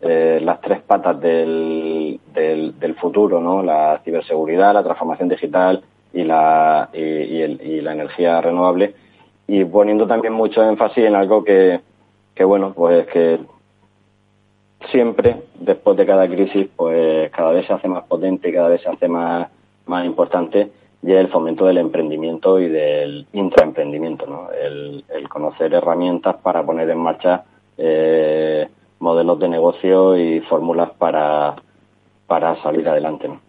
eh, 0.00 0.40
las 0.42 0.60
tres 0.60 0.82
patas 0.82 1.18
del, 1.20 2.20
del, 2.34 2.94
futuro, 2.96 3.40
¿no? 3.40 3.62
La 3.62 4.00
ciberseguridad, 4.04 4.74
la 4.74 4.82
transformación 4.82 5.28
digital 5.28 5.82
y 6.12 6.22
la, 6.22 6.90
y, 6.92 7.40
el, 7.40 7.60
y, 7.62 7.80
la 7.80 7.92
energía 7.92 8.40
renovable. 8.40 8.94
Y 9.48 9.64
poniendo 9.64 10.06
también 10.06 10.34
mucho 10.34 10.62
énfasis 10.62 11.04
en 11.04 11.14
algo 11.14 11.42
que, 11.42 11.80
que, 12.34 12.44
bueno, 12.44 12.72
pues 12.74 13.06
que 13.06 13.40
siempre, 14.90 15.36
después 15.58 15.96
de 15.96 16.06
cada 16.06 16.28
crisis, 16.28 16.68
pues 16.76 17.30
cada 17.30 17.52
vez 17.52 17.66
se 17.66 17.72
hace 17.72 17.88
más 17.88 18.04
potente 18.04 18.48
y 18.48 18.52
cada 18.52 18.68
vez 18.68 18.82
se 18.82 18.88
hace 18.88 19.08
más, 19.08 19.48
más 19.86 20.04
importante. 20.04 20.70
y 21.02 21.12
el 21.12 21.28
fomento 21.28 21.64
del 21.64 21.78
emprendimiento 21.78 22.58
y 22.58 22.68
del 22.68 23.26
intraemprendimiento, 23.32 24.26
¿no? 24.26 24.50
el, 24.52 25.04
conocer 25.28 25.72
herramientas 25.72 26.36
para 26.36 26.64
poner 26.64 26.88
en 26.90 26.98
marcha 26.98 27.44
eh, 27.78 28.68
modelos 28.98 29.38
de 29.38 29.48
negocio 29.48 30.16
y 30.16 30.40
fórmulas 30.40 30.90
para, 30.98 31.56
para 32.26 32.60
salir 32.62 32.88
adelante. 32.88 33.28
¿no? 33.28 33.45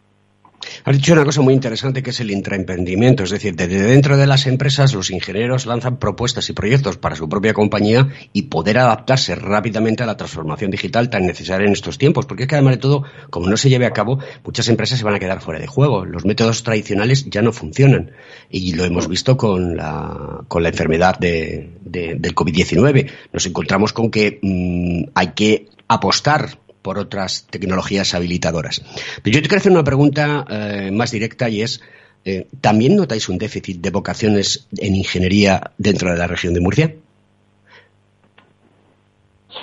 Has 0.84 0.96
dicho 0.96 1.14
una 1.14 1.26
cosa 1.26 1.42
muy 1.42 1.54
interesante 1.54 2.04
que 2.04 2.12
es 2.12 2.20
el 2.20 2.32
intraemprendimiento, 2.32 3.24
es 3.24 3.30
decir, 3.30 3.56
desde 3.56 3.82
dentro 3.82 4.18
de 4.18 4.28
las 4.28 4.48
empresas 4.48 4.94
los 4.94 5.12
ingenieros 5.12 5.66
lanzan 5.66 5.98
propuestas 5.98 6.50
y 6.50 6.54
proyectos 6.54 6.98
para 6.98 7.16
su 7.16 7.28
propia 7.30 7.54
compañía 7.54 8.10
y 8.34 8.44
poder 8.44 8.80
adaptarse 8.80 9.36
rápidamente 9.36 10.04
a 10.04 10.06
la 10.06 10.18
transformación 10.18 10.72
digital 10.72 11.10
tan 11.10 11.26
necesaria 11.26 11.68
en 11.68 11.74
estos 11.74 11.98
tiempos, 11.98 12.26
porque 12.26 12.44
es 12.44 12.50
que 12.50 12.56
además 12.56 12.76
de 12.76 12.82
todo, 12.82 13.04
como 13.30 13.48
no 13.48 13.58
se 13.58 13.70
lleve 13.70 13.86
a 13.86 13.92
cabo, 13.92 14.20
muchas 14.44 14.68
empresas 14.68 15.00
se 15.00 15.06
van 15.06 15.16
a 15.16 15.20
quedar 15.20 15.42
fuera 15.42 15.60
de 15.60 15.68
juego, 15.68 16.06
los 16.06 16.26
métodos 16.26 16.64
tradicionales 16.64 17.26
ya 17.30 17.42
no 17.42 17.52
funcionan. 17.52 18.12
Y 18.50 18.74
lo 18.74 18.86
hemos 18.86 19.08
visto 19.08 19.38
con 19.38 19.76
la, 19.76 20.44
con 20.48 20.64
la 20.64 20.70
enfermedad 20.70 21.18
de, 21.20 21.72
del 21.84 22.36
COVID-19. 22.36 23.10
Nos 23.34 23.46
encontramos 23.46 23.94
con 23.94 24.12
que 24.12 24.40
mm, 24.42 25.12
hay 25.16 25.28
que 25.34 25.70
apostar 25.88 26.60
por 26.82 26.98
otras 26.98 27.48
tecnologías 27.50 28.14
habilitadoras. 28.14 28.82
Pero 29.24 29.36
yo 29.36 29.42
te 29.42 29.48
quiero 29.48 29.60
hacer 29.60 29.72
una 29.72 29.84
pregunta 29.84 30.46
eh, 30.50 30.92
más 30.92 31.12
directa 31.12 31.50
y 31.50 31.62
es, 31.62 31.82
eh, 32.26 32.48
¿también 32.62 32.96
notáis 32.96 33.30
un 33.30 33.38
déficit 33.38 33.82
de 33.82 33.90
vocaciones 33.90 34.68
en 34.78 34.96
ingeniería 34.96 35.72
dentro 35.78 36.12
de 36.12 36.18
la 36.18 36.28
región 36.28 36.54
de 36.54 36.62
Murcia? 36.62 36.94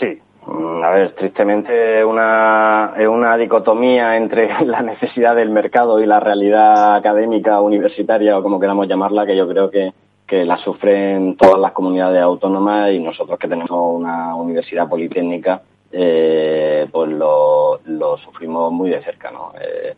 Sí, 0.01 0.19
mm, 0.47 0.83
a 0.83 0.91
ver, 0.91 1.15
tristemente 1.15 2.05
una, 2.05 2.95
una 3.09 3.37
dicotomía 3.37 4.17
entre 4.17 4.49
la 4.67 4.83
necesidad 4.83 5.37
del 5.37 5.51
mercado 5.51 6.01
y 6.01 6.07
la 6.07 6.21
realidad 6.21 6.97
académica, 6.97 7.61
universitaria 7.61 8.39
o 8.39 8.43
como 8.43 8.61
queramos 8.61 8.89
llamarla, 8.89 9.27
que 9.27 9.37
yo 9.37 9.49
creo 9.49 9.71
que, 9.71 9.93
que 10.27 10.45
la 10.45 10.57
sufren 10.59 11.37
todas 11.37 11.61
las 11.61 11.73
comunidades 11.73 12.23
autónomas 12.23 12.93
y 12.93 12.99
nosotros 12.99 13.39
que 13.39 13.49
tenemos 13.49 13.71
una 13.71 14.35
universidad 14.35 14.89
politécnica, 14.89 15.61
eh, 15.97 16.89
pues 16.91 17.11
lo, 17.11 17.81
sufrimos 18.25 18.73
muy 18.73 18.91
de 18.91 19.03
cerca. 19.03 19.31
¿no? 19.31 19.53
Eh, 19.61 19.95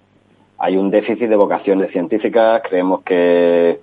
hay 0.58 0.76
un 0.76 0.90
déficit 0.90 1.28
de 1.28 1.36
vocaciones 1.36 1.90
científicas, 1.90 2.62
creemos 2.68 3.02
que, 3.02 3.80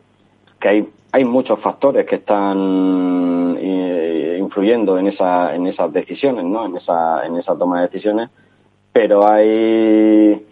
que 0.59 0.67
hay, 0.67 0.89
hay 1.11 1.25
muchos 1.25 1.59
factores 1.59 2.05
que 2.05 2.15
están 2.15 3.57
eh, 3.59 4.37
influyendo 4.39 4.97
en, 4.99 5.07
esa, 5.07 5.55
en 5.55 5.67
esas 5.67 5.91
decisiones, 5.91 6.45
¿no? 6.45 6.65
en, 6.65 6.77
esa, 6.77 7.25
en 7.25 7.37
esa 7.37 7.57
toma 7.57 7.81
de 7.81 7.87
decisiones, 7.87 8.29
pero 8.91 9.27
hay 9.27 10.45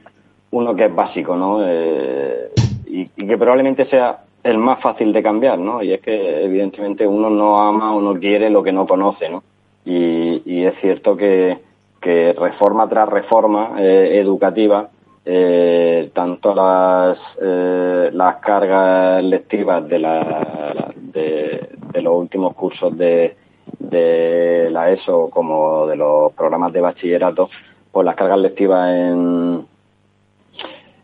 uno 0.50 0.76
que 0.76 0.86
es 0.86 0.96
básico 0.96 1.36
¿no? 1.36 1.60
Eh, 1.64 2.52
y, 2.88 3.02
y 3.02 3.28
que 3.28 3.38
probablemente 3.38 3.86
sea 3.86 4.24
el 4.44 4.58
más 4.58 4.82
fácil 4.82 5.14
de 5.14 5.22
cambiar, 5.22 5.60
¿no? 5.60 5.84
Y 5.84 5.94
es 5.94 6.02
que 6.02 6.44
evidentemente 6.44 7.06
uno 7.06 7.30
no 7.30 7.60
ama 7.60 7.94
o 7.94 8.02
no 8.02 8.20
quiere 8.20 8.50
lo 8.50 8.64
que 8.64 8.72
no 8.72 8.88
conoce, 8.88 9.30
¿no? 9.30 9.44
Y, 9.86 10.64
es 10.64 10.74
cierto 10.82 11.18
que, 11.18 11.60
reforma 12.02 12.88
tras 12.90 13.10
reforma 13.10 13.76
eh, 13.78 14.20
educativa, 14.20 14.90
eh, 15.24 16.10
tanto 16.14 16.56
las, 16.56 17.18
eh, 17.42 18.10
las 18.12 18.38
cargas 18.38 19.24
lectivas 19.24 19.88
de, 19.88 20.00
la, 20.00 20.92
de, 20.96 21.70
los 22.02 22.14
últimos 22.16 22.56
cursos 22.56 22.98
de, 22.98 23.36
de 23.78 24.70
la 24.72 24.92
ESO 24.92 25.30
como 25.30 25.86
de 25.86 25.96
los 25.96 26.34
programas 26.34 26.74
de 26.74 26.82
bachillerato, 26.82 27.50
pues 27.92 28.06
las 28.06 28.16
cargas 28.16 28.40
lectivas 28.40 28.90
en, 28.90 29.66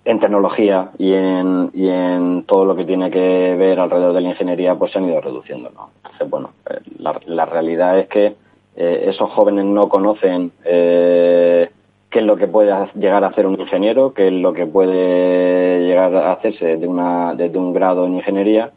en 0.06 0.20
tecnología 0.20 0.92
y 0.98 1.14
en, 1.14 1.70
y 1.74 1.90
en 1.90 2.44
todo 2.48 2.66
lo 2.66 2.76
que 2.76 2.86
tiene 2.86 3.12
que 3.12 3.56
ver 3.56 3.80
alrededor 3.80 4.14
de 4.14 4.22
la 4.22 4.30
ingeniería 4.30 4.74
pues 4.74 4.92
se 4.94 4.98
han 4.98 5.10
ido 5.10 5.22
reduciendo. 5.22 5.70
¿no? 5.70 5.90
Entonces, 5.98 6.30
bueno, 6.30 6.52
la, 6.98 7.20
la 7.26 7.46
realidad 7.46 8.00
es 8.00 8.08
que 8.08 8.36
eh, 8.78 9.10
esos 9.10 9.32
jóvenes 9.32 9.66
no 9.66 9.90
conocen 9.90 10.52
eh, 10.64 11.68
qué 12.12 12.20
es 12.20 12.26
lo 12.26 12.38
que 12.38 12.48
puede 12.48 12.72
llegar 12.94 13.24
a 13.24 13.28
hacer 13.28 13.48
un 13.48 13.60
ingeniero, 13.60 14.14
qué 14.14 14.28
es 14.28 14.34
lo 14.34 14.54
que 14.54 14.68
puede 14.68 15.80
llegar 15.88 16.16
a 16.16 16.34
hacerse 16.34 16.66
desde, 16.66 16.88
una, 16.88 17.34
desde 17.34 17.58
un 17.58 17.74
grado 17.74 18.06
en 18.06 18.16
ingeniería 18.16 18.72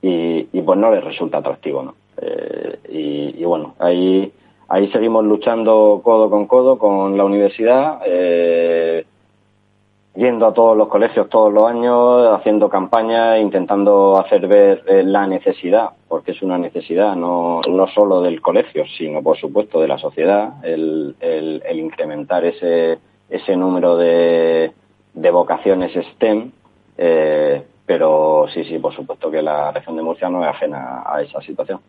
y, 0.00 0.44
pues 0.62 0.78
no 0.78 0.92
les 0.92 1.02
resulta 1.02 1.38
atractivo. 1.38 1.82
¿no? 1.82 1.94
Eh, 2.22 2.78
y, 2.90 3.42
y, 3.42 3.44
bueno, 3.44 3.74
ahí, 3.80 4.32
ahí 4.68 4.88
seguimos 4.92 5.24
luchando 5.24 6.00
codo 6.04 6.30
con 6.30 6.46
codo 6.46 6.78
con 6.78 7.18
la 7.18 7.24
universidad 7.24 8.00
yendo 10.14 10.46
a 10.46 10.54
todos 10.54 10.76
los 10.76 10.88
colegios 10.88 11.28
todos 11.28 11.52
los 11.52 11.68
años, 11.68 12.26
haciendo 12.32 12.68
campañas, 12.68 13.40
intentando 13.40 14.18
hacer 14.18 14.46
ver 14.46 14.82
eh, 14.86 15.02
la 15.04 15.26
necesidad, 15.26 15.90
porque 16.08 16.32
es 16.32 16.42
una 16.42 16.58
necesidad 16.58 17.14
no, 17.14 17.60
no 17.68 17.86
solo 17.88 18.20
del 18.20 18.40
colegio, 18.40 18.84
sino 18.98 19.22
por 19.22 19.36
supuesto 19.38 19.80
de 19.80 19.88
la 19.88 19.98
sociedad, 19.98 20.64
el, 20.64 21.14
el, 21.20 21.78
incrementar 21.78 22.44
ese, 22.44 22.98
ese 23.28 23.56
número 23.56 23.96
de, 23.96 24.72
de 25.14 25.30
vocaciones 25.30 25.92
STEM. 25.92 26.50
Eh, 26.98 27.62
pero 27.86 28.46
sí, 28.52 28.64
sí, 28.64 28.78
por 28.78 28.94
supuesto 28.94 29.30
que 29.30 29.42
la 29.42 29.72
región 29.72 29.96
de 29.96 30.02
Murcia 30.02 30.28
no 30.28 30.42
es 30.42 30.48
ajena 30.48 31.02
a 31.04 31.22
esa 31.22 31.40
situación. 31.40 31.80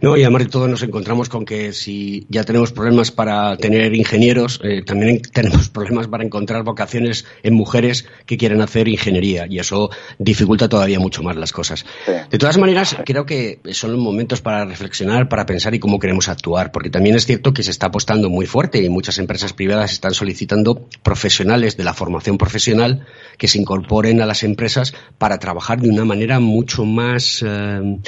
No, 0.00 0.16
y 0.16 0.22
además 0.22 0.44
de 0.44 0.48
todo 0.48 0.68
nos 0.68 0.82
encontramos 0.82 1.28
con 1.28 1.44
que 1.44 1.72
si 1.72 2.26
ya 2.28 2.44
tenemos 2.44 2.72
problemas 2.72 3.10
para 3.10 3.56
tener 3.56 3.94
ingenieros, 3.94 4.60
eh, 4.62 4.82
también 4.82 5.20
tenemos 5.32 5.68
problemas 5.68 6.08
para 6.08 6.24
encontrar 6.24 6.62
vocaciones 6.62 7.24
en 7.42 7.54
mujeres 7.54 8.06
que 8.26 8.36
quieren 8.36 8.60
hacer 8.60 8.88
ingeniería 8.88 9.46
y 9.48 9.58
eso 9.58 9.90
dificulta 10.18 10.68
todavía 10.68 10.98
mucho 10.98 11.22
más 11.22 11.36
las 11.36 11.52
cosas. 11.52 11.84
De 12.30 12.38
todas 12.38 12.58
maneras, 12.58 12.96
creo 13.04 13.26
que 13.26 13.60
son 13.72 13.92
los 13.92 14.00
momentos 14.00 14.40
para 14.40 14.64
reflexionar, 14.64 15.28
para 15.28 15.46
pensar 15.46 15.74
y 15.74 15.78
cómo 15.78 15.98
queremos 15.98 16.28
actuar, 16.28 16.72
porque 16.72 16.90
también 16.90 17.16
es 17.16 17.26
cierto 17.26 17.52
que 17.52 17.62
se 17.62 17.70
está 17.70 17.86
apostando 17.86 18.30
muy 18.30 18.46
fuerte 18.46 18.82
y 18.82 18.88
muchas 18.88 19.18
empresas 19.18 19.52
privadas 19.52 19.92
están 19.92 20.14
solicitando 20.14 20.88
profesionales 21.02 21.76
de 21.76 21.84
la 21.84 21.94
formación 21.94 22.38
profesional 22.38 23.06
que 23.38 23.48
se 23.48 23.58
incorporen 23.58 24.20
a 24.20 24.26
las 24.26 24.42
empresas 24.42 24.94
para 25.18 25.38
trabajar 25.38 25.80
de 25.80 25.88
una 25.88 26.04
manera 26.04 26.40
mucho 26.40 26.84
más, 26.84 27.44
eh, 27.46 27.98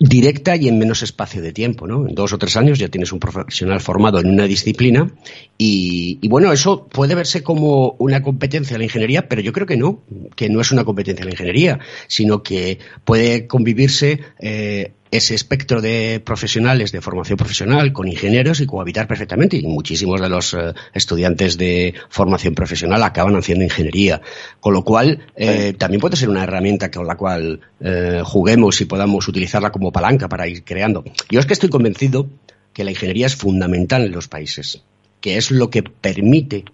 directa 0.00 0.56
y 0.56 0.66
en 0.66 0.78
menos 0.78 1.02
espacio 1.02 1.42
de 1.42 1.52
tiempo, 1.52 1.86
¿no? 1.86 2.08
En 2.08 2.14
dos 2.14 2.32
o 2.32 2.38
tres 2.38 2.56
años 2.56 2.78
ya 2.78 2.88
tienes 2.88 3.12
un 3.12 3.20
profesional 3.20 3.80
formado 3.80 4.18
en 4.18 4.30
una 4.30 4.44
disciplina 4.44 5.12
y, 5.58 6.18
y, 6.22 6.28
bueno, 6.28 6.52
eso 6.52 6.86
puede 6.86 7.14
verse 7.14 7.42
como 7.42 7.96
una 7.98 8.22
competencia 8.22 8.74
de 8.74 8.78
la 8.78 8.84
ingeniería, 8.84 9.28
pero 9.28 9.42
yo 9.42 9.52
creo 9.52 9.66
que 9.66 9.76
no, 9.76 10.02
que 10.34 10.48
no 10.48 10.62
es 10.62 10.72
una 10.72 10.84
competencia 10.84 11.20
de 11.20 11.26
la 11.26 11.34
ingeniería, 11.34 11.78
sino 12.08 12.42
que 12.42 12.78
puede 13.04 13.46
convivirse 13.46 14.20
eh, 14.38 14.92
ese 15.10 15.34
espectro 15.34 15.80
de 15.80 16.22
profesionales 16.24 16.92
de 16.92 17.00
formación 17.00 17.36
profesional 17.36 17.92
con 17.92 18.06
ingenieros 18.06 18.60
y 18.60 18.66
cohabitar 18.66 19.08
perfectamente. 19.08 19.56
Y 19.56 19.66
muchísimos 19.66 20.20
de 20.20 20.28
los 20.28 20.54
eh, 20.54 20.72
estudiantes 20.94 21.58
de 21.58 21.94
formación 22.08 22.54
profesional 22.54 23.02
acaban 23.02 23.34
haciendo 23.36 23.64
ingeniería. 23.64 24.20
Con 24.60 24.74
lo 24.74 24.84
cual, 24.84 25.26
eh, 25.34 25.74
también 25.76 26.00
puede 26.00 26.16
ser 26.16 26.28
una 26.28 26.44
herramienta 26.44 26.90
con 26.90 27.06
la 27.06 27.16
cual 27.16 27.60
eh, 27.80 28.22
juguemos 28.24 28.80
y 28.80 28.84
podamos 28.84 29.26
utilizarla 29.26 29.72
como 29.72 29.92
palanca 29.92 30.28
para 30.28 30.46
ir 30.46 30.62
creando. 30.62 31.04
Yo 31.28 31.40
es 31.40 31.46
que 31.46 31.54
estoy 31.54 31.70
convencido 31.70 32.28
que 32.72 32.84
la 32.84 32.90
ingeniería 32.90 33.26
es 33.26 33.34
fundamental 33.34 34.04
en 34.04 34.12
los 34.12 34.28
países, 34.28 34.82
que 35.20 35.36
es 35.36 35.50
lo 35.50 35.70
que 35.70 35.82
permite 35.82 36.64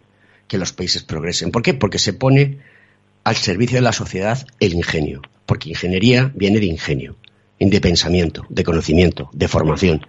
que 0.47 0.59
los 0.59 0.73
países 0.73 1.03
progresen. 1.03 1.51
¿Por 1.51 1.63
qué? 1.63 1.73
Porque 1.73 1.99
se 1.99 2.13
pone 2.13 2.59
al 3.25 3.37
servicio 3.37 3.79
de 3.79 3.83
la 3.83 3.93
sociedad 3.93 4.47
el 4.61 4.75
ingenio, 4.75 5.23
porque 5.47 5.71
ingeniería 5.71 6.31
viene 6.35 6.61
de 6.61 6.67
ingenio 6.67 7.17
de 7.59 7.81
pensamiento, 7.81 8.47
de 8.49 8.65
conocimiento, 8.65 9.31
de 9.33 9.49
formación. 9.49 10.07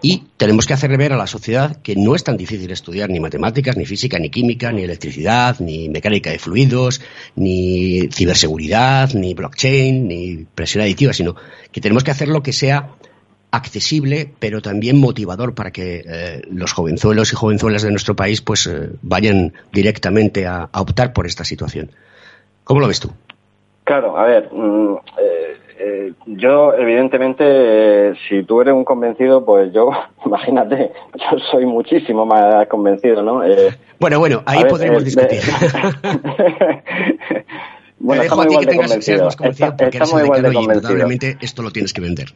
Y 0.00 0.24
tenemos 0.36 0.66
que 0.66 0.74
hacerle 0.74 0.96
ver 0.96 1.12
a 1.12 1.16
la 1.16 1.26
sociedad 1.26 1.76
que 1.82 1.96
no 1.96 2.14
es 2.14 2.22
tan 2.22 2.36
difícil 2.36 2.70
estudiar 2.70 3.10
ni 3.10 3.18
matemáticas, 3.18 3.76
ni 3.76 3.84
física, 3.84 4.18
ni 4.18 4.30
química, 4.30 4.70
ni 4.70 4.82
electricidad, 4.82 5.58
ni 5.58 5.88
mecánica 5.88 6.30
de 6.30 6.38
fluidos, 6.38 7.00
ni 7.34 8.08
ciberseguridad, 8.12 9.12
ni 9.14 9.34
blockchain, 9.34 10.06
ni 10.06 10.46
presión 10.54 10.82
aditiva, 10.82 11.12
sino 11.12 11.34
que 11.72 11.80
tenemos 11.80 12.04
que 12.04 12.12
hacer 12.12 12.28
lo 12.28 12.44
que 12.44 12.52
sea 12.52 12.90
accesible, 13.50 14.30
pero 14.38 14.60
también 14.60 15.00
motivador 15.00 15.54
para 15.54 15.70
que 15.72 16.04
eh, 16.06 16.42
los 16.50 16.72
jovenzuelos 16.72 17.32
y 17.32 17.36
jovenzuelas 17.36 17.82
de 17.82 17.90
nuestro 17.90 18.14
país 18.14 18.40
pues 18.40 18.66
eh, 18.66 18.90
vayan 19.02 19.54
directamente 19.72 20.46
a, 20.46 20.68
optar 20.74 21.12
por 21.12 21.26
esta 21.26 21.44
situación. 21.44 21.90
¿Cómo 22.64 22.80
lo 22.80 22.88
ves 22.88 23.00
tú? 23.00 23.10
Claro, 23.84 24.18
a 24.18 24.26
ver, 24.26 24.50
yo, 26.26 26.74
evidentemente, 26.74 28.14
si 28.28 28.42
tú 28.44 28.60
eres 28.60 28.74
un 28.74 28.84
convencido, 28.84 29.44
pues 29.44 29.72
yo, 29.72 29.90
imagínate, 30.26 30.92
yo 31.14 31.38
soy 31.50 31.66
muchísimo 31.66 32.26
más 32.26 32.66
convencido, 32.68 33.22
¿no? 33.22 33.44
Eh, 33.44 33.76
bueno, 34.00 34.18
bueno, 34.18 34.42
ahí 34.46 34.64
podremos 34.64 35.02
eh, 35.02 35.04
discutir. 35.04 35.40
bueno, 37.98 38.22
dejo 38.22 38.42
a 38.42 38.46
ti 38.46 38.58
que 38.58 38.66
tengas, 38.66 39.04
seas 39.04 39.22
más 39.22 39.36
convencido 39.36 39.76
porque 39.76 39.96
eres 39.96 40.12
igual 40.12 40.42
de 40.42 40.52
convencido. 40.52 41.38
esto 41.40 41.62
lo 41.62 41.70
tienes 41.70 41.92
que 41.92 42.00
vender. 42.00 42.28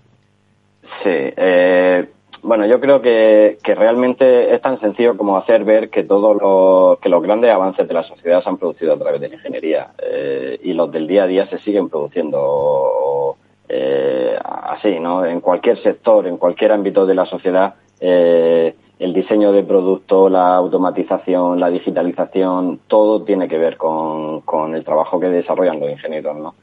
Sí, 1.03 1.11
eh, 1.11 2.09
bueno, 2.43 2.67
yo 2.67 2.81
creo 2.81 3.01
que, 3.01 3.59
que, 3.63 3.75
realmente 3.75 4.53
es 4.53 4.61
tan 4.61 4.81
sencillo 4.81 5.17
como 5.17 5.37
hacer 5.37 5.65
ver 5.65 5.91
que 5.91 6.03
todos 6.03 6.37
los, 6.41 6.99
que 6.99 7.09
los 7.09 7.23
grandes 7.23 7.53
avances 7.53 7.87
de 7.87 7.95
la 7.95 8.03
sociedad 8.03 8.43
se 8.43 8.49
han 8.49 8.57
producido 8.57 8.95
a 8.95 8.99
través 8.99 9.21
de 9.21 9.29
la 9.29 9.35
ingeniería 9.37 9.93
eh, 10.03 10.59
y 10.63 10.73
los 10.73 10.91
del 10.91 11.07
día 11.07 11.23
a 11.23 11.27
día 11.29 11.47
se 11.47 11.59
siguen 11.59 11.89
produciendo 11.89 13.37
eh, 13.75 14.37
así, 14.45 15.01
¿no? 15.01 15.25
En 15.25 15.41
cualquier 15.41 15.83
sector, 15.83 16.27
en 16.27 16.37
cualquier 16.37 16.73
ámbito 16.73 17.07
de 17.07 17.15
la 17.15 17.25
sociedad, 17.25 17.73
eh, 18.01 18.75
el 18.99 19.15
diseño 19.15 19.51
de 19.51 19.63
producto, 19.63 20.29
la 20.29 20.57
automatización, 20.57 21.59
la 21.59 21.71
digitalización, 21.71 22.81
todo 22.87 23.23
tiene 23.23 23.49
que 23.49 23.57
ver 23.57 23.79
con, 23.79 24.43
con 24.43 24.75
el 24.75 24.85
trabajo 24.85 25.19
que 25.19 25.29
desarrollan 25.29 25.81
los 25.81 25.91
ingenieros, 25.91 26.37
¿no? 26.37 26.55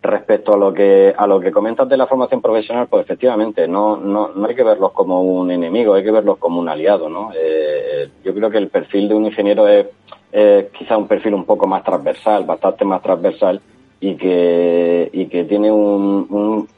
Respecto 0.00 0.54
a 0.54 0.56
lo 0.56 0.72
que 0.72 1.12
a 1.14 1.26
lo 1.26 1.38
que 1.38 1.50
comentas 1.50 1.86
de 1.86 1.98
la 1.98 2.06
formación 2.06 2.40
profesional, 2.40 2.86
pues 2.88 3.04
efectivamente 3.04 3.68
no 3.68 3.98
no, 3.98 4.28
no 4.28 4.48
hay 4.48 4.54
que 4.54 4.62
verlos 4.62 4.92
como 4.92 5.20
un 5.20 5.50
enemigo, 5.50 5.92
hay 5.92 6.04
que 6.04 6.12
verlos 6.12 6.38
como 6.38 6.60
un 6.60 6.68
aliado, 6.70 7.10
¿no? 7.10 7.30
Eh, 7.38 8.08
yo 8.24 8.32
creo 8.32 8.48
que 8.48 8.58
el 8.58 8.68
perfil 8.68 9.06
de 9.06 9.14
un 9.14 9.26
ingeniero 9.26 9.68
es 9.68 9.86
quizá 10.72 10.96
un 10.96 11.08
perfil 11.08 11.34
un 11.34 11.44
poco 11.44 11.66
más 11.66 11.84
transversal, 11.84 12.44
bastante 12.44 12.86
más 12.86 13.02
transversal 13.02 13.60
y 14.00 14.16
que 14.16 15.10
y 15.12 15.26
que 15.26 15.44
tiene 15.44 15.70
un, 15.70 16.68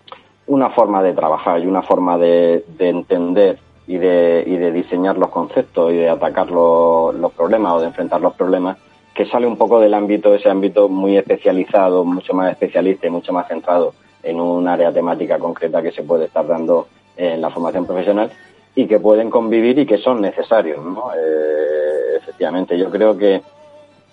una 0.46 0.70
forma 0.70 1.02
de 1.02 1.12
trabajar 1.12 1.62
y 1.62 1.66
una 1.66 1.82
forma 1.82 2.18
de, 2.18 2.64
de 2.78 2.88
entender 2.88 3.58
y 3.86 3.98
de, 3.98 4.44
y 4.46 4.56
de 4.56 4.72
diseñar 4.72 5.18
los 5.18 5.30
conceptos 5.30 5.92
y 5.92 5.96
de 5.96 6.08
atacar 6.08 6.50
los, 6.50 7.14
los 7.14 7.32
problemas 7.32 7.74
o 7.74 7.80
de 7.80 7.86
enfrentar 7.86 8.20
los 8.20 8.34
problemas 8.34 8.76
que 9.14 9.26
sale 9.26 9.46
un 9.46 9.56
poco 9.56 9.80
del 9.80 9.94
ámbito, 9.94 10.34
ese 10.34 10.48
ámbito 10.48 10.88
muy 10.88 11.16
especializado, 11.16 12.04
mucho 12.04 12.32
más 12.32 12.52
especialista 12.52 13.06
y 13.06 13.10
mucho 13.10 13.32
más 13.32 13.48
centrado 13.48 13.92
en 14.22 14.40
un 14.40 14.68
área 14.68 14.92
temática 14.92 15.38
concreta 15.38 15.82
que 15.82 15.92
se 15.92 16.02
puede 16.02 16.26
estar 16.26 16.46
dando 16.46 16.86
en 17.16 17.40
la 17.40 17.50
formación 17.50 17.86
profesional 17.86 18.30
y 18.74 18.86
que 18.86 19.00
pueden 19.00 19.30
convivir 19.30 19.78
y 19.78 19.86
que 19.86 19.98
son 19.98 20.20
necesarios, 20.20 20.84
¿no? 20.84 21.10
Eh, 21.14 22.16
efectivamente, 22.16 22.78
yo 22.78 22.90
creo 22.90 23.16
que, 23.16 23.42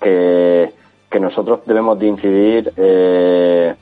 que, 0.01 0.73
nosotros 1.19 1.61
debemos 1.65 1.97
de 1.99 2.07
incidir 2.07 2.73
eh, 2.77 3.75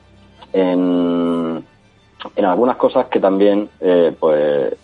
en, 0.52 1.64
en 2.36 2.44
algunas 2.44 2.76
cosas 2.76 3.06
que 3.06 3.20
también, 3.20 3.68
eh, 3.80 4.14
pues, 4.18 4.74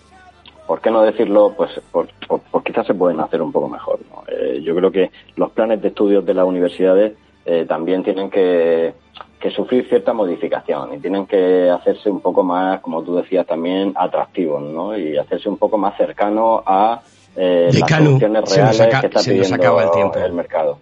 ¿por 0.66 0.80
qué 0.80 0.90
no 0.90 1.02
decirlo? 1.02 1.54
Pues, 1.56 1.70
por, 1.90 2.08
quizás 2.64 2.86
se 2.86 2.94
pueden 2.94 3.20
hacer 3.20 3.42
un 3.42 3.52
poco 3.52 3.68
mejor. 3.68 4.00
Eh, 4.28 4.60
yo 4.62 4.74
creo 4.74 4.90
que 4.90 5.10
los 5.36 5.50
planes 5.50 5.82
de 5.82 5.88
estudios 5.88 6.24
de 6.24 6.34
las 6.34 6.46
universidades 6.46 7.14
eh, 7.44 7.66
también 7.68 8.02
tienen 8.02 8.30
que, 8.30 8.94
sufrir 9.56 9.88
cierta 9.88 10.12
modificación 10.12 10.94
y 10.94 10.98
tienen 10.98 11.26
que 11.26 11.68
hacerse 11.68 12.08
un 12.08 12.20
poco 12.20 12.44
más, 12.44 12.80
como 12.80 13.02
tú 13.02 13.16
decías 13.16 13.44
también, 13.44 13.92
atractivos, 13.96 14.62
¿no? 14.62 14.96
Y 14.96 15.16
hacerse 15.18 15.48
un 15.48 15.56
poco 15.56 15.76
más 15.76 15.96
cercano 15.96 16.62
a 16.64 17.02
eh, 17.34 17.68
las 17.72 17.90
soluciones 17.90 18.56
reales 18.56 19.00
que 19.00 19.06
está 19.08 19.20
pidiendo 19.20 19.80
el, 19.80 19.90
tiempo. 19.90 20.18
el 20.18 20.32
mercado. 20.32 20.78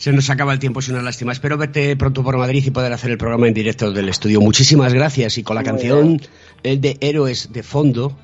Se 0.00 0.14
nos 0.14 0.30
acaba 0.30 0.54
el 0.54 0.58
tiempo, 0.58 0.80
es 0.80 0.88
una 0.88 1.02
lástima. 1.02 1.30
Espero 1.30 1.58
verte 1.58 1.94
pronto 1.94 2.24
por 2.24 2.34
Madrid 2.38 2.64
y 2.66 2.70
poder 2.70 2.90
hacer 2.90 3.10
el 3.10 3.18
programa 3.18 3.48
en 3.48 3.52
directo 3.52 3.92
del 3.92 4.08
estudio. 4.08 4.40
Muchísimas 4.40 4.94
gracias. 4.94 5.36
Y 5.36 5.42
con 5.42 5.56
la 5.56 5.62
canción 5.62 6.18
el 6.62 6.80
de 6.80 6.96
Héroes 7.02 7.52
de 7.52 7.62
fondo, 7.62 8.16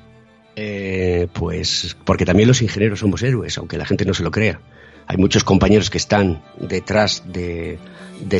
eh, 0.55 1.27
pues 1.33 1.95
porque 2.03 2.25
también 2.25 2.47
los 2.47 2.63
ingenieros 2.63 3.01
somos 3.01 3.21
héroes, 3.21 3.59
aunque 3.59 3.77
la 3.77 3.85
gente 3.85 4.05
no 4.05 4.15
se 4.15 4.23
lo 4.23 4.31
crea. 4.31 4.59
Hay 5.07 5.17
muchos 5.17 5.43
compañeros 5.43 5.89
que 5.89 5.97
están 5.97 6.41
detrás 6.57 7.23
de, 7.25 7.79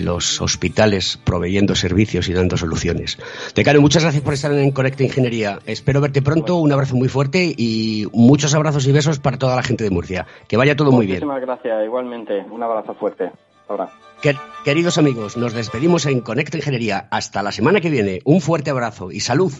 los 0.01 0.41
hospitales 0.41 1.17
proveyendo 1.23 1.75
servicios 1.75 2.27
y 2.27 2.33
dando 2.33 2.57
soluciones. 2.57 3.17
Decano, 3.55 3.79
muchas 3.79 4.03
gracias 4.03 4.21
por 4.21 4.33
estar 4.33 4.51
en 4.51 4.71
Conecta 4.71 5.03
Ingeniería. 5.03 5.59
Espero 5.65 6.01
verte 6.01 6.21
pronto, 6.21 6.57
un 6.57 6.71
abrazo 6.71 6.95
muy 6.95 7.07
fuerte 7.07 7.53
y 7.57 8.05
muchos 8.11 8.53
abrazos 8.53 8.85
y 8.85 8.91
besos 8.91 9.19
para 9.19 9.37
toda 9.37 9.55
la 9.55 9.63
gente 9.63 9.85
de 9.85 9.91
Murcia. 9.91 10.27
Que 10.47 10.57
vaya 10.57 10.75
todo 10.75 10.91
muy 10.91 11.05
bien. 11.05 11.19
Muchísimas 11.19 11.41
gracias, 11.41 11.85
igualmente. 11.85 12.45
Un 12.51 12.61
abrazo 12.61 12.93
fuerte. 12.95 13.31
Ahora. 13.69 13.89
Queridos 14.65 14.97
amigos, 14.97 15.37
nos 15.37 15.53
despedimos 15.53 16.05
en 16.05 16.19
Conecta 16.21 16.57
Ingeniería. 16.57 17.07
Hasta 17.11 17.43
la 17.43 17.51
semana 17.53 17.79
que 17.79 17.89
viene. 17.89 18.19
Un 18.25 18.41
fuerte 18.41 18.71
abrazo 18.71 19.11
y 19.11 19.21
salud. 19.21 19.53